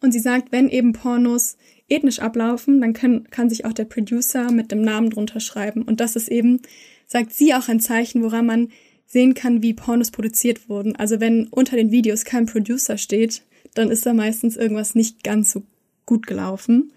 Und 0.02 0.12
sie 0.12 0.18
sagt, 0.18 0.52
wenn 0.52 0.68
eben 0.68 0.92
Pornos 0.92 1.56
ethnisch 1.88 2.18
ablaufen, 2.18 2.80
dann 2.80 2.92
kann, 2.92 3.28
kann 3.30 3.48
sich 3.48 3.64
auch 3.64 3.72
der 3.72 3.84
Producer 3.84 4.50
mit 4.50 4.72
dem 4.72 4.82
Namen 4.82 5.10
drunter 5.10 5.40
schreiben. 5.40 5.82
Und 5.82 6.00
das 6.00 6.16
ist 6.16 6.28
eben 6.28 6.60
sagt 7.06 7.32
sie 7.32 7.54
auch 7.54 7.68
ein 7.68 7.80
Zeichen, 7.80 8.22
woran 8.22 8.46
man 8.46 8.68
sehen 9.06 9.34
kann, 9.34 9.62
wie 9.62 9.74
Pornos 9.74 10.10
produziert 10.10 10.68
wurden. 10.68 10.96
Also 10.96 11.20
wenn 11.20 11.46
unter 11.48 11.76
den 11.76 11.92
Videos 11.92 12.24
kein 12.24 12.46
Producer 12.46 12.98
steht, 12.98 13.42
dann 13.74 13.90
ist 13.90 14.04
da 14.04 14.12
meistens 14.12 14.56
irgendwas 14.56 14.94
nicht 14.94 15.22
ganz 15.22 15.52
so 15.52 15.62
gut 16.04 16.26
gelaufen. 16.26 16.92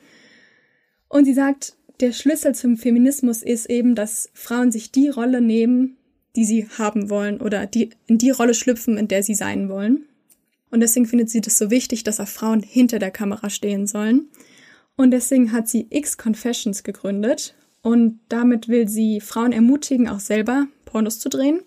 Und 1.07 1.25
sie 1.25 1.33
sagt, 1.33 1.75
der 1.99 2.13
Schlüssel 2.13 2.55
zum 2.55 2.77
Feminismus 2.77 3.43
ist 3.43 3.69
eben, 3.69 3.95
dass 3.95 4.29
Frauen 4.33 4.71
sich 4.71 4.91
die 4.91 5.09
Rolle 5.09 5.41
nehmen, 5.41 5.97
die 6.35 6.45
sie 6.45 6.67
haben 6.77 7.09
wollen 7.09 7.41
oder 7.41 7.65
die 7.65 7.89
in 8.07 8.17
die 8.17 8.29
Rolle 8.29 8.53
schlüpfen, 8.53 8.97
in 8.97 9.07
der 9.07 9.23
sie 9.23 9.35
sein 9.35 9.69
wollen. 9.69 10.05
Und 10.71 10.81
deswegen 10.81 11.05
findet 11.05 11.29
sie 11.29 11.41
das 11.41 11.57
so 11.57 11.71
wichtig, 11.71 12.03
dass 12.03 12.19
auch 12.19 12.27
Frauen 12.27 12.61
hinter 12.61 12.99
der 12.99 13.11
Kamera 13.11 13.49
stehen 13.49 13.87
sollen. 13.87 14.27
Und 14.95 15.11
deswegen 15.11 15.51
hat 15.51 15.67
sie 15.67 15.87
X 15.89 16.17
Confessions 16.17 16.83
gegründet. 16.83 17.55
Und 17.81 18.19
damit 18.29 18.67
will 18.67 18.87
sie 18.87 19.21
Frauen 19.21 19.51
ermutigen, 19.51 20.07
auch 20.07 20.19
selber 20.19 20.67
Pornos 20.85 21.19
zu 21.19 21.29
drehen. 21.29 21.61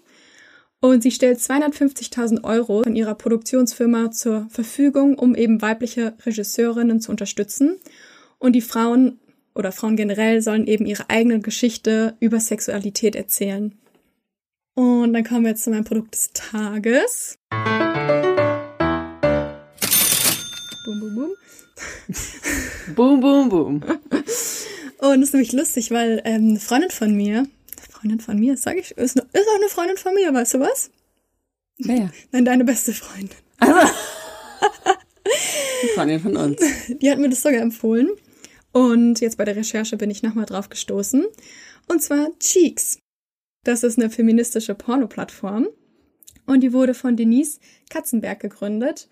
Und 0.81 1.03
sie 1.03 1.11
stellt 1.11 1.39
250.000 1.39 2.45
Euro 2.45 2.83
von 2.83 2.97
ihrer 2.97 3.15
Produktionsfirma 3.15 4.11
zur 4.11 4.47
Verfügung, 4.51 5.19
um 5.19 5.35
eben 5.35 5.63
weibliche 5.63 6.15
Regisseurinnen 6.25 7.01
zu 7.01 7.11
unterstützen. 7.11 7.77
Und 8.39 8.53
die 8.53 8.61
Frauen 8.61 9.19
oder 9.55 9.73
Frauen 9.73 9.97
generell 9.97 10.43
sollen 10.43 10.67
eben 10.67 10.87
ihre 10.87 11.11
eigene 11.11 11.41
Geschichte 11.41 12.17
über 12.21 12.41
Sexualität 12.41 13.17
erzählen. 13.17 13.75
Und 14.75 15.13
dann 15.13 15.25
kommen 15.25 15.43
wir 15.43 15.51
jetzt 15.51 15.65
zu 15.65 15.71
meinem 15.71 15.85
Produkt 15.85 16.15
des 16.15 16.31
Tages. 16.33 17.39
Boom, 20.85 21.01
boom, 21.01 21.15
boom. 21.15 21.31
boom, 22.95 23.21
boom, 23.21 23.49
boom. 23.49 23.83
Und 24.99 25.21
das 25.21 25.29
ist 25.29 25.35
nämlich 25.35 25.53
lustig, 25.53 25.91
weil 25.91 26.23
ähm, 26.25 26.51
eine 26.51 26.61
Freundin 26.61 26.91
von 26.91 27.15
mir, 27.15 27.47
Freundin 27.91 28.21
von 28.21 28.39
mir, 28.39 28.57
sage 28.57 28.81
ich, 28.81 28.93
ist, 28.93 29.17
ist 29.17 29.19
auch 29.19 29.57
eine 29.57 29.69
Freundin 29.69 29.97
von 29.97 30.15
mir, 30.15 30.33
weißt 30.33 30.55
du 30.55 30.61
was? 30.61 30.91
Ja. 31.79 32.11
Nein, 32.31 32.45
deine 32.45 32.65
beste 32.65 32.93
Freundin. 32.93 33.31
Also, 33.59 33.75
Freundin 35.95 36.21
von 36.21 36.37
uns. 36.37 36.61
Die 36.89 37.11
hat 37.11 37.19
mir 37.19 37.29
das 37.29 37.43
sogar 37.43 37.61
empfohlen. 37.61 38.11
Und 38.73 39.21
jetzt 39.21 39.37
bei 39.37 39.45
der 39.45 39.57
Recherche 39.57 39.97
bin 39.97 40.11
ich 40.11 40.23
nochmal 40.23 40.47
drauf 40.47 40.69
gestoßen. 40.69 41.25
Und 41.89 42.03
zwar 42.03 42.31
Cheeks. 42.39 42.99
Das 43.65 43.83
ist 43.83 43.99
eine 43.99 44.11
feministische 44.11 44.75
Porno-Plattform. 44.75 45.69
Und 46.47 46.61
die 46.61 46.73
wurde 46.73 46.95
von 46.95 47.17
Denise 47.17 47.61
Katzenberg 47.91 48.41
gegründet. 48.41 49.09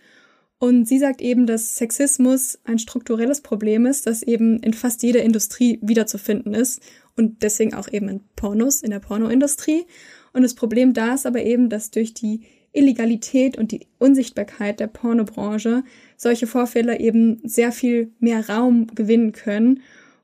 Und 0.58 0.86
sie 0.86 0.98
sagt 0.98 1.22
eben, 1.22 1.46
dass 1.46 1.76
Sexismus 1.76 2.58
ein 2.64 2.78
strukturelles 2.78 3.40
Problem 3.40 3.86
ist, 3.86 4.06
das 4.06 4.22
eben 4.22 4.60
in 4.60 4.74
fast 4.74 5.02
jeder 5.02 5.22
Industrie 5.22 5.78
wiederzufinden 5.80 6.52
ist 6.52 6.82
und 7.16 7.42
deswegen 7.42 7.72
auch 7.72 7.88
eben 7.88 8.10
in 8.10 8.20
Pornos, 8.36 8.82
in 8.82 8.90
der 8.90 8.98
Pornoindustrie. 8.98 9.86
Und 10.34 10.42
das 10.42 10.54
Problem 10.54 10.92
da 10.92 11.14
ist 11.14 11.24
aber 11.24 11.42
eben, 11.42 11.70
dass 11.70 11.90
durch 11.90 12.12
die 12.12 12.42
Illegalität 12.72 13.58
und 13.58 13.72
die 13.72 13.86
Unsichtbarkeit 13.98 14.80
der 14.80 14.86
Pornobranche 14.86 15.82
solche 16.16 16.46
Vorfälle 16.46 17.00
eben 17.00 17.40
sehr 17.42 17.72
viel 17.72 18.12
mehr 18.20 18.48
Raum 18.48 18.86
gewinnen 18.94 19.32
können 19.32 19.80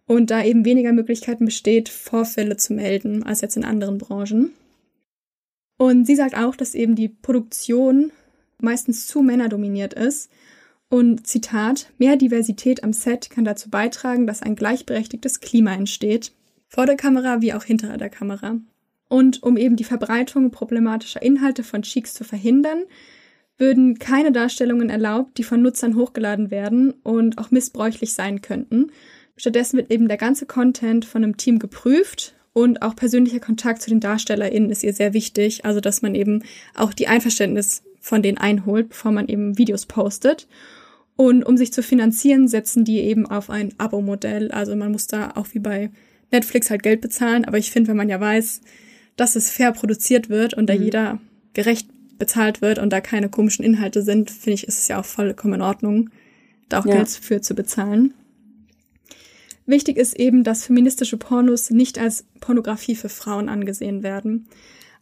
und 0.06 0.30
da 0.30 0.44
eben 0.44 0.64
weniger 0.64 0.92
Möglichkeiten 0.92 1.44
besteht, 1.44 1.88
Vorfälle 1.88 2.56
zu 2.56 2.72
melden 2.72 3.24
als 3.24 3.40
jetzt 3.40 3.56
in 3.56 3.64
anderen 3.64 3.98
Branchen. 3.98 4.52
Und 5.78 6.06
sie 6.06 6.16
sagt 6.16 6.36
auch, 6.36 6.56
dass 6.56 6.74
eben 6.74 6.94
die 6.94 7.08
Produktion 7.08 8.12
meistens 8.60 9.06
zu 9.06 9.22
männerdominiert 9.22 9.94
ist. 9.94 10.30
Und 10.88 11.26
Zitat, 11.26 11.90
mehr 11.98 12.16
Diversität 12.16 12.84
am 12.84 12.92
Set 12.92 13.28
kann 13.28 13.44
dazu 13.44 13.68
beitragen, 13.68 14.26
dass 14.26 14.42
ein 14.42 14.54
gleichberechtigtes 14.54 15.40
Klima 15.40 15.74
entsteht, 15.74 16.32
vor 16.68 16.86
der 16.86 16.96
Kamera 16.96 17.42
wie 17.42 17.52
auch 17.52 17.64
hinter 17.64 17.96
der 17.96 18.08
Kamera. 18.08 18.60
Und 19.08 19.42
um 19.42 19.56
eben 19.56 19.76
die 19.76 19.84
Verbreitung 19.84 20.50
problematischer 20.50 21.22
Inhalte 21.22 21.62
von 21.62 21.82
Cheeks 21.82 22.14
zu 22.14 22.24
verhindern, 22.24 22.84
würden 23.58 23.98
keine 23.98 24.32
Darstellungen 24.32 24.90
erlaubt, 24.90 25.38
die 25.38 25.44
von 25.44 25.62
Nutzern 25.62 25.96
hochgeladen 25.96 26.50
werden 26.50 26.92
und 27.02 27.38
auch 27.38 27.50
missbräuchlich 27.50 28.12
sein 28.12 28.42
könnten. 28.42 28.90
Stattdessen 29.36 29.76
wird 29.76 29.90
eben 29.90 30.08
der 30.08 30.16
ganze 30.16 30.46
Content 30.46 31.04
von 31.04 31.22
einem 31.22 31.36
Team 31.36 31.58
geprüft 31.58 32.34
und 32.52 32.80
auch 32.80 32.96
persönlicher 32.96 33.38
Kontakt 33.38 33.82
zu 33.82 33.90
den 33.90 34.00
DarstellerInnen 34.00 34.70
ist 34.70 34.82
ihr 34.82 34.94
sehr 34.94 35.12
wichtig. 35.12 35.66
Also, 35.66 35.80
dass 35.80 36.00
man 36.00 36.14
eben 36.14 36.42
auch 36.74 36.94
die 36.94 37.06
Einverständnis 37.06 37.82
von 38.00 38.22
denen 38.22 38.38
einholt, 38.38 38.88
bevor 38.88 39.12
man 39.12 39.28
eben 39.28 39.58
Videos 39.58 39.84
postet. 39.84 40.48
Und 41.16 41.44
um 41.44 41.58
sich 41.58 41.72
zu 41.72 41.82
finanzieren, 41.82 42.48
setzen 42.48 42.84
die 42.84 43.00
eben 43.00 43.26
auf 43.26 43.50
ein 43.50 43.74
Abo-Modell. 43.78 44.50
Also 44.52 44.74
man 44.74 44.92
muss 44.92 45.06
da 45.06 45.32
auch 45.34 45.48
wie 45.52 45.58
bei 45.58 45.90
Netflix 46.30 46.70
halt 46.70 46.82
Geld 46.82 47.02
bezahlen. 47.02 47.44
Aber 47.44 47.58
ich 47.58 47.70
finde, 47.70 47.88
wenn 47.88 47.96
man 47.96 48.08
ja 48.08 48.20
weiß, 48.20 48.62
dass 49.16 49.36
es 49.36 49.50
fair 49.50 49.72
produziert 49.72 50.28
wird 50.28 50.54
und 50.54 50.68
da 50.68 50.74
mhm. 50.74 50.82
jeder 50.82 51.18
gerecht 51.54 51.88
bezahlt 52.18 52.62
wird 52.62 52.78
und 52.78 52.90
da 52.90 53.00
keine 53.00 53.28
komischen 53.28 53.64
Inhalte 53.64 54.02
sind, 54.02 54.30
finde 54.30 54.54
ich, 54.54 54.68
ist 54.68 54.78
es 54.78 54.88
ja 54.88 55.00
auch 55.00 55.04
vollkommen 55.04 55.54
in 55.54 55.62
Ordnung, 55.62 56.10
da 56.68 56.80
auch 56.80 56.86
ja. 56.86 56.96
Geld 56.96 57.08
für 57.08 57.40
zu 57.40 57.54
bezahlen. 57.54 58.14
Wichtig 59.66 59.96
ist 59.96 60.18
eben, 60.18 60.44
dass 60.44 60.64
feministische 60.64 61.16
Pornos 61.16 61.70
nicht 61.70 61.98
als 61.98 62.24
Pornografie 62.40 62.94
für 62.94 63.08
Frauen 63.08 63.48
angesehen 63.48 64.02
werden. 64.02 64.46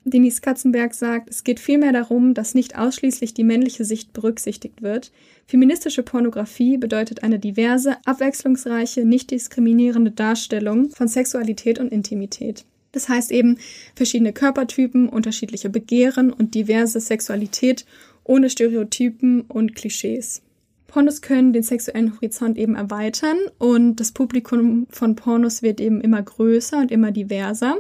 Denise 0.07 0.41
Katzenberg 0.41 0.95
sagt, 0.95 1.31
es 1.31 1.45
geht 1.45 1.61
vielmehr 1.61 1.93
darum, 1.93 2.35
dass 2.35 2.55
nicht 2.55 2.77
ausschließlich 2.77 3.33
die 3.33 3.45
männliche 3.45 3.85
Sicht 3.85 4.13
berücksichtigt 4.13 4.83
wird. 4.83 5.13
Feministische 5.47 6.03
Pornografie 6.03 6.77
bedeutet 6.77 7.23
eine 7.23 7.39
diverse, 7.39 7.97
abwechslungsreiche, 8.05 9.05
nicht 9.05 9.31
diskriminierende 9.31 10.11
Darstellung 10.11 10.91
von 10.91 11.09
Sexualität 11.09 11.79
und 11.79 11.91
Intimität. 11.91 12.65
Das 12.95 13.09
heißt 13.09 13.33
eben 13.33 13.59
verschiedene 13.97 14.33
Körpertypen, 14.33 15.09
unterschiedliche 15.09 15.69
Begehren 15.69 16.33
und 16.33 16.55
diverse 16.55 17.01
Sexualität 17.01 17.85
ohne 18.23 18.49
Stereotypen 18.49 19.43
und 19.43 19.75
Klischees. 19.75 20.43
Pornos 20.87 21.21
können 21.21 21.53
den 21.53 21.65
sexuellen 21.65 22.15
Horizont 22.15 22.57
eben 22.57 22.77
erweitern 22.77 23.37
und 23.59 23.97
das 23.97 24.13
Publikum 24.13 24.87
von 24.91 25.17
Pornos 25.17 25.61
wird 25.61 25.81
eben 25.81 26.01
immer 26.01 26.23
größer 26.23 26.79
und 26.79 26.93
immer 26.93 27.11
diverser. 27.11 27.79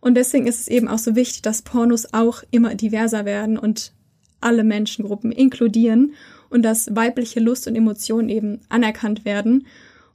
Und 0.00 0.14
deswegen 0.14 0.46
ist 0.46 0.60
es 0.60 0.68
eben 0.68 0.88
auch 0.88 0.98
so 0.98 1.14
wichtig, 1.14 1.42
dass 1.42 1.60
Pornos 1.60 2.14
auch 2.14 2.42
immer 2.50 2.74
diverser 2.74 3.26
werden 3.26 3.58
und 3.58 3.92
alle 4.40 4.64
Menschengruppen 4.64 5.30
inkludieren 5.30 6.14
und 6.48 6.62
dass 6.62 6.94
weibliche 6.96 7.40
Lust 7.40 7.66
und 7.66 7.76
Emotionen 7.76 8.30
eben 8.30 8.60
anerkannt 8.70 9.26
werden 9.26 9.66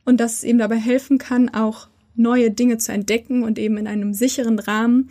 und 0.05 0.19
dass 0.19 0.37
es 0.37 0.43
eben 0.43 0.57
dabei 0.57 0.77
helfen 0.77 1.19
kann, 1.19 1.49
auch 1.49 1.87
neue 2.15 2.51
Dinge 2.51 2.77
zu 2.77 2.91
entdecken 2.91 3.43
und 3.43 3.59
eben 3.59 3.77
in 3.77 3.87
einem 3.87 4.13
sicheren 4.13 4.59
Rahmen 4.59 5.09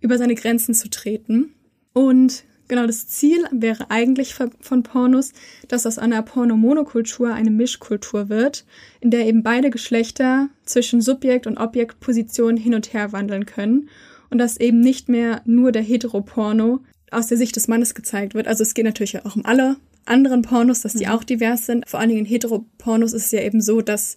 über 0.00 0.18
seine 0.18 0.34
Grenzen 0.34 0.74
zu 0.74 0.88
treten. 0.88 1.54
Und 1.92 2.44
genau 2.68 2.86
das 2.86 3.08
Ziel 3.08 3.44
wäre 3.50 3.90
eigentlich 3.90 4.34
von 4.34 4.82
Pornos, 4.82 5.32
dass 5.68 5.86
aus 5.86 5.98
einer 5.98 6.22
Pornomonokultur 6.22 7.34
eine 7.34 7.50
Mischkultur 7.50 8.28
wird, 8.28 8.64
in 9.00 9.10
der 9.10 9.26
eben 9.26 9.42
beide 9.42 9.70
Geschlechter 9.70 10.48
zwischen 10.64 11.00
Subjekt 11.00 11.46
und 11.46 11.58
Objektposition 11.58 12.56
hin 12.56 12.74
und 12.74 12.92
her 12.92 13.12
wandeln 13.12 13.44
können 13.44 13.88
und 14.30 14.38
dass 14.38 14.58
eben 14.58 14.80
nicht 14.80 15.08
mehr 15.08 15.42
nur 15.44 15.72
der 15.72 15.82
Heteroporno 15.82 16.80
aus 17.10 17.26
der 17.26 17.36
Sicht 17.36 17.56
des 17.56 17.68
Mannes 17.68 17.94
gezeigt 17.94 18.34
wird. 18.34 18.46
Also 18.46 18.62
es 18.62 18.74
geht 18.74 18.84
natürlich 18.84 19.24
auch 19.24 19.36
um 19.36 19.44
alle 19.44 19.76
anderen 20.06 20.42
Pornos, 20.42 20.80
dass 20.82 20.94
die 20.94 21.06
mhm. 21.06 21.12
auch 21.12 21.24
divers 21.24 21.66
sind. 21.66 21.88
Vor 21.88 22.00
allen 22.00 22.08
Dingen 22.08 22.24
in 22.24 22.30
Heteropornos 22.30 23.12
ist 23.12 23.26
es 23.26 23.32
ja 23.32 23.42
eben 23.42 23.60
so, 23.60 23.80
dass 23.82 24.16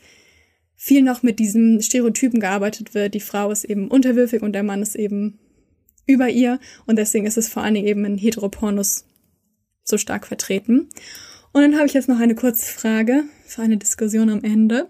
viel 0.84 1.01
noch 1.01 1.23
mit 1.23 1.39
diesen 1.39 1.81
Stereotypen 1.81 2.41
gearbeitet 2.41 2.93
wird. 2.93 3.13
Die 3.13 3.21
Frau 3.21 3.51
ist 3.51 3.63
eben 3.63 3.88
unterwürfig 3.88 4.41
und 4.41 4.51
der 4.51 4.63
Mann 4.63 4.81
ist 4.81 4.95
eben 4.95 5.39
über 6.05 6.27
ihr. 6.27 6.59
Und 6.86 6.97
deswegen 6.97 7.25
ist 7.25 7.38
es 7.38 7.47
vor 7.47 7.63
allen 7.63 7.75
Dingen 7.75 7.88
eben 7.88 8.03
in 8.03 8.17
Heteropornos 8.17 9.05
so 9.86 9.97
stark 9.97 10.27
vertreten. 10.27 10.89
Und 11.53 11.61
dann 11.61 11.75
habe 11.75 11.86
ich 11.86 11.93
jetzt 11.93 12.09
noch 12.09 12.19
eine 12.19 12.36
kurze 12.36 12.65
Frage 12.65 13.23
für 13.45 13.61
eine 13.61 13.77
Diskussion 13.77 14.29
am 14.29 14.43
Ende. 14.43 14.89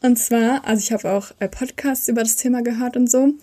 Und 0.00 0.16
zwar, 0.16 0.66
also 0.66 0.80
ich 0.80 0.90
habe 0.90 1.10
auch 1.10 1.32
äh, 1.38 1.50
Podcasts 1.50 2.08
über 2.08 2.22
das 2.22 2.36
Thema 2.36 2.62
gehört 2.62 2.96
und 2.96 3.10
so. 3.10 3.34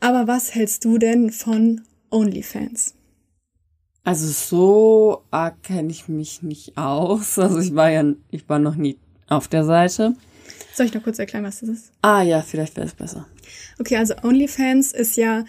Aber 0.00 0.26
was 0.26 0.54
hältst 0.54 0.86
du 0.86 0.96
denn 0.96 1.32
von 1.32 1.82
OnlyFans? 2.08 2.94
Also 4.04 4.26
so 4.26 5.24
arg 5.30 5.62
kenne 5.64 5.90
ich 5.90 6.08
mich 6.08 6.40
nicht 6.42 6.78
aus. 6.78 7.38
Also 7.38 7.58
ich 7.58 7.74
war 7.74 7.90
ja, 7.90 8.04
ich 8.30 8.48
war 8.48 8.58
noch 8.58 8.76
nie 8.76 8.96
auf 9.28 9.48
der 9.48 9.66
Seite. 9.66 10.14
Soll 10.74 10.86
ich 10.86 10.94
noch 10.94 11.02
kurz 11.02 11.18
erklären, 11.18 11.44
was 11.44 11.60
das 11.60 11.68
ist? 11.68 11.92
Ah 12.02 12.22
ja, 12.22 12.42
vielleicht 12.42 12.76
wäre 12.76 12.86
es 12.86 12.94
besser. 12.94 13.26
Okay, 13.78 13.96
also 13.96 14.14
OnlyFans 14.22 14.92
ist 14.92 15.16
ja 15.16 15.44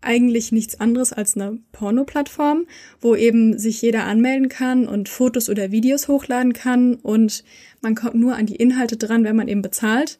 eigentlich 0.00 0.50
nichts 0.50 0.80
anderes 0.80 1.12
als 1.12 1.36
eine 1.36 1.58
Porno-Plattform, 1.72 2.66
wo 3.00 3.14
eben 3.14 3.58
sich 3.58 3.82
jeder 3.82 4.04
anmelden 4.04 4.48
kann 4.48 4.86
und 4.88 5.08
Fotos 5.08 5.48
oder 5.48 5.70
Videos 5.70 6.08
hochladen 6.08 6.52
kann 6.52 6.94
und 6.94 7.44
man 7.80 7.94
kommt 7.94 8.14
nur 8.14 8.36
an 8.36 8.46
die 8.46 8.56
Inhalte 8.56 8.96
dran, 8.96 9.24
wenn 9.24 9.36
man 9.36 9.48
eben 9.48 9.62
bezahlt. 9.62 10.18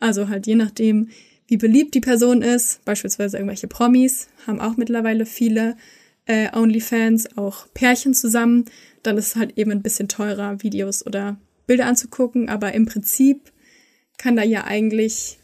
Also 0.00 0.28
halt 0.28 0.46
je 0.46 0.54
nachdem, 0.54 1.08
wie 1.46 1.56
beliebt 1.56 1.94
die 1.94 2.00
Person 2.00 2.42
ist, 2.42 2.84
beispielsweise 2.84 3.38
irgendwelche 3.38 3.68
Promis, 3.68 4.28
haben 4.46 4.60
auch 4.60 4.76
mittlerweile 4.76 5.26
viele 5.26 5.76
äh, 6.26 6.54
OnlyFans, 6.54 7.36
auch 7.38 7.66
Pärchen 7.72 8.14
zusammen, 8.14 8.66
dann 9.02 9.16
ist 9.16 9.28
es 9.28 9.36
halt 9.36 9.58
eben 9.58 9.70
ein 9.70 9.82
bisschen 9.82 10.08
teurer, 10.08 10.62
Videos 10.62 11.04
oder 11.06 11.36
Bilder 11.66 11.86
anzugucken, 11.86 12.48
aber 12.48 12.72
im 12.72 12.86
Prinzip 12.86 13.50
kann 14.22 14.36
da 14.36 14.42
ja 14.44 14.64
eigentlich 14.64 15.38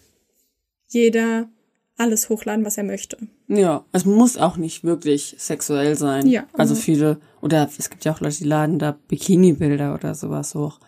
jeder 0.86 1.48
alles 1.96 2.28
hochladen, 2.28 2.64
was 2.64 2.78
er 2.78 2.84
möchte. 2.84 3.18
Ja, 3.48 3.84
es 3.90 4.04
muss 4.04 4.36
auch 4.36 4.56
nicht 4.56 4.84
wirklich 4.84 5.34
sexuell 5.38 5.96
sein. 5.96 6.28
Ja, 6.28 6.42
Also 6.52 6.74
also- 6.74 6.76
viele, 6.76 7.20
oder 7.40 7.68
es 7.76 7.90
gibt 7.90 8.04
ja 8.04 8.12
auch 8.12 8.20
Leute, 8.20 8.38
die 8.38 8.44
laden 8.44 8.78
da 8.78 8.92
Bikini-Bilder 9.08 9.94
oder 9.94 10.14
sowas 10.14 10.54
hoch. 10.54 10.78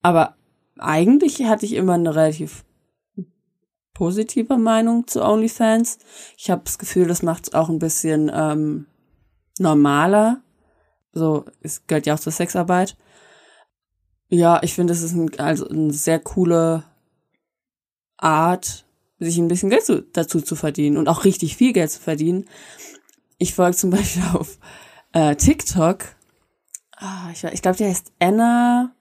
Aber 0.00 0.36
eigentlich 0.78 1.44
hatte 1.44 1.66
ich 1.66 1.74
immer 1.74 1.94
eine 1.94 2.14
relativ 2.14 2.64
positive 3.92 4.56
Meinung 4.56 5.06
zu 5.06 5.22
OnlyFans. 5.22 5.98
Ich 6.38 6.50
habe 6.50 6.62
das 6.64 6.78
Gefühl, 6.78 7.06
das 7.08 7.22
macht 7.22 7.48
es 7.48 7.54
auch 7.54 7.68
ein 7.68 7.78
bisschen 7.78 8.30
ähm, 8.32 8.86
normaler. 9.58 10.40
So, 11.12 11.44
es 11.60 11.86
gehört 11.86 12.06
ja 12.06 12.14
auch 12.14 12.20
zur 12.20 12.32
Sexarbeit. 12.32 12.96
Ja, 14.28 14.60
ich 14.62 14.74
finde, 14.74 14.92
es 14.92 15.02
ist 15.02 15.12
ein, 15.12 15.38
also 15.38 15.68
eine 15.68 15.92
sehr 15.92 16.18
coole 16.18 16.84
Art, 18.16 18.84
sich 19.18 19.38
ein 19.38 19.48
bisschen 19.48 19.70
Geld 19.70 19.84
zu, 19.84 20.02
dazu 20.02 20.40
zu 20.40 20.56
verdienen 20.56 20.96
und 20.96 21.08
auch 21.08 21.24
richtig 21.24 21.56
viel 21.56 21.72
Geld 21.72 21.90
zu 21.90 22.00
verdienen. 22.00 22.46
Ich 23.38 23.54
folge 23.54 23.76
zum 23.76 23.90
Beispiel 23.92 24.24
auf 24.34 24.58
äh, 25.12 25.36
TikTok. 25.36 26.04
Ah, 26.96 27.30
ich 27.32 27.44
ich 27.44 27.62
glaube, 27.62 27.76
die 27.76 27.84
heißt 27.84 28.12
Anna 28.18 28.94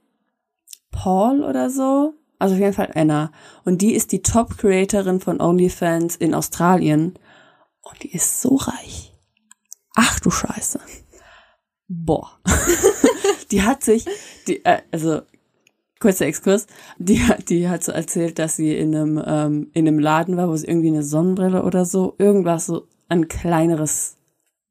Paul 0.91 1.43
oder 1.43 1.69
so. 1.69 2.13
Also 2.37 2.55
auf 2.55 2.61
jeden 2.61 2.73
Fall 2.73 2.91
Anna. 2.93 3.31
Und 3.63 3.81
die 3.81 3.93
ist 3.93 4.11
die 4.11 4.21
Top-Creatorin 4.21 5.21
von 5.21 5.41
OnlyFans 5.41 6.17
in 6.17 6.35
Australien. 6.35 7.17
Und 7.81 8.03
die 8.03 8.13
ist 8.13 8.41
so 8.41 8.55
reich. 8.55 9.13
Ach 9.95 10.19
du 10.19 10.29
Scheiße. 10.29 10.79
Boah. 11.87 12.39
die 13.51 13.61
hat 13.61 13.83
sich, 13.83 14.05
die, 14.47 14.63
äh, 14.65 14.81
also 14.91 15.21
kurzer 15.99 16.25
Exkurs, 16.25 16.67
die, 16.97 17.23
hat- 17.23 17.49
die 17.49 17.69
hat 17.69 17.83
so 17.83 17.91
erzählt, 17.91 18.39
dass 18.39 18.55
sie 18.55 18.75
in 18.75 18.95
einem, 18.95 19.23
ähm, 19.25 19.69
in 19.73 19.87
einem 19.87 19.99
Laden 19.99 20.37
war, 20.37 20.49
wo 20.49 20.55
sie 20.55 20.67
irgendwie 20.67 20.87
eine 20.89 21.03
Sonnenbrille 21.03 21.63
oder 21.63 21.85
so, 21.85 22.15
irgendwas 22.17 22.65
so 22.65 22.87
ein 23.07 23.27
kleineres 23.27 24.17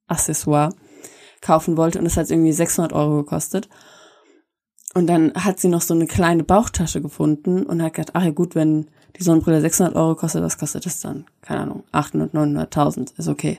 Accessoire 0.09 0.75
kaufen 1.41 1.77
wollte 1.77 1.99
und 1.99 2.07
es 2.07 2.17
hat 2.17 2.31
irgendwie 2.31 2.53
600 2.53 2.93
Euro 2.93 3.19
gekostet. 3.19 3.69
Und 4.95 5.09
dann 5.09 5.33
hat 5.35 5.59
sie 5.61 5.69
noch 5.69 5.83
so 5.83 5.93
eine 5.95 6.07
kleine 6.07 6.45
Bauchtasche 6.45 7.01
gefunden 7.03 7.65
und 7.65 7.83
hat 7.83 7.95
gedacht, 7.95 8.11
ach 8.15 8.25
ja 8.25 8.31
gut, 8.31 8.55
wenn 8.55 8.87
die 9.19 9.23
Sonnenbrille 9.25 9.61
600 9.61 9.95
Euro 9.97 10.15
kostet, 10.15 10.43
was 10.43 10.57
kostet 10.59 10.87
das 10.87 11.01
dann? 11.01 11.27
Keine 11.43 11.61
Ahnung, 11.63 11.85
800, 11.93 12.33
900, 12.35 12.67
1000, 12.77 13.11
ist 13.19 13.29
okay. 13.29 13.59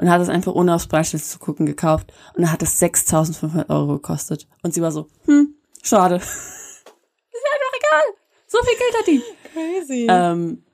Und 0.00 0.10
hat 0.10 0.20
es 0.22 0.30
einfach 0.30 0.54
ohne 0.54 0.74
aufs 0.74 0.86
Preisschild 0.86 1.22
zu 1.22 1.38
gucken 1.38 1.66
gekauft 1.66 2.12
und 2.34 2.42
dann 2.42 2.52
hat 2.52 2.62
es 2.62 2.78
6500 2.78 3.68
Euro 3.68 3.94
gekostet. 3.94 4.48
Und 4.62 4.72
sie 4.72 4.80
war 4.80 4.92
so, 4.92 5.08
hm, 5.26 5.54
schade. 5.82 6.16
ist 6.16 6.24
ja 6.24 7.58
doch 7.60 7.78
egal. 7.78 8.02
So 8.46 8.58
viel 8.64 8.78
Geld 8.78 8.98
hat 8.98 9.06
die. 9.06 9.22
Crazy. 9.52 10.06
Ähm, 10.08 10.64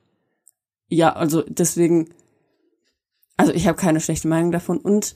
ja, 0.87 1.13
also 1.13 1.43
deswegen, 1.45 2.13
also 3.35 3.51
ich 3.51 3.67
habe 3.67 3.77
keine 3.77 3.99
schlechte 3.99 4.29
Meinung 4.29 4.51
davon 4.51 4.77
und 4.77 5.15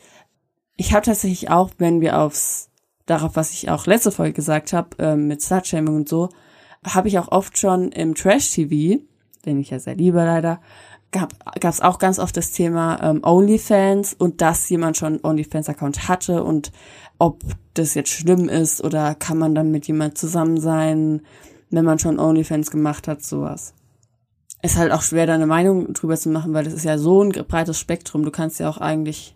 ich 0.76 0.94
habe 0.94 1.06
tatsächlich 1.06 1.50
auch, 1.50 1.72
wenn 1.78 2.02
wir 2.02 2.20
aufs 2.20 2.70
darauf, 3.06 3.36
was 3.36 3.52
ich 3.52 3.70
auch 3.70 3.86
letzte 3.86 4.12
Folge 4.12 4.34
gesagt 4.34 4.74
habe, 4.74 4.90
ähm, 5.00 5.28
mit 5.28 5.42
Slutshaming 5.42 5.96
und 5.96 6.10
so, 6.10 6.30
habe 6.86 7.08
ich 7.08 7.20
auch 7.20 7.32
oft 7.32 7.58
schon 7.58 7.92
im 7.92 8.16
Trash-TV, 8.16 9.02
den 9.46 9.60
ich 9.60 9.70
ja 9.70 9.80
sehr 9.80 9.96
liebe 9.96 10.18
leider, 10.18 10.62
gab 11.12 11.34
es 11.62 11.82
auch 11.82 12.00
ganz 12.00 12.20
oft 12.20 12.36
das 12.38 12.52
Thema 12.52 13.00
ähm, 13.04 13.22
OnlyFans 13.24 14.14
und 14.14 14.42
dass 14.42 14.70
jemand 14.70 14.98
schon 14.98 15.20
OnlyFans-Account 15.22 16.08
hatte 16.08 16.44
und 16.44 16.72
ob 17.20 17.44
das 17.74 17.94
jetzt 17.94 18.10
schlimm 18.10 18.50
ist 18.50 18.84
oder 18.84 19.16
kann 19.16 19.38
man 19.38 19.54
dann 19.54 19.72
mit 19.72 19.88
jemand 19.88 20.18
zusammen 20.18 20.60
sein, 20.60 21.22
wenn 21.70 21.86
man 21.86 22.00
schon 22.00 22.20
OnlyFans 22.20 22.72
gemacht 22.72 23.08
hat, 23.08 23.24
sowas. 23.24 23.74
Ist 24.64 24.78
halt 24.78 24.92
auch 24.92 25.02
schwer, 25.02 25.26
da 25.26 25.36
eine 25.36 25.48
Meinung 25.48 25.94
drüber 25.94 26.18
zu 26.18 26.30
machen, 26.30 26.54
weil 26.54 26.64
das 26.64 26.74
ist 26.74 26.86
ja 26.86 26.98
so 26.98 27.24
ein 27.24 27.30
breites 27.30 27.80
Spektrum. 27.80 28.24
Du 28.24 28.32
kannst 28.32 28.60
ja 28.60 28.70
auch 28.70 28.78
eigentlich 28.78 29.36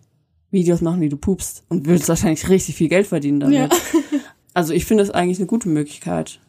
Videos 0.51 0.81
machen, 0.81 1.01
wie 1.01 1.09
du 1.09 1.17
pupst 1.17 1.63
und 1.67 1.85
würdest 1.87 2.09
wahrscheinlich 2.09 2.47
richtig 2.49 2.75
viel 2.75 2.89
Geld 2.89 3.07
verdienen 3.07 3.39
damit. 3.39 3.55
Ja. 3.57 3.69
Also 4.55 4.71
ich 4.71 4.85
finde 4.85 5.03
das 5.03 5.13
eigentlich 5.13 5.37
eine 5.39 5.47
gute 5.47 5.67
Möglichkeit. 5.67 6.39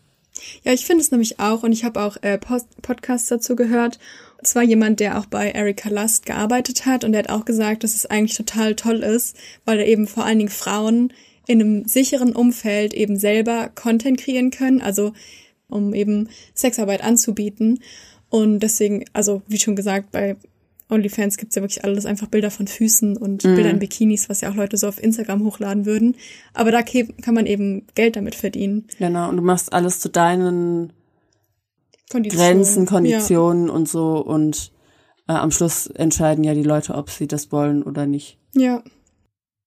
Ja, 0.62 0.72
ich 0.72 0.86
finde 0.86 1.02
es 1.02 1.10
nämlich 1.10 1.40
auch 1.40 1.64
und 1.64 1.72
ich 1.72 1.84
habe 1.84 2.00
auch 2.00 2.16
äh, 2.22 2.38
Post 2.38 2.80
Podcasts 2.80 3.26
dazu 3.28 3.56
gehört. 3.56 3.98
Und 4.38 4.46
zwar 4.46 4.62
jemand, 4.62 5.00
der 5.00 5.18
auch 5.18 5.26
bei 5.26 5.50
Erika 5.50 5.88
Lust 5.88 6.26
gearbeitet 6.26 6.86
hat 6.86 7.04
und 7.04 7.12
der 7.12 7.20
hat 7.20 7.30
auch 7.30 7.44
gesagt, 7.44 7.84
dass 7.84 7.94
es 7.94 8.06
eigentlich 8.06 8.36
total 8.36 8.74
toll 8.74 8.98
ist, 8.98 9.36
weil 9.64 9.78
da 9.78 9.84
eben 9.84 10.06
vor 10.06 10.24
allen 10.24 10.38
Dingen 10.38 10.50
Frauen 10.50 11.12
in 11.46 11.60
einem 11.60 11.84
sicheren 11.86 12.34
Umfeld 12.34 12.92
eben 12.92 13.16
selber 13.16 13.70
Content 13.74 14.18
kreieren 14.18 14.50
können, 14.50 14.80
also 14.80 15.12
um 15.68 15.94
eben 15.94 16.28
Sexarbeit 16.54 17.02
anzubieten. 17.02 17.80
Und 18.28 18.60
deswegen, 18.60 19.04
also 19.12 19.42
wie 19.46 19.58
schon 19.58 19.76
gesagt, 19.76 20.10
bei 20.10 20.36
OnlyFans 20.88 21.36
gibt's 21.36 21.56
ja 21.56 21.62
wirklich 21.62 21.84
alles, 21.84 22.06
einfach 22.06 22.28
Bilder 22.28 22.50
von 22.50 22.66
Füßen 22.66 23.16
und 23.16 23.42
Bilder 23.42 23.70
in 23.70 23.78
Bikinis, 23.78 24.28
was 24.28 24.40
ja 24.40 24.50
auch 24.50 24.54
Leute 24.54 24.76
so 24.76 24.86
auf 24.86 25.02
Instagram 25.02 25.44
hochladen 25.44 25.84
würden. 25.84 26.16
Aber 26.54 26.70
da 26.70 26.82
kann 26.82 27.34
man 27.34 27.46
eben 27.46 27.86
Geld 27.94 28.16
damit 28.16 28.36
verdienen. 28.36 28.86
Genau. 28.98 29.28
Und 29.28 29.36
du 29.36 29.42
machst 29.42 29.72
alles 29.72 29.98
zu 29.98 30.08
deinen 30.08 30.92
Kondition. 32.10 32.40
Grenzen, 32.40 32.86
Konditionen 32.86 33.68
und 33.68 33.88
so 33.88 34.18
und 34.18 34.72
äh, 35.28 35.32
am 35.32 35.50
Schluss 35.50 35.86
entscheiden 35.88 36.44
ja 36.44 36.54
die 36.54 36.62
Leute, 36.62 36.94
ob 36.94 37.10
sie 37.10 37.26
das 37.26 37.52
wollen 37.52 37.82
oder 37.82 38.06
nicht. 38.06 38.38
Ja. 38.54 38.62
ja. 38.62 38.82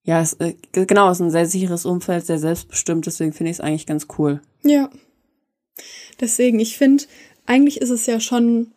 Ja, 0.03 0.21
es, 0.21 0.33
äh, 0.33 0.55
genau, 0.71 1.11
es 1.11 1.19
ist 1.19 1.25
ein 1.25 1.31
sehr 1.31 1.45
sicheres 1.45 1.85
Umfeld, 1.85 2.25
sehr 2.25 2.39
selbstbestimmt, 2.39 3.05
deswegen 3.05 3.33
finde 3.33 3.51
ich 3.51 3.57
es 3.57 3.61
eigentlich 3.61 3.85
ganz 3.85 4.07
cool. 4.17 4.41
Ja. 4.63 4.89
Deswegen, 6.19 6.59
ich 6.59 6.77
finde, 6.77 7.03
eigentlich 7.45 7.79
ist 7.79 7.89
es 7.91 8.05
ja 8.05 8.19
schon 8.19 8.71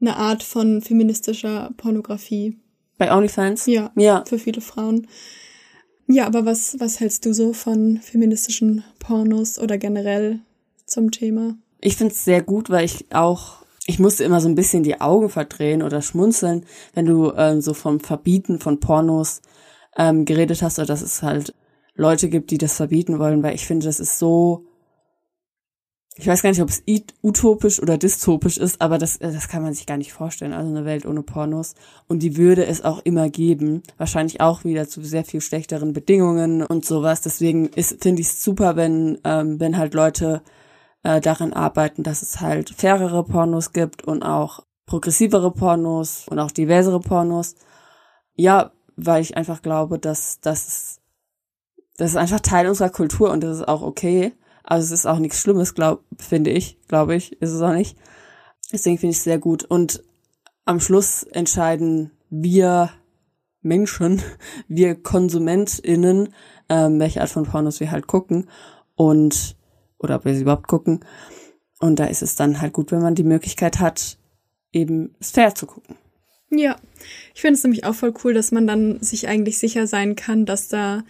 eine 0.00 0.16
Art 0.16 0.42
von 0.42 0.80
feministischer 0.80 1.72
Pornografie. 1.76 2.56
Bei 2.98 3.12
OnlyFans? 3.12 3.66
Ja. 3.66 3.90
Ja. 3.96 4.24
Für 4.26 4.38
viele 4.38 4.60
Frauen. 4.60 5.08
Ja, 6.06 6.26
aber 6.26 6.44
was, 6.44 6.78
was 6.80 7.00
hältst 7.00 7.24
du 7.26 7.34
so 7.34 7.52
von 7.52 7.98
feministischen 7.98 8.84
Pornos 8.98 9.58
oder 9.58 9.78
generell 9.78 10.40
zum 10.86 11.10
Thema? 11.10 11.56
Ich 11.80 11.96
finde 11.96 12.12
es 12.12 12.24
sehr 12.24 12.42
gut, 12.42 12.70
weil 12.70 12.84
ich 12.84 13.06
auch, 13.12 13.64
ich 13.86 13.98
musste 13.98 14.24
immer 14.24 14.40
so 14.40 14.48
ein 14.48 14.54
bisschen 14.54 14.82
die 14.82 15.00
Augen 15.00 15.30
verdrehen 15.30 15.82
oder 15.82 16.02
schmunzeln, 16.02 16.66
wenn 16.94 17.06
du 17.06 17.32
ähm, 17.32 17.60
so 17.60 17.74
vom 17.74 18.00
Verbieten 18.00 18.58
von 18.58 18.80
Pornos 18.80 19.40
ähm, 19.96 20.24
geredet 20.24 20.62
hast 20.62 20.78
oder 20.78 20.86
dass 20.86 21.02
es 21.02 21.22
halt 21.22 21.54
Leute 21.94 22.28
gibt, 22.28 22.50
die 22.50 22.58
das 22.58 22.76
verbieten 22.76 23.18
wollen, 23.18 23.42
weil 23.42 23.54
ich 23.54 23.66
finde, 23.66 23.86
das 23.86 24.00
ist 24.00 24.18
so, 24.18 24.66
ich 26.16 26.26
weiß 26.26 26.42
gar 26.42 26.50
nicht, 26.50 26.60
ob 26.60 26.68
es 26.68 26.82
utopisch 27.22 27.80
oder 27.80 27.96
dystopisch 27.96 28.58
ist, 28.58 28.80
aber 28.80 28.98
das, 28.98 29.16
äh, 29.16 29.32
das 29.32 29.48
kann 29.48 29.62
man 29.62 29.72
sich 29.72 29.86
gar 29.86 29.96
nicht 29.96 30.12
vorstellen. 30.12 30.52
Also 30.52 30.68
eine 30.68 30.84
Welt 30.84 31.06
ohne 31.06 31.22
Pornos. 31.22 31.74
Und 32.08 32.22
die 32.22 32.36
würde 32.36 32.66
es 32.66 32.84
auch 32.84 33.00
immer 33.04 33.30
geben. 33.30 33.82
Wahrscheinlich 33.96 34.40
auch 34.40 34.64
wieder 34.64 34.86
zu 34.86 35.02
sehr 35.02 35.24
viel 35.24 35.40
schlechteren 35.40 35.94
Bedingungen 35.94 36.62
und 36.62 36.84
sowas. 36.84 37.22
Deswegen 37.22 37.68
ist, 37.68 38.02
finde 38.02 38.20
ich 38.20 38.28
es 38.28 38.44
super, 38.44 38.76
wenn, 38.76 39.18
ähm, 39.24 39.60
wenn 39.60 39.78
halt 39.78 39.94
Leute 39.94 40.42
äh, 41.02 41.20
daran 41.20 41.52
arbeiten, 41.52 42.02
dass 42.02 42.22
es 42.22 42.40
halt 42.40 42.70
fairere 42.70 43.24
Pornos 43.24 43.72
gibt 43.72 44.04
und 44.04 44.22
auch 44.22 44.64
progressivere 44.86 45.50
Pornos 45.50 46.26
und 46.28 46.38
auch 46.38 46.50
diversere 46.50 47.00
Pornos. 47.00 47.54
Ja, 48.34 48.72
weil 48.96 49.22
ich 49.22 49.36
einfach 49.36 49.62
glaube, 49.62 49.98
dass 49.98 50.40
das 50.40 51.00
das 52.00 52.12
ist 52.12 52.16
einfach 52.16 52.40
Teil 52.40 52.66
unserer 52.66 52.88
Kultur 52.88 53.30
und 53.30 53.42
das 53.42 53.58
ist 53.58 53.68
auch 53.68 53.82
okay. 53.82 54.32
Also 54.62 54.86
es 54.86 55.00
ist 55.00 55.06
auch 55.06 55.18
nichts 55.18 55.40
Schlimmes, 55.40 55.74
glaub, 55.74 56.02
finde 56.16 56.50
ich, 56.50 56.80
glaube 56.88 57.14
ich, 57.14 57.40
ist 57.42 57.50
es 57.50 57.60
auch 57.60 57.74
nicht. 57.74 57.98
Deswegen 58.72 58.96
finde 58.96 59.10
ich 59.10 59.18
es 59.18 59.24
sehr 59.24 59.38
gut. 59.38 59.64
Und 59.64 60.02
am 60.64 60.80
Schluss 60.80 61.24
entscheiden 61.24 62.12
wir 62.30 62.90
Menschen, 63.60 64.22
wir 64.68 64.94
KonsumentInnen, 64.94 66.32
ähm, 66.70 66.98
welche 66.98 67.20
Art 67.20 67.28
von 67.28 67.44
Pornos 67.44 67.80
wir 67.80 67.90
halt 67.90 68.06
gucken 68.06 68.48
und 68.94 69.56
oder 70.00 70.16
ob 70.16 70.24
wir 70.24 70.34
sie 70.34 70.42
überhaupt 70.42 70.66
gucken. 70.66 71.04
Und 71.78 71.98
da 71.98 72.06
ist 72.06 72.22
es 72.22 72.34
dann 72.34 72.60
halt 72.60 72.72
gut, 72.72 72.90
wenn 72.92 73.00
man 73.02 73.14
die 73.14 73.22
Möglichkeit 73.24 73.78
hat, 73.78 74.18
eben 74.72 75.14
es 75.20 75.30
fair 75.30 75.54
zu 75.54 75.66
gucken. 75.66 75.96
Ja. 76.50 76.76
Ich 77.34 77.40
finde 77.40 77.56
es 77.56 77.62
nämlich 77.62 77.84
auch 77.84 77.94
voll 77.94 78.12
cool, 78.24 78.34
dass 78.34 78.50
man 78.52 78.66
dann 78.66 79.00
sich 79.00 79.28
eigentlich 79.28 79.58
sicher 79.58 79.86
sein 79.86 80.16
kann, 80.16 80.46
dass 80.46 80.68
da 80.68 81.04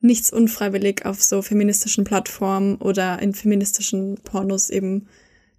nichts 0.00 0.32
unfreiwillig 0.32 1.04
auf 1.04 1.22
so 1.22 1.42
feministischen 1.42 2.04
Plattformen 2.04 2.76
oder 2.76 3.20
in 3.20 3.34
feministischen 3.34 4.16
Pornos 4.24 4.70
eben 4.70 5.08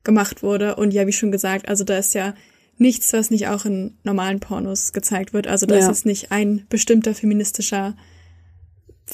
gemacht 0.03 0.41
wurde. 0.41 0.75
Und 0.75 0.91
ja, 0.91 1.05
wie 1.05 1.13
schon 1.13 1.31
gesagt, 1.31 1.69
also 1.69 1.83
da 1.83 1.97
ist 1.97 2.15
ja 2.15 2.33
nichts, 2.77 3.13
was 3.13 3.29
nicht 3.29 3.47
auch 3.47 3.65
in 3.65 3.97
normalen 4.03 4.39
Pornos 4.39 4.93
gezeigt 4.93 5.33
wird. 5.33 5.45
Also 5.45 5.67
da 5.67 5.75
Ja. 5.75 5.81
ist 5.81 5.87
jetzt 5.87 6.05
nicht 6.07 6.31
ein 6.31 6.65
bestimmter 6.69 7.13
feministischer, 7.13 7.95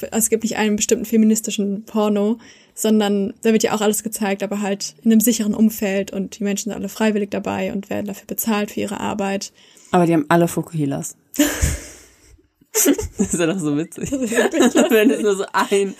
es 0.04 0.30
gibt 0.30 0.43
nicht 0.43 0.58
einen 0.58 0.76
bestimmten 0.76 1.06
feministischen 1.06 1.84
Porno, 1.86 2.38
sondern 2.74 3.34
da 3.41 3.54
wird 3.54 3.64
ja 3.64 3.74
auch 3.74 3.82
alles 3.82 4.04
gezeigt, 4.04 4.43
aber 4.43 4.62
halt 4.62 4.95
in 5.04 5.12
einem 5.12 5.22
sicheren 5.22 5.54
Umfeld 5.54 6.12
und 6.12 6.38
die 6.38 6.43
Menschen 6.43 6.70
sind 6.70 6.80
alle 6.80 6.89
freiwillig 6.89 7.32
dabei 7.32 7.74
und 7.74 7.89
werden 7.89 8.06
dafür 8.06 8.28
bezahlt 8.28 8.72
für 8.72 8.82
ihre 8.82 9.00
Arbeit. 9.00 9.52
Aber 9.91 10.06
die 10.06 10.14
haben 10.14 10.26
alle 10.30 10.48
Fukuhilas. 10.48 11.16
das 11.36 13.34
ist 13.34 13.39
ja 13.39 13.48
doch 13.48 13.60
so 13.60 13.78
witzig. 13.78 14.12
Wenn 14.12 15.10
es 15.12 15.22
nur 15.22 15.36
so 15.36 15.45
ein, 15.54 15.95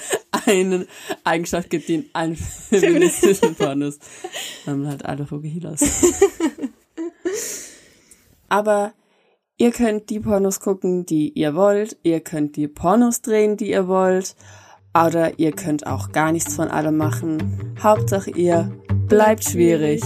eine 0.46 0.86
Eigenschaft 1.24 1.70
gibt, 1.70 1.88
die 1.88 1.96
in 1.96 2.06
allen 2.14 2.36
feministischen 2.36 3.56
Pornos, 3.56 3.98
dann 4.66 4.76
haben 4.76 4.88
halt 4.88 5.06
alle 5.06 5.26
Fukuhilas. 5.26 5.82
Aber 8.50 8.94
ihr 9.58 9.72
könnt 9.72 10.10
die 10.10 10.20
Pornos 10.20 10.60
gucken, 10.60 11.06
die 11.06 11.30
ihr 11.30 11.56
wollt. 11.56 11.98
Ihr 12.04 12.20
könnt 12.20 12.56
die 12.56 12.68
Pornos 12.68 13.22
drehen, 13.22 13.58
die 13.58 13.72
ihr 13.72 13.88
wollt. 13.88 14.36
Oder 14.96 15.38
ihr 15.40 15.52
könnt 15.52 15.86
auch 15.86 16.12
gar 16.12 16.32
nichts 16.32 16.56
von 16.56 16.70
allem 16.70 16.98
machen. 16.98 17.76
Hauptsache 17.82 18.32
ihr 18.32 18.72
bleibt 19.08 19.44
schwierig. 19.44 20.02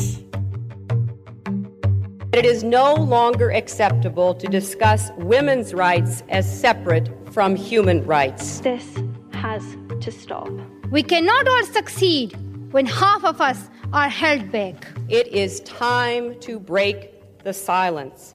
It 2.34 2.46
is 2.46 2.64
no 2.64 2.96
longer 2.96 3.50
acceptable 3.54 4.34
to 4.38 4.48
discuss 4.50 5.12
women's 5.18 5.74
rights 5.74 6.24
as 6.30 6.46
separate 6.46 7.12
from 7.32 7.58
human 7.58 8.06
rights. 8.08 8.62
This 8.62 8.86
has 9.34 9.64
to 10.00 10.12
stop. 10.12 10.50
We 10.92 11.04
cannot 11.04 11.48
all 11.48 11.66
succeed 11.66 12.34
when 12.72 12.86
half 12.86 13.26
of 13.26 13.42
us 13.42 13.70
are 13.92 14.10
held 14.10 14.50
back. 14.50 14.88
It 15.10 15.28
is 15.28 15.60
time 15.62 16.40
to 16.40 16.58
break 16.58 17.44
the 17.44 17.54
silence. 17.54 18.30